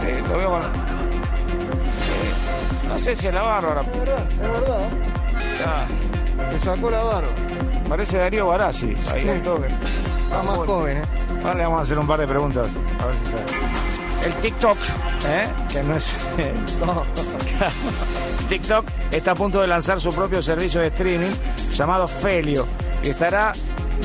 Sí, 0.00 0.10
lo 0.26 0.38
veo 0.38 0.48
con. 0.48 0.62
Sí. 0.62 2.88
No 2.88 2.98
sé 2.98 3.14
si 3.14 3.26
es 3.26 3.34
la 3.34 3.42
barba 3.42 3.68
ahora. 3.68 3.82
Es 3.82 3.98
verdad, 3.98 4.26
es 4.30 4.38
verdad. 4.38 4.88
Ya, 5.60 5.86
Se 6.52 6.58
sacó 6.58 6.90
la 6.90 7.02
barba. 7.02 7.28
Parece 7.86 8.16
Darío 8.16 8.46
Barassi. 8.46 8.96
Ahí 9.12 9.28
un 9.28 9.42
toque. 9.42 9.66
Está 9.66 10.42
más 10.44 10.56
joven, 10.56 10.96
¿eh? 10.96 11.04
Ahora 11.42 11.54
le 11.56 11.64
vamos 11.64 11.80
a 11.80 11.82
hacer 11.82 11.98
un 11.98 12.06
par 12.06 12.20
de 12.20 12.26
preguntas. 12.26 12.68
A 13.02 13.06
ver 13.06 13.16
si 13.22 13.26
sabe. 13.30 13.44
El 14.24 14.32
TikTok, 14.40 14.78
¿eh? 15.28 15.46
que 15.70 15.82
no 15.82 15.94
es. 15.94 16.10
No. 16.80 17.02
TikTok 18.48 18.86
está 19.16 19.32
a 19.32 19.34
punto 19.34 19.60
de 19.60 19.66
lanzar 19.66 20.00
su 20.00 20.12
propio 20.12 20.42
servicio 20.42 20.80
de 20.80 20.88
streaming 20.88 21.32
llamado 21.72 22.06
Felio. 22.08 22.66
Y 23.02 23.08
estará. 23.08 23.52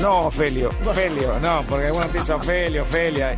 No, 0.02 0.27
Ofelio. 0.27 0.69
Felio, 0.94 1.40
no, 1.41 1.64
porque 1.68 1.88
algunos 1.88 2.10
piensan 2.10 2.40
Ofelio, 2.40 2.84
Ofelia. 2.84 3.36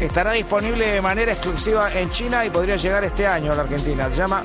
Estará 0.00 0.32
disponible 0.32 0.88
de 0.88 1.00
manera 1.02 1.32
exclusiva 1.32 1.92
en 1.92 2.10
China 2.10 2.44
y 2.44 2.50
podría 2.50 2.76
llegar 2.76 3.04
este 3.04 3.26
año 3.26 3.52
a 3.52 3.54
la 3.54 3.62
Argentina. 3.62 4.08
Se 4.08 4.16
llama 4.16 4.44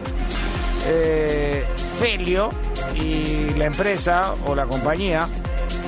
eh, 0.87 1.65
Felio 1.99 2.49
y 2.95 3.53
la 3.57 3.65
empresa 3.65 4.35
o 4.45 4.53
la 4.53 4.65
compañía 4.65 5.27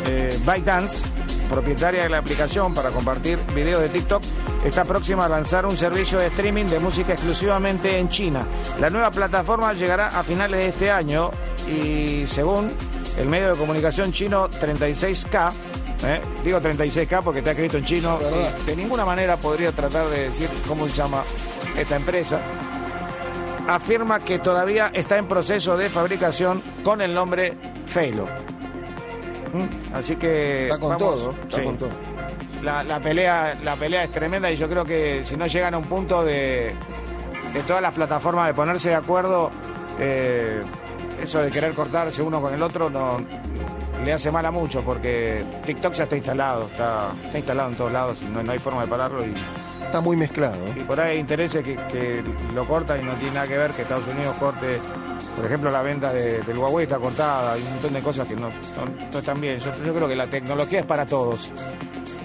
eh, 0.07 0.37
ByteDance, 0.45 1.05
propietaria 1.49 2.03
de 2.03 2.09
la 2.09 2.17
aplicación 2.17 2.73
para 2.73 2.89
compartir 2.89 3.37
videos 3.55 3.81
de 3.81 3.89
TikTok, 3.89 4.23
está 4.65 4.85
próxima 4.85 5.25
a 5.25 5.29
lanzar 5.29 5.65
un 5.65 5.77
servicio 5.77 6.19
de 6.19 6.27
streaming 6.27 6.65
de 6.65 6.79
música 6.79 7.13
exclusivamente 7.13 7.97
en 7.99 8.09
China. 8.09 8.45
La 8.79 8.89
nueva 8.89 9.11
plataforma 9.11 9.73
llegará 9.73 10.07
a 10.19 10.23
finales 10.23 10.59
de 10.59 10.67
este 10.67 10.91
año 10.91 11.31
y 11.69 12.25
según 12.27 12.71
el 13.17 13.27
medio 13.29 13.51
de 13.53 13.57
comunicación 13.57 14.11
chino 14.11 14.49
36K, 14.49 15.51
¿eh? 16.05 16.21
digo 16.43 16.59
36K 16.59 17.21
porque 17.23 17.39
está 17.39 17.51
escrito 17.51 17.77
en 17.77 17.85
chino, 17.85 18.19
de 18.65 18.75
ninguna 18.75 19.05
manera 19.05 19.37
podría 19.37 19.71
tratar 19.71 20.07
de 20.07 20.23
decir 20.29 20.49
cómo 20.67 20.89
se 20.89 20.95
llama 20.95 21.23
esta 21.77 21.95
empresa 21.95 22.39
afirma 23.67 24.19
que 24.19 24.39
todavía 24.39 24.91
está 24.93 25.17
en 25.17 25.25
proceso 25.27 25.77
de 25.77 25.89
fabricación 25.89 26.61
con 26.83 26.99
el 27.01 27.13
nombre 27.13 27.53
Felo. 27.85 28.25
¿Mm? 29.53 29.95
Así 29.95 30.17
que 30.17 30.63
Está 30.63 30.79
con 30.79 30.89
vamos- 30.89 31.15
todo, 31.15 31.31
está 31.43 31.57
sí. 31.59 31.63
con 31.63 31.77
todo. 31.77 31.89
La, 32.61 32.83
la 32.83 32.99
pelea, 32.99 33.57
la 33.63 33.75
pelea 33.77 34.03
es 34.03 34.09
tremenda 34.11 34.51
y 34.51 34.57
yo 34.57 34.67
creo 34.67 34.83
que 34.83 35.21
si 35.23 35.37
no 35.37 35.47
llegan 35.47 35.73
a 35.75 35.77
un 35.77 35.85
punto 35.85 36.25
de, 36.25 36.73
de 37.53 37.61
todas 37.63 37.81
las 37.81 37.93
plataformas 37.93 38.47
de 38.47 38.53
ponerse 38.53 38.89
de 38.89 38.95
acuerdo, 38.95 39.51
eh, 39.99 40.61
eso 41.21 41.39
de 41.39 41.51
querer 41.51 41.73
cortarse 41.73 42.21
uno 42.21 42.41
con 42.41 42.53
el 42.53 42.61
otro 42.61 42.89
no 42.89 43.17
le 44.03 44.11
hace 44.11 44.31
mal 44.31 44.45
a 44.45 44.51
mucho 44.51 44.81
porque 44.81 45.43
TikTok 45.65 45.93
ya 45.93 46.03
está 46.03 46.17
instalado, 46.17 46.63
está, 46.65 47.11
está 47.25 47.37
instalado 47.37 47.69
en 47.69 47.75
todos 47.75 47.91
lados, 47.91 48.21
no, 48.23 48.43
no 48.43 48.51
hay 48.51 48.59
forma 48.59 48.81
de 48.81 48.87
pararlo 48.87 49.25
y, 49.25 49.33
Está 49.85 50.01
muy 50.01 50.17
mezclado. 50.17 50.55
¿eh? 50.65 50.73
y 50.77 50.79
por 50.81 50.99
ahí 50.99 51.11
hay 51.11 51.19
intereses 51.19 51.61
que, 51.63 51.75
que 51.75 52.23
lo 52.55 52.65
cortan 52.67 53.01
y 53.01 53.03
no 53.03 53.13
tiene 53.13 53.35
nada 53.35 53.47
que 53.47 53.55
ver 53.59 53.69
que 53.71 53.83
Estados 53.83 54.07
Unidos 54.07 54.35
corte, 54.39 54.79
por 55.35 55.45
ejemplo, 55.45 55.69
la 55.69 55.83
venta 55.83 56.11
de- 56.11 56.39
del 56.41 56.57
Huawei 56.57 56.85
está 56.85 56.97
cortada, 56.97 57.53
hay 57.53 57.61
un 57.61 57.69
montón 57.73 57.93
de 57.93 58.01
cosas 58.01 58.27
que 58.27 58.35
no, 58.35 58.49
no- 58.49 59.07
no 59.11 59.19
están 59.19 59.39
bien. 59.39 59.59
Yo, 59.59 59.69
yo 59.85 59.93
creo 59.93 60.07
que 60.07 60.15
la 60.15 60.25
tecnología 60.25 60.79
es 60.79 60.85
para 60.87 61.05
todos. 61.05 61.51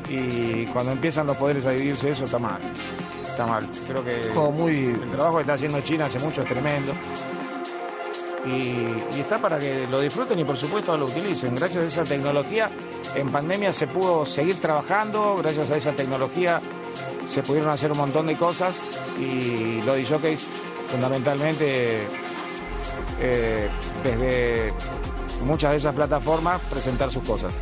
Y 0.09 0.65
cuando 0.69 0.93
empiezan 0.93 1.27
los 1.27 1.37
poderes 1.37 1.67
a 1.67 1.71
dividirse, 1.73 2.11
eso 2.11 2.25
está 2.25 2.39
mal. 2.39 2.59
Está 3.39 3.47
mal. 3.47 3.69
Creo 3.87 4.05
que 4.05 4.21
muy. 4.51 4.87
el 4.87 5.11
trabajo 5.13 5.37
que 5.37 5.43
está 5.43 5.53
haciendo 5.53 5.81
China 5.83 6.07
hace 6.07 6.19
mucho 6.19 6.43
es 6.43 6.49
tremendo. 6.49 6.93
Y, 8.45 9.17
y 9.17 9.21
está 9.21 9.39
para 9.39 9.61
que 9.61 9.87
lo 9.87 10.01
disfruten 10.01 10.41
y 10.41 10.45
por 10.45 10.57
supuesto 10.57 10.97
lo 10.97 11.05
utilicen. 11.05 11.55
Gracias 11.55 11.85
a 11.85 11.87
esa 11.87 12.03
tecnología, 12.03 12.69
en 13.15 13.29
pandemia 13.29 13.73
se 13.73 13.87
pudo 13.87 14.27
seguir 14.27 14.61
trabajando, 14.61 15.37
gracias 15.37 15.71
a 15.71 15.77
esa 15.77 15.93
tecnología 15.93 16.61
se 17.29 17.45
pudieron 17.45 17.71
hacer 17.71 17.93
un 17.93 17.99
montón 17.99 18.27
de 18.27 18.37
cosas 18.37 18.83
y 19.21 19.83
los 19.83 19.95
DJs 19.95 20.45
fundamentalmente 20.91 22.09
eh, 23.21 23.69
desde 24.03 24.73
muchas 25.45 25.71
de 25.71 25.77
esas 25.77 25.95
plataformas 25.95 26.61
presentar 26.63 27.13
sus 27.13 27.23
cosas. 27.23 27.61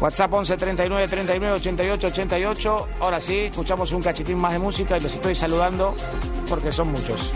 WhatsApp 0.00 0.32
11 0.32 0.56
39 0.56 1.08
39 1.08 1.54
88 1.56 2.06
88. 2.08 2.88
Ahora 3.00 3.20
sí, 3.20 3.38
escuchamos 3.38 3.92
un 3.92 4.02
cachitín 4.02 4.38
más 4.38 4.52
de 4.52 4.58
música 4.58 4.96
y 4.96 5.00
los 5.00 5.14
estoy 5.14 5.34
saludando 5.34 5.94
porque 6.48 6.70
son 6.72 6.92
muchos. 6.92 7.32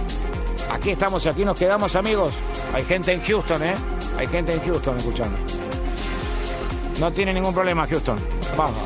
Aquí 0.71 0.91
estamos 0.91 1.27
aquí 1.27 1.45
nos 1.45 1.59
quedamos, 1.59 1.97
amigos. 1.97 2.33
Hay 2.75 2.85
gente 2.85 3.13
en 3.13 3.23
Houston, 3.23 3.63
¿eh? 3.63 3.75
Hay 4.19 4.27
gente 4.27 4.55
en 4.55 4.61
Houston 4.61 4.97
escuchando. 4.97 5.37
No 7.01 7.11
tiene 7.11 7.33
ningún 7.33 7.55
problema, 7.55 7.87
Houston. 7.87 8.19
Vamos. 8.57 8.83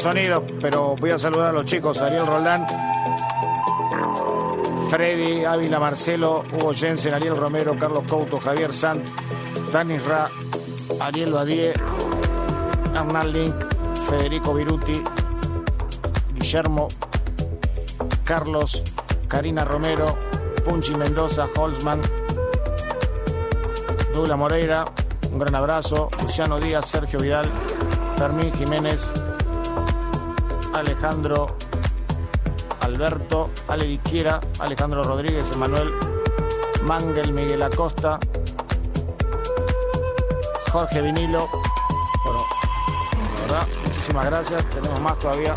Los 0.00 0.14
sonidos, 0.14 0.42
pero 0.60 0.94
voy 0.98 1.10
a 1.10 1.18
saludar 1.18 1.48
a 1.48 1.52
los 1.52 1.66
chicos. 1.66 2.00
Ariel 2.00 2.26
Roldán, 2.26 2.66
Freddy, 4.88 5.44
Ávila, 5.44 5.78
Marcelo, 5.78 6.44
Hugo 6.54 6.72
Jensen, 6.72 7.12
Ariel 7.12 7.36
Romero, 7.36 7.76
Carlos 7.78 8.04
Couto, 8.08 8.40
Javier 8.40 8.72
Sant, 8.72 9.06
Dani 9.70 9.98
Ra, 9.98 10.28
Ariel 11.00 11.32
Badie, 11.32 11.72
Hernán 12.94 13.32
Link, 13.32 13.54
Federico 14.08 14.54
Viruti, 14.54 15.02
Guillermo, 16.34 16.88
Carlos, 18.24 18.82
Karina 19.28 19.64
Romero, 19.64 20.16
Punchi 20.64 20.94
Mendoza, 20.94 21.46
Holzman, 21.54 22.00
Douglas 24.14 24.38
Moreira, 24.38 24.84
un 25.30 25.38
gran 25.38 25.54
abrazo, 25.54 26.08
Luciano 26.22 26.58
Díaz, 26.58 26.86
Sergio 26.86 27.20
Vidal, 27.20 27.50
Fermín 28.16 28.50
Jiménez, 28.54 29.12
Alejandro 30.80 31.46
Alberto, 32.80 33.50
Ale 33.68 33.86
Viquiera, 33.86 34.40
Alejandro 34.58 35.04
Rodríguez, 35.04 35.50
Emanuel 35.52 35.92
Mangel, 36.82 37.32
Miguel 37.32 37.62
Acosta, 37.62 38.18
Jorge 40.72 41.02
Vinilo. 41.02 41.48
Bueno, 42.24 43.66
muchísimas 43.84 44.26
gracias. 44.26 44.64
Tenemos 44.70 45.00
más 45.00 45.18
todavía. 45.18 45.54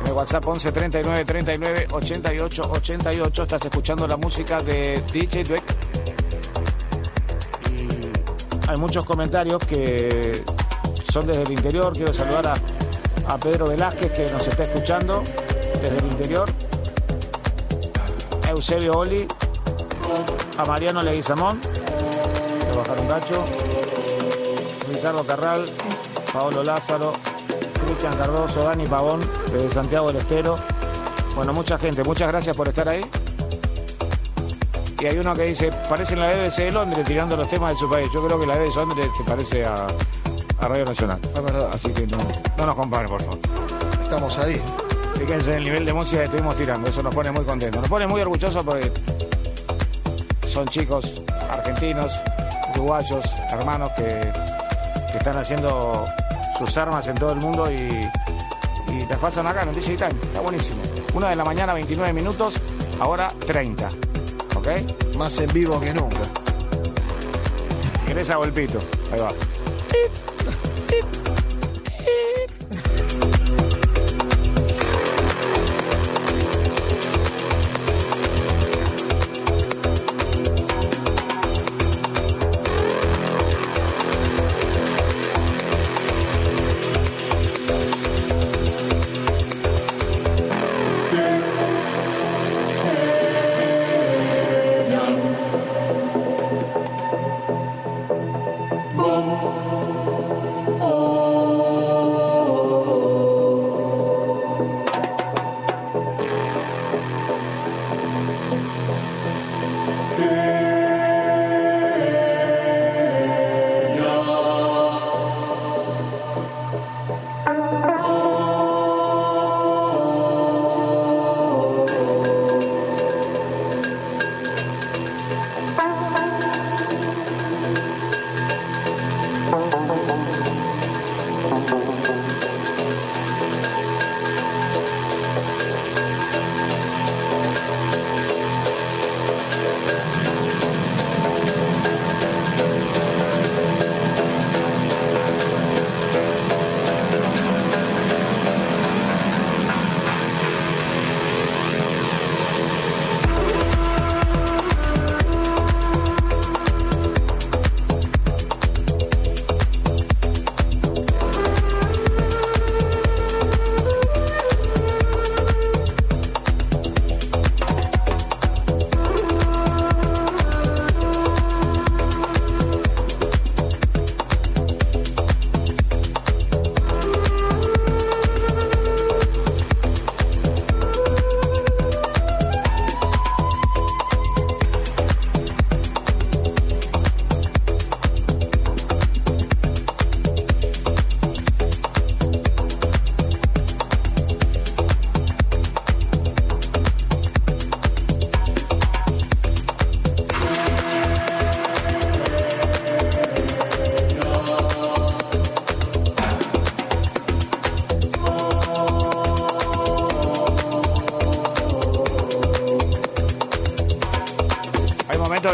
En 0.00 0.06
el 0.06 0.12
WhatsApp 0.12 0.46
11 0.46 0.72
39 0.72 1.24
39 1.24 1.88
88 1.90 2.70
88 2.70 3.42
estás 3.42 3.64
escuchando 3.64 4.06
la 4.06 4.16
música 4.16 4.62
de 4.62 5.02
DJ 5.12 5.44
Dweck. 5.44 5.64
Hay 8.68 8.76
muchos 8.76 9.04
comentarios 9.04 9.58
que 9.64 10.44
son 11.12 11.26
desde 11.26 11.42
el 11.42 11.50
interior. 11.50 11.92
Quiero 11.92 12.12
saludar 12.12 12.46
a, 12.48 12.54
a 13.28 13.38
Pedro 13.38 13.66
Velázquez 13.66 14.12
que 14.12 14.30
nos 14.30 14.46
está 14.46 14.64
escuchando 14.64 15.22
desde 15.80 15.98
el 15.98 16.06
interior. 16.06 16.48
Eusebio 18.48 18.98
Oli. 18.98 19.26
A 20.58 20.64
Mariano 20.64 21.02
Leguizamón. 21.02 21.60
Voy 21.60 22.72
a 22.72 22.78
bajar 22.78 22.98
un 23.00 23.06
cacho. 23.08 23.44
Ricardo 24.88 25.26
Carral. 25.26 25.66
Paolo 26.32 26.62
Lázaro. 26.62 27.12
Cristian 27.84 28.16
Cardoso, 28.16 28.64
Dani 28.64 28.86
Pavón, 28.86 29.20
desde 29.52 29.70
Santiago 29.70 30.08
del 30.08 30.16
Estero. 30.16 30.56
Bueno, 31.36 31.52
mucha 31.52 31.78
gente, 31.78 32.02
muchas 32.02 32.28
gracias 32.28 32.56
por 32.56 32.68
estar 32.68 32.88
ahí. 32.88 33.04
Y 34.98 35.06
hay 35.06 35.18
uno 35.18 35.34
que 35.34 35.44
dice, 35.44 35.70
parece 35.88 36.16
la 36.16 36.32
BBC 36.32 36.56
de 36.56 36.70
Londres 36.72 37.06
tirando 37.06 37.36
los 37.36 37.48
temas 37.48 37.74
de 37.74 37.78
su 37.78 37.88
país. 37.88 38.08
Yo 38.12 38.26
creo 38.26 38.40
que 38.40 38.46
la 38.46 38.56
BBC 38.56 38.74
de 38.74 38.86
Londres 38.86 39.10
se 39.16 39.24
parece 39.24 39.64
a, 39.64 39.86
a 40.66 40.68
Radio 40.68 40.84
Nacional. 40.84 41.18
Es 41.22 41.42
verdad. 41.42 41.70
Así 41.72 41.88
que 41.92 42.06
no, 42.06 42.18
no 42.58 42.66
nos 42.66 42.74
comparen, 42.74 43.08
por 43.08 43.22
favor. 43.22 43.38
Estamos 44.02 44.38
ahí. 44.38 44.60
Fíjense 45.16 45.52
en 45.52 45.56
el 45.58 45.64
nivel 45.64 45.86
de 45.86 45.92
música 45.92 46.18
que 46.18 46.24
estuvimos 46.24 46.56
tirando. 46.56 46.88
Eso 46.90 47.02
nos 47.02 47.14
pone 47.14 47.30
muy 47.30 47.44
contentos. 47.44 47.80
Nos 47.80 47.88
pone 47.88 48.06
muy 48.06 48.20
orgullosos 48.20 48.64
porque 48.64 48.92
son 50.46 50.66
chicos 50.68 51.22
argentinos, 51.50 52.12
uruguayos, 52.74 53.24
hermanos 53.50 53.92
que, 53.96 54.32
que 55.12 55.18
están 55.18 55.36
haciendo 55.36 56.04
sus 56.58 56.76
armas 56.76 57.06
en 57.08 57.14
todo 57.14 57.32
el 57.32 57.38
mundo 57.38 57.70
y, 57.70 58.08
y 58.92 59.06
las 59.08 59.18
pasan 59.18 59.46
acá 59.46 59.62
en 59.62 59.70
el 59.70 59.74
DJ 59.74 59.96
Time. 59.96 60.22
Está 60.22 60.40
buenísimo. 60.40 60.82
Una 61.14 61.30
de 61.30 61.36
la 61.36 61.44
mañana, 61.44 61.74
29 61.74 62.12
minutos, 62.12 62.60
ahora 62.98 63.30
30. 63.46 63.88
¿Ok? 64.56 64.68
Más 65.16 65.38
en 65.38 65.52
vivo 65.52 65.80
que 65.80 65.94
nunca. 65.94 66.20
Si 68.00 68.06
querés 68.06 68.28
hago 68.30 68.44
el 68.44 68.52
pito. 68.52 68.80
Ahí 69.12 69.20
va. 69.20 69.30
Hay 69.92 69.98
momentos 70.88 72.55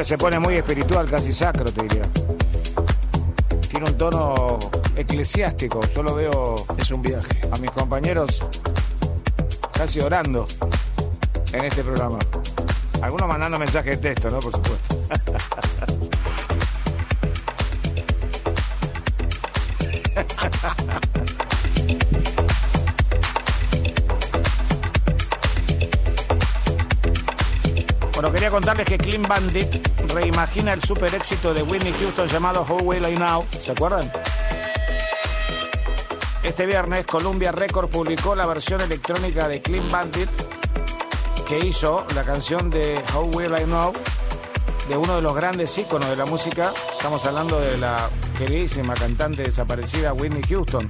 que 0.02 0.08
se 0.08 0.18
pone 0.18 0.36
muy 0.40 0.54
espiritual, 0.56 1.08
casi 1.08 1.32
sacro, 1.32 1.70
te 1.70 1.80
diría. 1.82 2.02
Tiene 3.68 3.88
un 3.88 3.96
tono 3.96 4.58
eclesiástico. 4.96 5.78
Yo 5.94 6.02
lo 6.02 6.16
veo 6.16 6.66
Es 6.76 6.90
un 6.90 7.02
viaje. 7.02 7.40
a 7.52 7.56
mis 7.58 7.70
compañeros 7.70 8.44
casi 9.72 10.00
orando 10.00 10.48
en 11.52 11.64
este 11.66 11.84
programa. 11.84 12.18
Algunos 13.00 13.28
mandando 13.28 13.60
mensajes 13.60 14.00
de 14.00 14.08
texto, 14.08 14.28
¿no? 14.28 14.40
Por 14.40 14.60
Bueno, 28.22 28.34
quería 28.34 28.50
contarles 28.52 28.86
que 28.86 28.98
Clean 28.98 29.22
Bandit 29.24 29.84
reimagina 30.14 30.72
el 30.72 30.80
super 30.80 31.12
éxito 31.12 31.52
de 31.52 31.64
Whitney 31.64 31.92
Houston 31.92 32.28
llamado 32.28 32.64
How 32.68 32.80
Will 32.84 33.04
I 33.04 33.16
Now. 33.16 33.44
¿Se 33.58 33.72
acuerdan? 33.72 34.12
Este 36.44 36.64
viernes 36.64 37.04
Columbia 37.04 37.50
Record 37.50 37.90
publicó 37.90 38.36
la 38.36 38.46
versión 38.46 38.80
electrónica 38.80 39.48
de 39.48 39.60
Clean 39.60 39.90
Bandit 39.90 40.30
que 41.48 41.66
hizo 41.66 42.06
la 42.14 42.22
canción 42.22 42.70
de 42.70 43.02
How 43.12 43.24
Will 43.24 43.54
I 43.60 43.64
Know 43.64 43.92
de 44.88 44.96
uno 44.96 45.16
de 45.16 45.22
los 45.22 45.34
grandes 45.34 45.76
íconos 45.76 46.08
de 46.08 46.14
la 46.14 46.24
música. 46.24 46.72
Estamos 46.92 47.24
hablando 47.24 47.58
de 47.58 47.76
la 47.76 48.08
queridísima 48.38 48.94
cantante 48.94 49.42
desaparecida 49.42 50.12
Whitney 50.12 50.42
Houston. 50.48 50.88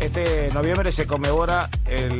Este 0.00 0.48
noviembre 0.52 0.90
se 0.90 1.06
conmemora 1.06 1.70
el 1.86 2.18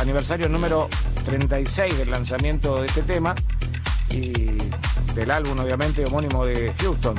aniversario 0.00 0.50
número 0.50 0.90
36 1.24 1.98
del 1.98 2.10
lanzamiento 2.10 2.80
de 2.80 2.86
este 2.86 3.02
tema 3.02 3.34
y 4.10 4.32
del 5.14 5.30
álbum 5.30 5.58
obviamente 5.58 6.04
homónimo 6.04 6.44
de 6.44 6.72
Houston. 6.80 7.16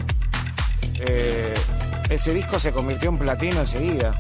Eh, 1.00 1.54
ese 2.10 2.34
disco 2.34 2.60
se 2.60 2.72
convirtió 2.72 3.10
en 3.10 3.18
platino 3.18 3.62
enseguida 3.62 4.14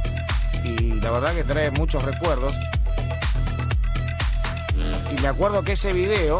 y 0.63 0.93
la 1.01 1.11
verdad 1.11 1.33
que 1.33 1.43
trae 1.43 1.71
muchos 1.71 2.03
recuerdos. 2.03 2.53
Y 5.15 5.21
me 5.21 5.27
acuerdo 5.27 5.63
que 5.63 5.73
ese 5.73 5.93
video 5.93 6.39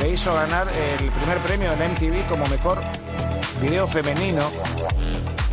le 0.00 0.10
hizo 0.10 0.32
ganar 0.34 0.68
el 0.68 1.10
primer 1.10 1.38
premio 1.38 1.70
de 1.76 1.88
MTV 1.88 2.26
como 2.28 2.46
mejor 2.46 2.80
video 3.60 3.86
femenino 3.86 4.50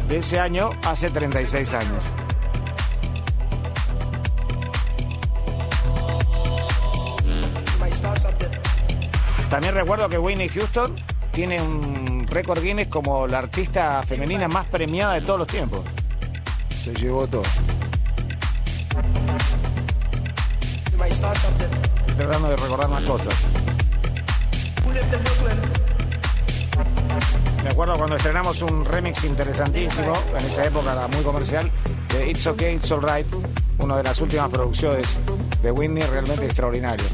de 0.07 0.17
ese 0.17 0.39
año 0.39 0.71
hace 0.83 1.09
36 1.09 1.73
años. 1.73 2.18
También 9.49 9.73
recuerdo 9.73 10.07
que 10.07 10.17
Whitney 10.17 10.47
Houston 10.49 10.95
tiene 11.31 11.61
un 11.61 12.27
récord 12.27 12.61
Guinness 12.61 12.87
como 12.87 13.27
la 13.27 13.39
artista 13.39 14.03
femenina 14.03 14.47
más 14.47 14.67
premiada 14.67 15.15
de 15.15 15.21
todos 15.21 15.39
los 15.39 15.47
tiempos. 15.47 15.81
Se 16.81 16.93
llevó 16.93 17.27
todo. 17.27 17.43
Estoy 21.09 22.15
tratando 22.15 22.49
de 22.49 22.55
recordar 22.57 22.89
más 22.89 23.03
cosas. 23.03 23.33
Me 27.63 27.69
acuerdo 27.69 27.95
cuando 27.95 28.15
estrenamos 28.15 28.61
un 28.61 28.85
remix 28.85 29.23
interesantísimo, 29.23 30.13
en 30.37 30.45
esa 30.45 30.65
época 30.65 30.91
era 30.91 31.07
muy 31.07 31.23
comercial, 31.23 31.71
de 32.09 32.29
It's 32.29 32.45
Okay, 32.45 32.75
It's 32.75 32.91
Alright, 32.91 33.27
una 33.79 33.97
de 33.97 34.03
las 34.03 34.21
últimas 34.21 34.49
producciones 34.49 35.07
de 35.61 35.71
Whitney, 35.71 36.03
realmente 36.03 36.45
extraordinario. 36.45 37.05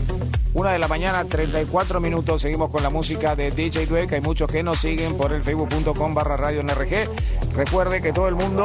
Una 0.55 0.71
de 0.71 0.79
la 0.79 0.87
mañana, 0.87 1.23
34 1.25 1.99
minutos, 1.99 2.41
seguimos 2.41 2.69
con 2.69 2.81
la 2.81 2.89
música 2.89 3.35
de 3.35 3.51
DJ 3.51 3.87
Dweck. 3.87 4.13
Hay 4.13 4.21
muchos 4.21 4.49
que 4.49 4.63
nos 4.63 4.79
siguen 4.79 5.17
por 5.17 5.33
el 5.33 5.43
facebook.com 5.43 6.13
barra 6.13 6.37
radio 6.37 6.63
NRG. 6.63 7.09
Recuerde 7.53 8.01
que 8.01 8.13
todo 8.13 8.29
el 8.29 8.35
mundo 8.35 8.63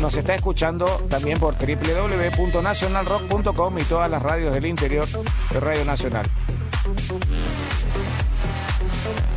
nos 0.00 0.16
está 0.16 0.34
escuchando 0.34 0.86
también 1.08 1.38
por 1.38 1.54
www.nationalrock.com 1.54 3.78
y 3.78 3.82
todas 3.84 4.10
las 4.10 4.20
radios 4.20 4.52
del 4.54 4.66
interior 4.66 5.06
de 5.52 5.60
Radio 5.60 5.84
Nacional. 5.84 6.26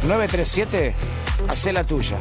937, 0.01 0.95
hace 1.47 1.71
la 1.71 1.83
tuya. 1.83 2.17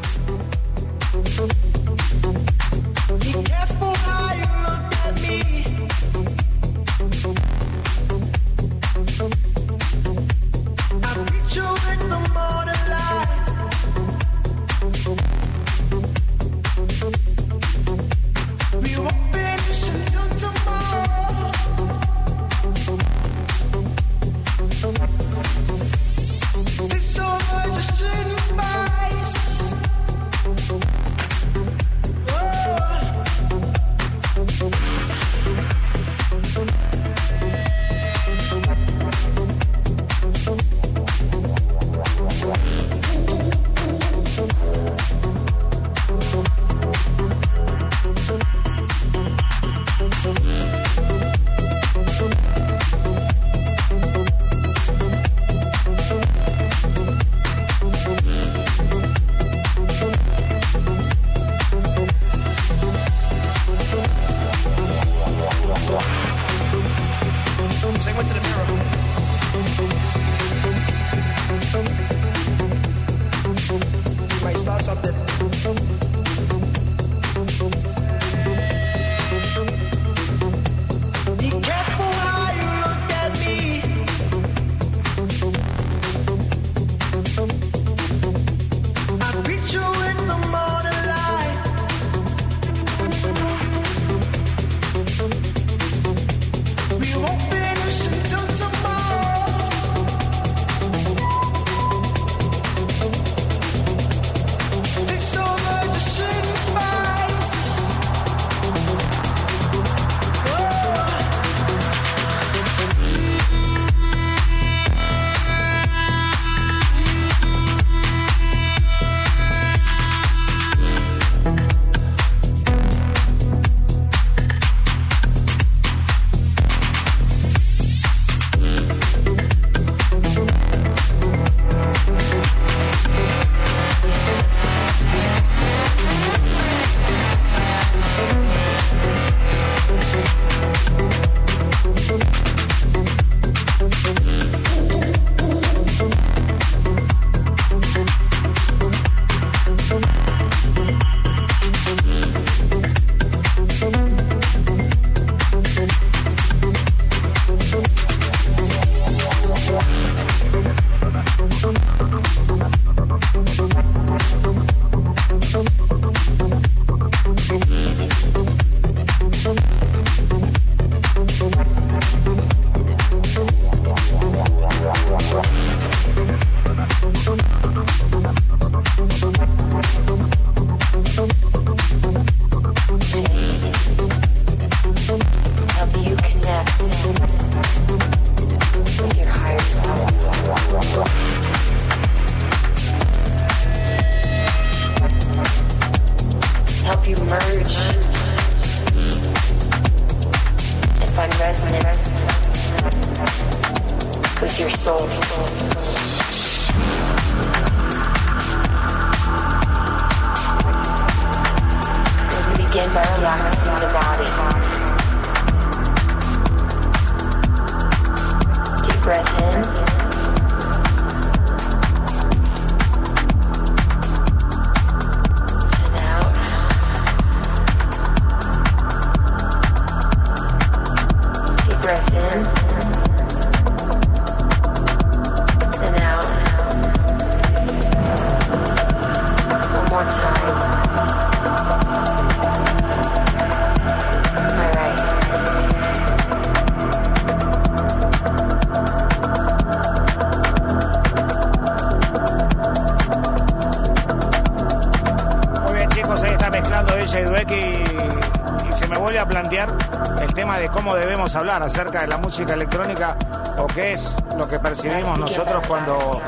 Hablar 261.44 261.62
acerca 261.62 262.00
de 262.00 262.06
la 262.06 262.16
música 262.16 262.54
electrónica 262.54 263.18
o 263.58 263.66
qué 263.66 263.92
es 263.92 264.16
lo 264.38 264.48
que 264.48 264.58
percibimos 264.58 265.18
nosotros 265.18 265.62
cuando 265.68 266.18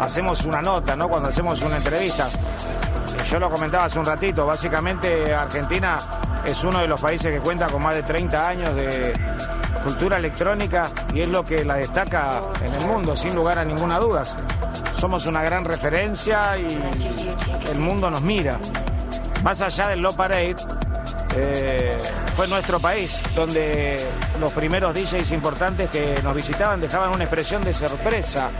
hacemos 0.00 0.44
una 0.46 0.60
nota, 0.60 0.96
¿no? 0.96 1.08
Cuando 1.08 1.28
hacemos 1.28 1.62
una 1.62 1.76
entrevista. 1.76 2.28
Yo 3.30 3.38
lo 3.38 3.48
comentaba 3.48 3.84
hace 3.84 4.00
un 4.00 4.04
ratito, 4.04 4.44
básicamente 4.44 5.32
Argentina 5.32 5.98
es 6.44 6.64
uno 6.64 6.80
de 6.80 6.88
los 6.88 7.00
países 7.00 7.32
que 7.32 7.38
cuenta 7.38 7.68
con 7.68 7.84
más 7.84 7.94
de 7.94 8.02
30 8.02 8.48
años 8.48 8.74
de 8.74 9.12
cultura 9.84 10.16
electrónica 10.16 10.88
y 11.12 11.20
es 11.20 11.28
lo 11.28 11.44
que 11.44 11.64
la 11.64 11.76
destaca 11.76 12.40
en 12.64 12.74
el 12.74 12.84
mundo, 12.84 13.14
sin 13.14 13.32
lugar 13.36 13.60
a 13.60 13.64
ninguna 13.64 14.00
duda. 14.00 14.24
Somos 14.98 15.26
una 15.26 15.44
gran 15.44 15.64
referencia 15.64 16.58
y 16.58 16.80
el 17.70 17.78
mundo 17.78 18.10
nos 18.10 18.22
mira. 18.22 18.58
Más 19.44 19.60
allá 19.60 19.86
del 19.86 20.00
Low 20.00 20.16
Parade, 20.16 20.56
eh, 21.36 22.02
fue 22.34 22.48
nuestro 22.48 22.80
país 22.80 23.20
donde 23.36 24.04
los 24.40 24.52
primeros 24.52 24.94
DJs 24.94 25.32
importantes 25.32 25.88
que 25.90 26.20
nos 26.22 26.34
visitaban 26.34 26.80
dejaban 26.80 27.12
una 27.12 27.24
expresión 27.24 27.62
de 27.62 27.72
sorpresa, 27.72 28.50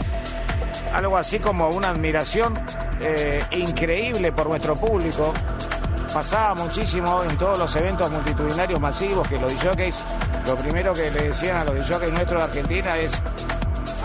algo 0.93 1.17
así 1.17 1.39
como 1.39 1.69
una 1.69 1.89
admiración 1.89 2.53
eh, 3.01 3.43
increíble 3.51 4.31
por 4.31 4.47
nuestro 4.47 4.75
público. 4.75 5.33
Pasaba 6.13 6.55
muchísimo 6.55 7.23
en 7.23 7.37
todos 7.37 7.59
los 7.59 7.75
eventos 7.75 8.09
multitudinarios 8.09 8.79
masivos 8.79 9.27
que 9.27 9.37
los 9.37 9.51
DJs, 9.53 9.99
lo 10.47 10.55
primero 10.55 10.93
que 10.93 11.11
le 11.11 11.27
decían 11.29 11.57
a 11.57 11.65
los 11.65 11.75
DJs 11.75 12.13
nuestros 12.13 12.39
de 12.39 12.43
Argentina 12.43 12.97
es 12.97 13.21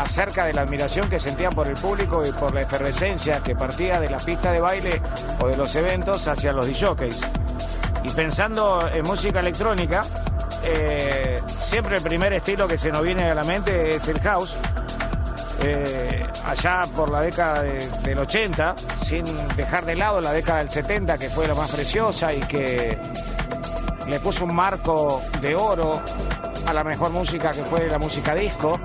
acerca 0.00 0.46
de 0.46 0.54
la 0.54 0.62
admiración 0.62 1.08
que 1.08 1.20
sentían 1.20 1.52
por 1.52 1.68
el 1.68 1.74
público 1.74 2.26
y 2.26 2.32
por 2.32 2.54
la 2.54 2.62
efervescencia 2.62 3.40
que 3.42 3.54
partía 3.54 4.00
de 4.00 4.08
la 4.08 4.18
pista 4.18 4.50
de 4.50 4.60
baile 4.60 5.00
o 5.40 5.46
de 5.46 5.56
los 5.56 5.74
eventos 5.76 6.26
hacia 6.26 6.52
los 6.52 6.66
DJs. 6.66 7.26
Y 8.02 8.08
pensando 8.10 8.88
en 8.92 9.04
música 9.04 9.40
electrónica, 9.40 10.02
eh, 10.64 11.09
siempre 11.70 11.96
el 11.96 12.02
primer 12.02 12.32
estilo 12.32 12.66
que 12.66 12.76
se 12.76 12.90
nos 12.90 13.02
viene 13.02 13.30
a 13.30 13.34
la 13.34 13.44
mente 13.44 13.94
es 13.96 14.08
el 14.08 14.20
house. 14.20 14.56
Eh, 15.62 16.22
allá 16.46 16.82
por 16.96 17.10
la 17.10 17.20
década 17.20 17.62
de- 17.62 17.86
del 18.02 18.18
80, 18.18 18.74
sin 19.06 19.24
dejar 19.56 19.84
de 19.84 19.94
lado 19.94 20.20
la 20.20 20.32
década 20.32 20.58
del 20.58 20.70
70, 20.70 21.16
que 21.16 21.28
fue 21.30 21.46
la 21.46 21.54
más 21.54 21.70
preciosa 21.70 22.32
y 22.32 22.40
que 22.40 22.98
le 24.08 24.18
puso 24.20 24.44
un 24.46 24.54
marco 24.54 25.22
de 25.40 25.54
oro 25.54 26.00
a 26.66 26.72
la 26.72 26.82
mejor 26.82 27.10
música 27.10 27.52
que 27.52 27.62
fue 27.62 27.86
la 27.88 27.98
música 27.98 28.34
disco 28.34 28.80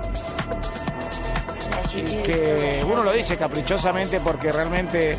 y 1.94 2.02
que 2.22 2.84
uno 2.86 3.02
lo 3.02 3.10
dice 3.12 3.36
caprichosamente 3.36 4.20
porque 4.20 4.52
realmente 4.52 5.16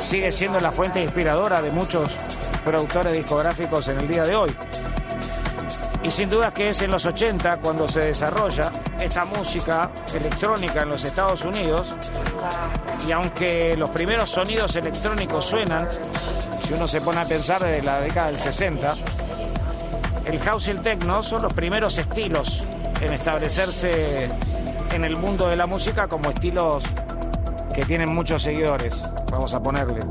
sigue 0.00 0.32
siendo 0.32 0.58
la 0.60 0.72
fuente 0.72 1.00
inspiradora 1.02 1.60
de 1.62 1.70
muchos 1.70 2.16
productores 2.64 3.12
discográficos 3.12 3.86
en 3.88 3.98
el 4.00 4.08
día 4.08 4.24
de 4.24 4.34
hoy. 4.34 4.56
Y 6.06 6.10
sin 6.12 6.30
duda 6.30 6.54
que 6.54 6.68
es 6.68 6.80
en 6.82 6.92
los 6.92 7.04
80 7.04 7.56
cuando 7.56 7.88
se 7.88 7.98
desarrolla 7.98 8.70
esta 9.00 9.24
música 9.24 9.90
electrónica 10.14 10.82
en 10.82 10.90
los 10.90 11.02
Estados 11.02 11.44
Unidos 11.44 11.96
y 13.08 13.10
aunque 13.10 13.76
los 13.76 13.90
primeros 13.90 14.30
sonidos 14.30 14.76
electrónicos 14.76 15.44
suenan, 15.44 15.88
si 16.64 16.74
uno 16.74 16.86
se 16.86 17.00
pone 17.00 17.22
a 17.22 17.24
pensar 17.24 17.60
de 17.64 17.82
la 17.82 18.00
década 18.00 18.28
del 18.28 18.38
60, 18.38 18.94
el 20.26 20.38
house 20.38 20.68
y 20.68 20.70
el 20.70 20.80
techno 20.80 21.24
son 21.24 21.42
los 21.42 21.52
primeros 21.52 21.98
estilos 21.98 22.64
en 23.00 23.12
establecerse 23.12 24.28
en 24.92 25.04
el 25.04 25.16
mundo 25.16 25.48
de 25.48 25.56
la 25.56 25.66
música 25.66 26.06
como 26.06 26.30
estilos 26.30 26.84
que 27.74 27.84
tienen 27.84 28.14
muchos 28.14 28.42
seguidores, 28.42 29.10
vamos 29.28 29.54
a 29.54 29.60
ponerle. 29.60 30.02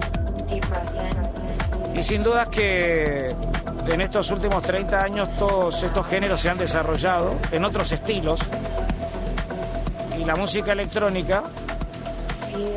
Y 1.96 2.04
sin 2.04 2.22
duda 2.22 2.48
que 2.48 3.34
en 3.88 4.02
estos 4.02 4.32
últimos 4.32 4.62
30 4.64 5.02
años 5.02 5.36
todos 5.36 5.84
estos 5.84 6.06
géneros 6.08 6.42
se 6.42 6.50
han 6.50 6.58
desarrollado 6.58 7.38
en 7.52 7.64
otros 7.66 7.92
estilos. 7.92 8.40
Y 10.20 10.24
la 10.24 10.36
música 10.36 10.72
electrónica, 10.72 11.44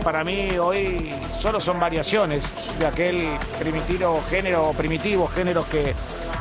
para 0.02 0.24
mí 0.24 0.58
hoy 0.58 1.14
solo 1.38 1.60
son 1.60 1.80
variaciones 1.80 2.52
de 2.78 2.86
aquel 2.86 3.28
primitivo 3.58 4.22
género 4.28 4.68
o 4.68 4.72
primitivos 4.72 5.32
géneros 5.32 5.66
que, 5.66 5.94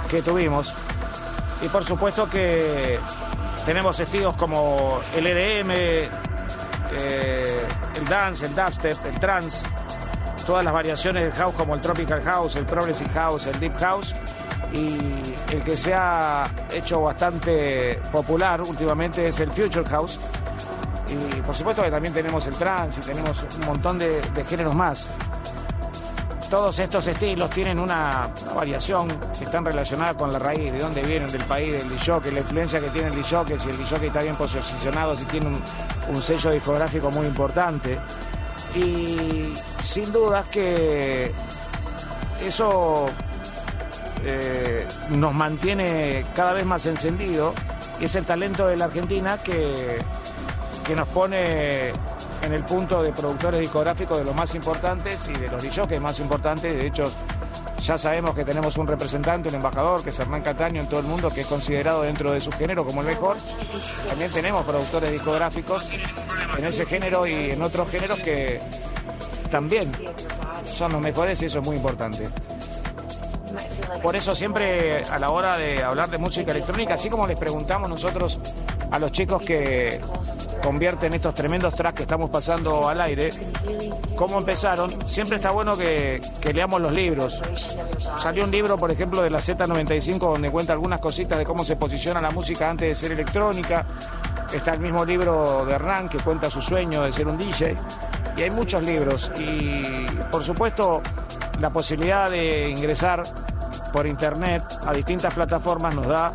que 0.09 0.21
tuvimos. 0.21 0.73
Y 1.61 1.69
por 1.69 1.83
supuesto 1.83 2.29
que 2.29 2.99
tenemos 3.65 3.99
estilos 3.99 4.35
como 4.35 4.99
el 5.15 5.27
EDM, 5.27 5.71
eh, 5.71 7.61
el 7.95 8.05
dance, 8.07 8.45
el 8.45 8.55
dubstep, 8.55 9.05
el 9.05 9.19
trance, 9.19 9.65
todas 10.45 10.63
las 10.63 10.73
variaciones 10.73 11.23
del 11.23 11.33
house 11.33 11.55
como 11.55 11.73
el 11.73 11.81
tropical 11.81 12.21
house, 12.21 12.55
el 12.55 12.65
progressive 12.65 13.09
house, 13.11 13.45
el 13.47 13.59
deep 13.59 13.77
house 13.79 14.13
y 14.73 15.53
el 15.53 15.63
que 15.63 15.77
se 15.77 15.93
ha 15.93 16.49
hecho 16.73 17.01
bastante 17.01 18.01
popular 18.11 18.61
últimamente 18.61 19.27
es 19.27 19.39
el 19.39 19.51
future 19.51 19.87
house 19.87 20.19
y 21.09 21.41
por 21.41 21.55
supuesto 21.55 21.81
que 21.81 21.91
también 21.91 22.13
tenemos 22.13 22.45
el 22.47 22.55
trance 22.55 22.99
y 22.99 23.03
tenemos 23.03 23.43
un 23.59 23.65
montón 23.65 23.97
de, 23.97 24.21
géneros 24.47 24.75
más. 24.75 25.07
Todos 26.49 26.79
estos 26.79 27.05
estilos 27.07 27.49
tienen 27.49 27.79
una, 27.79 28.29
variación 28.55 29.09
que 29.37 29.45
están 29.45 29.65
relacionada 29.65 30.13
con 30.13 30.31
la 30.31 30.39
raíz, 30.39 30.71
de 30.71 30.79
dónde 30.79 31.01
vienen, 31.03 31.29
del 31.29 31.43
país, 31.43 31.73
del 31.73 31.89
DJ, 31.89 32.31
la 32.31 32.39
influencia 32.39 32.79
que 32.79 32.89
tiene 32.89 33.09
el 33.09 33.15
DJ, 33.15 33.59
si 33.59 33.69
el 33.69 33.77
DJ 33.77 34.07
está 34.07 34.21
bien 34.21 34.35
posicionado, 34.35 35.15
si 35.15 35.25
tiene 35.25 35.47
un, 35.47 35.61
un 36.07 36.21
sello 36.21 36.51
discográfico 36.51 37.11
muy 37.11 37.27
importante. 37.27 37.97
Y 38.75 39.53
sin 39.81 40.11
dudas 40.11 40.45
que 40.45 41.33
eso 42.45 43.07
eh, 44.23 44.87
nos 45.09 45.33
mantiene 45.33 46.25
cada 46.35 46.53
vez 46.53 46.65
más 46.65 46.85
encendido 46.85 47.53
y 47.99 48.05
es 48.05 48.15
el 48.15 48.25
talento 48.25 48.67
de 48.67 48.77
la 48.77 48.85
Argentina 48.85 49.37
que, 49.37 49.99
que 50.85 50.95
nos 50.95 51.07
pone 51.09 51.89
en 52.41 52.53
el 52.53 52.63
punto 52.63 53.01
de 53.01 53.11
productores 53.11 53.59
discográficos 53.59 54.17
de 54.19 54.25
los 54.25 54.35
más 54.35 54.53
importantes 54.55 55.27
y 55.27 55.33
de 55.33 55.49
los 55.49 55.63
DJs 55.63 55.99
más 55.99 56.19
importantes. 56.19 56.75
De 56.75 56.87
hecho, 56.87 57.11
ya 57.81 57.97
sabemos 57.97 58.35
que 58.35 58.43
tenemos 58.43 58.77
un 58.77 58.87
representante, 58.87 59.49
un 59.49 59.55
embajador, 59.55 60.03
que 60.03 60.09
es 60.09 60.19
Hernán 60.19 60.41
Cataño 60.41 60.81
en 60.81 60.87
todo 60.87 60.99
el 60.99 61.05
mundo, 61.05 61.29
que 61.29 61.41
es 61.41 61.47
considerado 61.47 62.01
dentro 62.01 62.31
de 62.31 62.41
su 62.41 62.51
género 62.51 62.85
como 62.85 63.01
el 63.01 63.07
mejor. 63.07 63.37
También 64.07 64.31
tenemos 64.31 64.65
productores 64.65 65.11
discográficos 65.11 65.87
en 66.57 66.65
ese 66.65 66.85
género 66.85 67.25
y 67.27 67.51
en 67.51 67.61
otros 67.61 67.89
géneros 67.89 68.19
que 68.19 68.59
también 69.51 69.91
son 70.65 70.91
los 70.91 71.01
mejores 71.01 71.41
y 71.41 71.45
eso 71.45 71.59
es 71.59 71.65
muy 71.65 71.75
importante. 71.77 72.27
Por 74.01 74.15
eso 74.15 74.35
siempre 74.35 75.03
a 75.03 75.19
la 75.19 75.29
hora 75.29 75.57
de 75.57 75.83
hablar 75.83 76.09
de 76.09 76.17
música 76.17 76.51
electrónica, 76.51 76.95
así 76.95 77.09
como 77.09 77.27
les 77.27 77.37
preguntamos 77.37 77.89
nosotros 77.89 78.39
a 78.91 78.99
los 78.99 79.11
chicos 79.11 79.41
que 79.41 79.99
convierten 80.61 81.13
estos 81.13 81.33
tremendos 81.33 81.73
tracks 81.73 81.95
que 81.95 82.03
estamos 82.03 82.29
pasando 82.29 82.87
al 82.87 82.99
aire, 83.01 83.29
cómo 84.15 84.37
empezaron, 84.37 85.07
siempre 85.07 85.37
está 85.37 85.51
bueno 85.51 85.77
que, 85.77 86.21
leamos 86.53 86.81
los 86.81 86.91
libros. 86.91 87.41
Salió 88.17 88.43
un 88.43 88.51
libro, 88.51 88.77
por 88.77 88.91
ejemplo, 88.91 89.21
de 89.21 89.29
la 89.29 89.39
Z95 89.39 90.19
donde 90.19 90.49
cuenta 90.49 90.73
algunas 90.73 90.99
cositas 90.99 91.37
de 91.37 91.45
cómo 91.45 91.63
se 91.63 91.75
posiciona 91.75 92.21
la 92.21 92.31
música 92.31 92.69
antes 92.69 92.89
de 92.89 92.95
ser 92.95 93.11
electrónica. 93.11 93.85
Está 94.53 94.73
el 94.73 94.79
mismo 94.79 95.05
libro 95.05 95.65
de 95.65 95.73
Hernán 95.73 96.09
que 96.09 96.17
cuenta 96.19 96.49
su 96.49 96.61
sueño 96.61 97.03
de 97.03 97.13
ser 97.13 97.27
un 97.27 97.37
DJ. 97.37 97.75
Y 98.37 98.43
hay 98.43 98.51
muchos 98.51 98.81
libros. 98.83 99.31
Y 99.39 100.05
por 100.31 100.43
supuesto, 100.43 101.01
la 101.59 101.69
posibilidad 101.69 102.29
de 102.29 102.69
ingresar 102.69 103.23
por 103.97 104.05
internet 104.05 104.63
a 104.85 104.93
distintas 104.93 105.33
plataformas 105.33 105.95
nos 105.95 106.05
da 106.05 106.31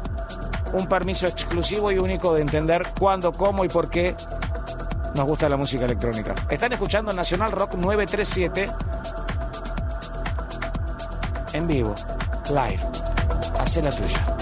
un 0.73 0.89
permiso 0.89 1.29
exclusivo 1.29 1.93
y 1.93 1.99
único 1.99 2.35
de 2.35 2.41
entender 2.41 2.85
cuándo, 2.99 3.31
cómo 3.31 3.65
y 3.65 3.69
por 3.69 3.89
qué 3.89 4.17
nos 5.15 5.25
gusta 5.27 5.49
la 5.49 5.57
música 5.57 5.85
electrónica. 5.85 6.35
Están 6.51 6.73
escuchando 6.73 7.13
Nacional 7.13 7.53
Rock 7.53 7.75
937 7.75 8.69
en 11.53 11.67
vivo. 11.69 11.95
Live. 12.49 12.81
Hacé 13.61 13.81
la 13.81 13.93
tuya. 13.93 14.42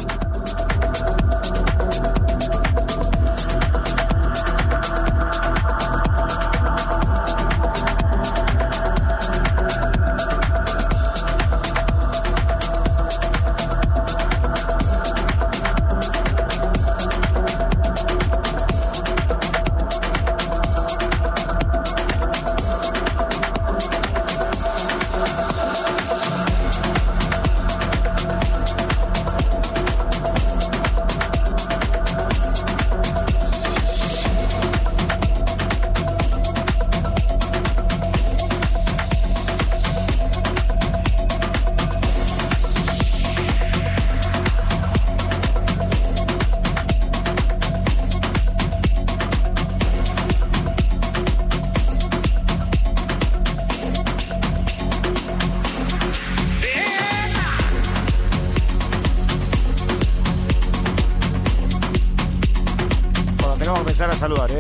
A 64.09 64.13
saludar, 64.13 64.51
¿eh? 64.51 64.59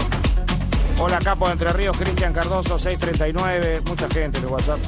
Hola, 0.98 1.18
Capo 1.18 1.46
de 1.46 1.52
Entre 1.52 1.72
Ríos, 1.72 1.96
Cristian 1.96 2.30
Cardoso, 2.30 2.78
639. 2.78 3.80
Mucha 3.86 4.06
gente 4.10 4.36
en 4.36 4.44
el 4.44 4.50
WhatsApp. 4.50 4.78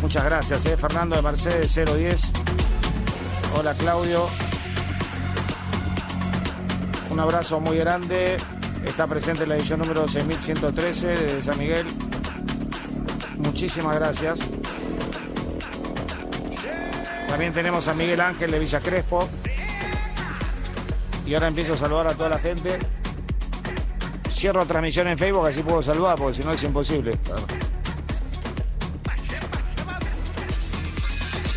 Muchas 0.00 0.24
gracias, 0.24 0.66
¿eh? 0.66 0.76
Fernando 0.76 1.14
de 1.14 1.22
Mercedes, 1.22 1.72
010. 1.72 2.32
Hola, 3.56 3.74
Claudio. 3.74 4.26
Un 7.10 7.20
abrazo 7.20 7.60
muy 7.60 7.76
grande. 7.76 8.38
Está 8.84 9.06
presente 9.06 9.44
en 9.44 9.50
la 9.50 9.56
edición 9.56 9.78
número 9.78 10.08
6113 10.08 11.06
de 11.06 11.42
San 11.42 11.56
Miguel. 11.56 11.86
Muchísimas 13.38 13.94
gracias. 13.94 14.40
También 17.28 17.52
tenemos 17.52 17.86
a 17.86 17.94
Miguel 17.94 18.20
Ángel 18.20 18.50
de 18.50 18.58
Villa 18.58 18.80
Crespo. 18.80 19.28
Y 21.24 21.34
ahora 21.34 21.46
empiezo 21.46 21.74
a 21.74 21.76
saludar 21.76 22.08
a 22.08 22.14
toda 22.14 22.30
la 22.30 22.38
gente. 22.38 22.80
Cierro 24.42 24.66
transmisión 24.66 25.06
en 25.06 25.16
Facebook, 25.16 25.46
así 25.46 25.62
puedo 25.62 25.80
saludar, 25.84 26.18
porque 26.18 26.38
si 26.38 26.42
no 26.42 26.50
es 26.50 26.60
imposible. 26.64 27.12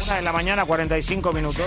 Una 0.06 0.16
de 0.18 0.22
la 0.22 0.32
mañana, 0.32 0.66
45 0.66 1.34
minutos. 1.34 1.66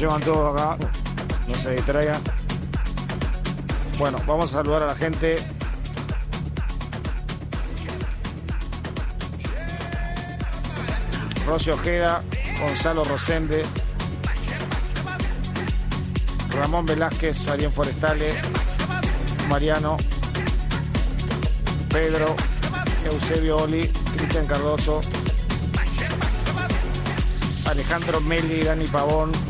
Llevan 0.00 0.22
todos 0.22 0.58
acá. 0.58 0.78
No 1.46 1.54
se 1.54 1.72
distraigan. 1.72 2.22
Bueno, 3.98 4.18
vamos 4.26 4.48
a 4.50 4.58
saludar 4.58 4.82
a 4.84 4.86
la 4.86 4.94
gente. 4.94 5.36
Rosy 11.46 11.70
Ojeda, 11.70 12.22
Gonzalo 12.60 13.04
Rosende, 13.04 13.64
Ramón 16.50 16.86
Velázquez, 16.86 17.48
Arián 17.48 17.72
Forestales, 17.72 18.36
Mariano, 19.48 19.96
Pedro, 21.88 22.36
Eusebio 23.04 23.56
Oli, 23.56 23.88
Cristian 24.16 24.46
Cardoso, 24.46 25.00
Alejandro 27.66 28.20
Meli, 28.20 28.62
Dani 28.62 28.86
Pavón, 28.86 29.49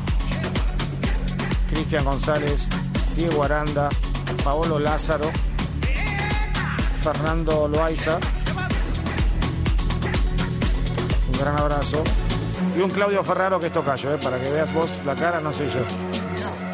Cristian 1.81 2.05
González, 2.05 2.69
Diego 3.17 3.43
Aranda, 3.43 3.89
Paolo 4.45 4.79
Lázaro, 4.79 5.31
Fernando 7.03 7.69
Loaiza. 7.69 8.19
Un 11.33 11.39
gran 11.41 11.57
abrazo. 11.57 12.05
Y 12.77 12.83
un 12.83 12.91
Claudio 12.91 13.25
Ferraro 13.25 13.59
que 13.59 13.69
es 13.69 13.73
tocayo, 13.73 14.15
¿eh? 14.15 14.19
para 14.23 14.39
que 14.39 14.51
veas 14.51 14.71
vos 14.75 14.91
la 15.07 15.15
cara, 15.15 15.41
no 15.41 15.55
soy 15.55 15.69
yo. 15.69 15.81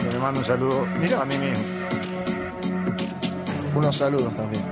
Que 0.02 0.16
me 0.16 0.18
mando 0.20 0.40
un 0.40 0.44
saludo 0.44 0.84
Mirá. 1.00 1.22
a 1.22 1.24
mí 1.24 1.38
mismo. 1.38 1.64
Unos 3.76 3.96
saludos 3.96 4.34
también. 4.34 4.64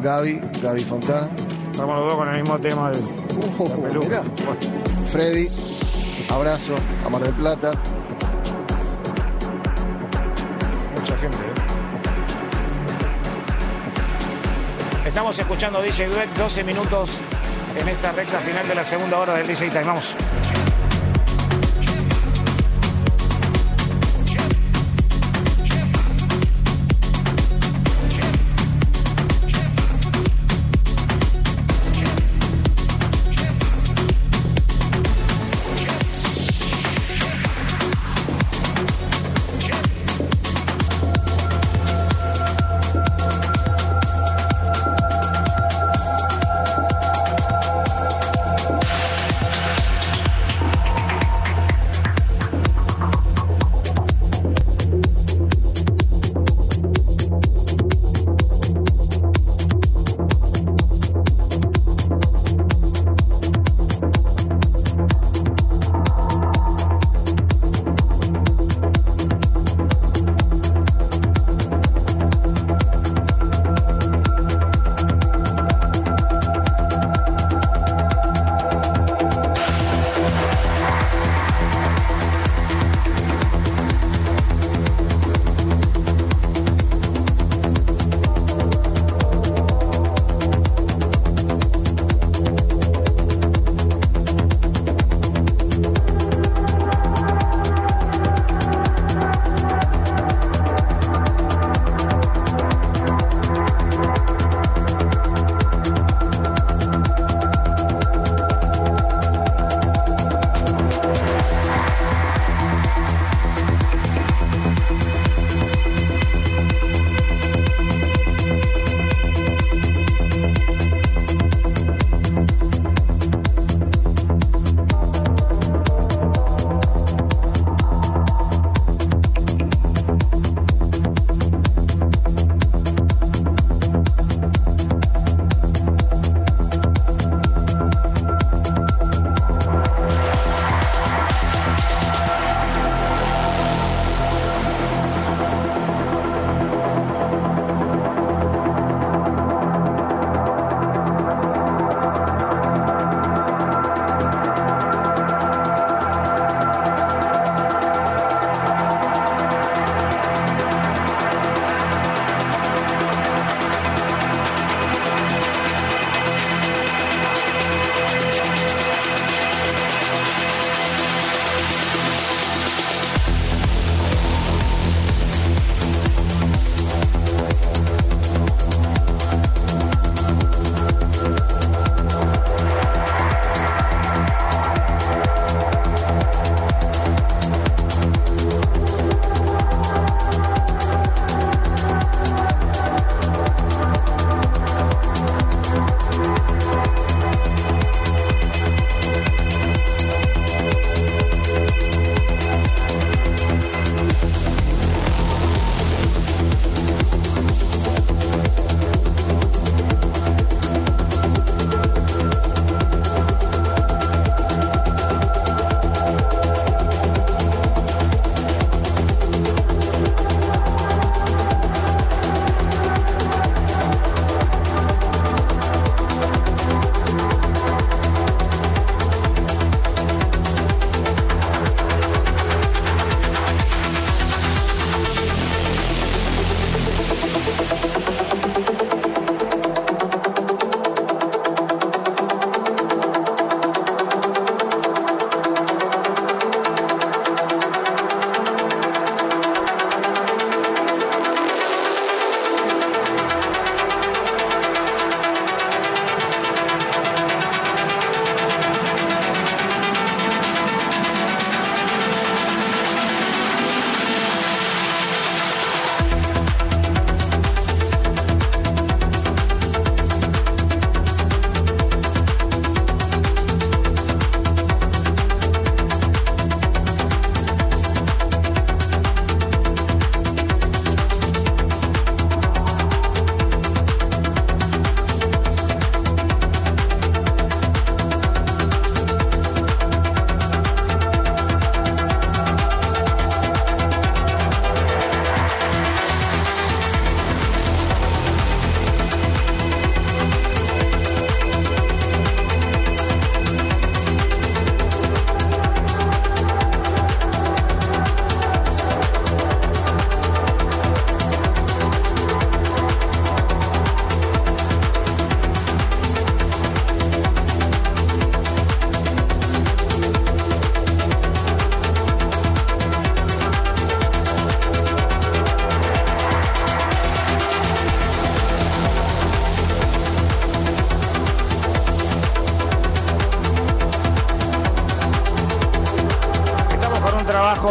Gaby, 0.00 0.40
Gaby 0.62 0.84
Fontana. 0.84 1.28
Estamos 1.72 1.96
los 1.96 2.04
dos 2.04 2.16
con 2.16 2.28
el 2.28 2.40
mismo 2.42 2.56
tema 2.60 2.92
de 2.92 2.98
Uh, 3.38 5.06
Freddy, 5.10 5.48
abrazo 6.28 6.74
a 7.04 7.08
Mar 7.08 7.22
del 7.22 7.34
Plata. 7.34 7.72
Estamos 15.18 15.36
escuchando 15.36 15.82
DJ 15.82 16.06
Duet, 16.10 16.28
12 16.36 16.62
minutos 16.62 17.18
en 17.76 17.88
esta 17.88 18.12
recta 18.12 18.38
final 18.38 18.68
de 18.68 18.74
la 18.76 18.84
segunda 18.84 19.18
hora 19.18 19.34
del 19.34 19.48
DJ 19.48 19.68
Time. 19.70 19.82
Vamos. 19.82 20.14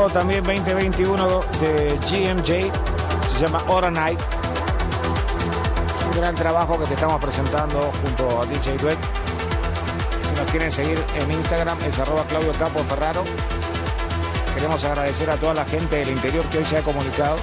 También 0.10 0.44
2021 0.44 1.42
de 1.60 1.98
GMJ, 2.10 2.72
se 3.34 3.40
llama 3.40 3.64
Hora 3.68 3.90
Night. 3.92 4.20
Un 6.12 6.20
gran 6.20 6.36
trabajo 6.36 6.80
que 6.80 6.86
te 6.86 6.94
estamos 6.94 7.20
presentando 7.22 7.92
junto 8.04 8.42
a 8.42 8.46
DJ 8.46 8.78
Dweck. 8.78 8.98
Si 10.30 10.36
nos 10.36 10.52
quieren 10.52 10.72
seguir 10.72 11.04
en 11.16 11.32
Instagram 11.32 11.78
es 11.84 12.00
arroba 12.00 12.24
Claudio 12.24 12.52
Campos 12.54 12.84
Ferraro. 12.88 13.24
Queremos 14.54 14.84
agradecer 14.84 15.30
a 15.30 15.38
toda 15.38 15.54
la 15.54 15.66
gente 15.66 15.98
del 15.98 16.10
interior 16.10 16.44
que 16.46 16.60
hoy 16.60 16.66
se 16.66 16.78
ha 16.78 16.82
comunicado. 16.82 17.38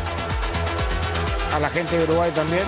A 1.55 1.59
la 1.59 1.71
gente 1.71 1.97
de 1.99 2.05
Uruguay 2.05 2.31
también. 2.35 2.65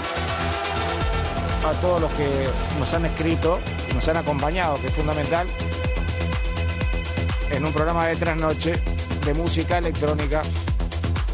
A 1.65 1.73
todos 1.81 2.01
los 2.01 2.13
que 2.13 2.49
nos 2.79 2.93
han 2.93 3.07
escrito, 3.07 3.61
nos 3.95 4.07
han 4.09 4.17
acompañado, 4.17 4.81
que 4.81 4.89
es 4.89 4.95
fundamental. 4.95 5.47
En 7.51 7.65
un 7.65 7.73
programa 7.73 8.07
de 8.07 8.17
trasnoche 8.17 8.96
de 9.27 9.35
música 9.35 9.79
electrónica 9.79 10.41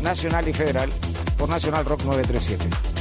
nacional 0.01 0.49
y 0.49 0.55
federal 0.55 0.91
por 1.37 1.51
Nacional 1.51 1.85
Rock 1.85 2.05
937. 2.05 2.92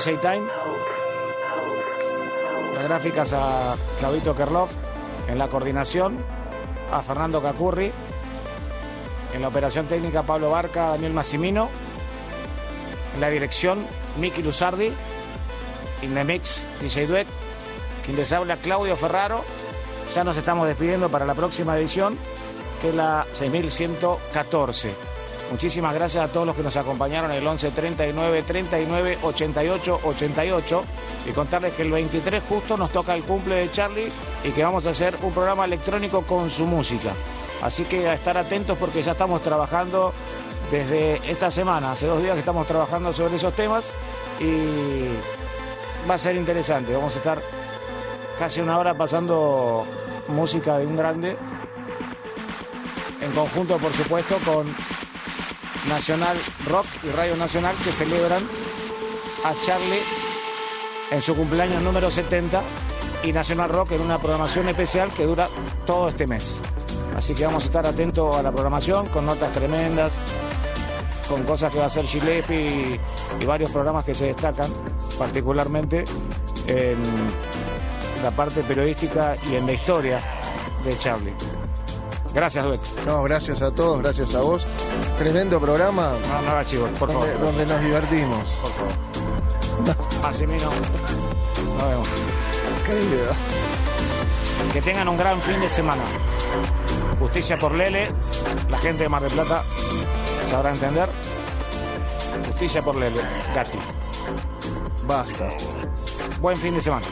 Time. 0.00 0.48
Las 2.74 2.84
gráficas 2.84 3.34
a 3.34 3.76
Claudito 3.98 4.34
Kerlov 4.34 4.68
en 5.28 5.36
la 5.36 5.48
coordinación, 5.48 6.16
a 6.90 7.02
Fernando 7.02 7.42
Cacurri, 7.42 7.92
en 9.34 9.42
la 9.42 9.48
operación 9.48 9.86
técnica 9.88 10.22
Pablo 10.22 10.50
Barca, 10.50 10.88
Daniel 10.88 11.12
Massimino, 11.12 11.68
en 13.14 13.20
la 13.20 13.28
dirección 13.28 13.84
Miki 14.18 14.42
Luzardi, 14.42 14.90
in 16.00 16.14
the 16.14 16.24
mix 16.24 16.64
DJ 16.80 17.06
Duet, 17.06 17.26
quien 18.02 18.16
les 18.16 18.32
habla 18.32 18.56
Claudio 18.56 18.96
Ferraro. 18.96 19.44
Ya 20.14 20.24
nos 20.24 20.38
estamos 20.38 20.66
despidiendo 20.66 21.10
para 21.10 21.26
la 21.26 21.34
próxima 21.34 21.76
edición, 21.76 22.16
que 22.80 22.88
es 22.88 22.94
la 22.94 23.26
6114. 23.32 25.09
Muchísimas 25.50 25.92
gracias 25.92 26.24
a 26.24 26.28
todos 26.32 26.46
los 26.46 26.54
que 26.54 26.62
nos 26.62 26.76
acompañaron 26.76 27.32
el 27.32 27.44
11 27.44 27.72
39 27.72 28.42
39 28.44 29.18
88 29.22 30.00
88 30.04 30.84
y 31.28 31.32
contarles 31.32 31.72
que 31.74 31.82
el 31.82 31.90
23 31.90 32.42
justo 32.48 32.76
nos 32.76 32.90
toca 32.90 33.16
el 33.16 33.24
cumple 33.24 33.56
de 33.56 33.72
Charlie 33.72 34.12
y 34.44 34.50
que 34.50 34.62
vamos 34.62 34.86
a 34.86 34.90
hacer 34.90 35.16
un 35.22 35.32
programa 35.32 35.64
electrónico 35.64 36.22
con 36.22 36.50
su 36.50 36.66
música. 36.66 37.10
Así 37.62 37.84
que 37.84 38.08
a 38.08 38.14
estar 38.14 38.38
atentos 38.38 38.78
porque 38.78 39.02
ya 39.02 39.12
estamos 39.12 39.42
trabajando 39.42 40.12
desde 40.70 41.16
esta 41.28 41.50
semana, 41.50 41.92
hace 41.92 42.06
dos 42.06 42.22
días 42.22 42.34
que 42.34 42.40
estamos 42.40 42.66
trabajando 42.68 43.12
sobre 43.12 43.34
esos 43.34 43.52
temas 43.54 43.90
y 44.38 46.08
va 46.08 46.14
a 46.14 46.18
ser 46.18 46.36
interesante. 46.36 46.94
Vamos 46.94 47.14
a 47.16 47.18
estar 47.18 47.42
casi 48.38 48.60
una 48.60 48.78
hora 48.78 48.94
pasando 48.94 49.84
música 50.28 50.78
de 50.78 50.86
un 50.86 50.96
grande 50.96 51.36
en 53.20 53.32
conjunto, 53.32 53.76
por 53.78 53.92
supuesto, 53.92 54.36
con 54.44 54.66
Nacional 55.90 56.36
Rock 56.68 56.86
y 57.02 57.10
Radio 57.10 57.36
Nacional 57.36 57.74
que 57.84 57.92
celebran 57.92 58.42
a 59.44 59.52
Charlie 59.64 60.02
en 61.10 61.20
su 61.20 61.34
cumpleaños 61.34 61.82
número 61.82 62.10
70 62.10 62.62
y 63.24 63.32
Nacional 63.32 63.68
Rock 63.68 63.92
en 63.92 64.02
una 64.02 64.18
programación 64.18 64.68
especial 64.68 65.12
que 65.12 65.24
dura 65.24 65.48
todo 65.86 66.08
este 66.08 66.26
mes. 66.26 66.60
Así 67.16 67.34
que 67.34 67.44
vamos 67.44 67.64
a 67.64 67.66
estar 67.66 67.86
atentos 67.86 68.36
a 68.36 68.42
la 68.42 68.52
programación 68.52 69.08
con 69.08 69.26
notas 69.26 69.52
tremendas, 69.52 70.16
con 71.28 71.42
cosas 71.42 71.72
que 71.72 71.78
va 71.78 71.84
a 71.84 71.88
hacer 71.88 72.06
Gillespie 72.06 72.56
y, 72.60 73.00
y 73.42 73.44
varios 73.44 73.70
programas 73.70 74.04
que 74.04 74.14
se 74.14 74.26
destacan, 74.26 74.70
particularmente 75.18 76.04
en 76.68 76.96
la 78.22 78.30
parte 78.30 78.62
periodística 78.62 79.36
y 79.50 79.56
en 79.56 79.66
la 79.66 79.72
historia 79.72 80.20
de 80.84 80.98
Charlie. 80.98 81.49
Gracias, 82.34 82.64
Duet. 82.64 82.80
No, 83.06 83.22
gracias 83.24 83.60
a 83.62 83.70
todos, 83.72 84.00
gracias 84.00 84.34
a 84.34 84.40
vos. 84.40 84.62
Tremendo 85.18 85.60
programa 85.60 86.12
No, 86.28 86.42
no 86.42 86.50
haga 86.50 86.64
chivos, 86.64 86.88
por 86.98 87.12
donde, 87.12 87.32
favor. 87.32 87.46
donde 87.46 87.66
nos 87.66 87.80
divertimos. 87.82 88.50
Por 88.62 88.70
favor. 88.72 90.22
Más 90.22 90.40
y 90.40 90.46
menos. 90.46 90.72
Nos 91.78 91.88
vemos. 91.88 92.08
Querido. 92.86 93.32
Que 94.72 94.82
tengan 94.82 95.08
un 95.08 95.16
gran 95.16 95.40
fin 95.42 95.60
de 95.60 95.68
semana. 95.68 96.02
Justicia 97.18 97.58
por 97.58 97.74
Lele. 97.74 98.14
La 98.68 98.78
gente 98.78 99.02
de 99.04 99.08
Mar 99.08 99.22
del 99.22 99.32
Plata 99.32 99.64
sabrá 100.48 100.70
entender. 100.70 101.08
Justicia 102.48 102.82
por 102.82 102.94
Lele. 102.96 103.20
Gatti. 103.54 103.78
Basta. 105.06 105.48
Buen 106.40 106.56
fin 106.56 106.74
de 106.74 106.82
semana. 106.82 107.06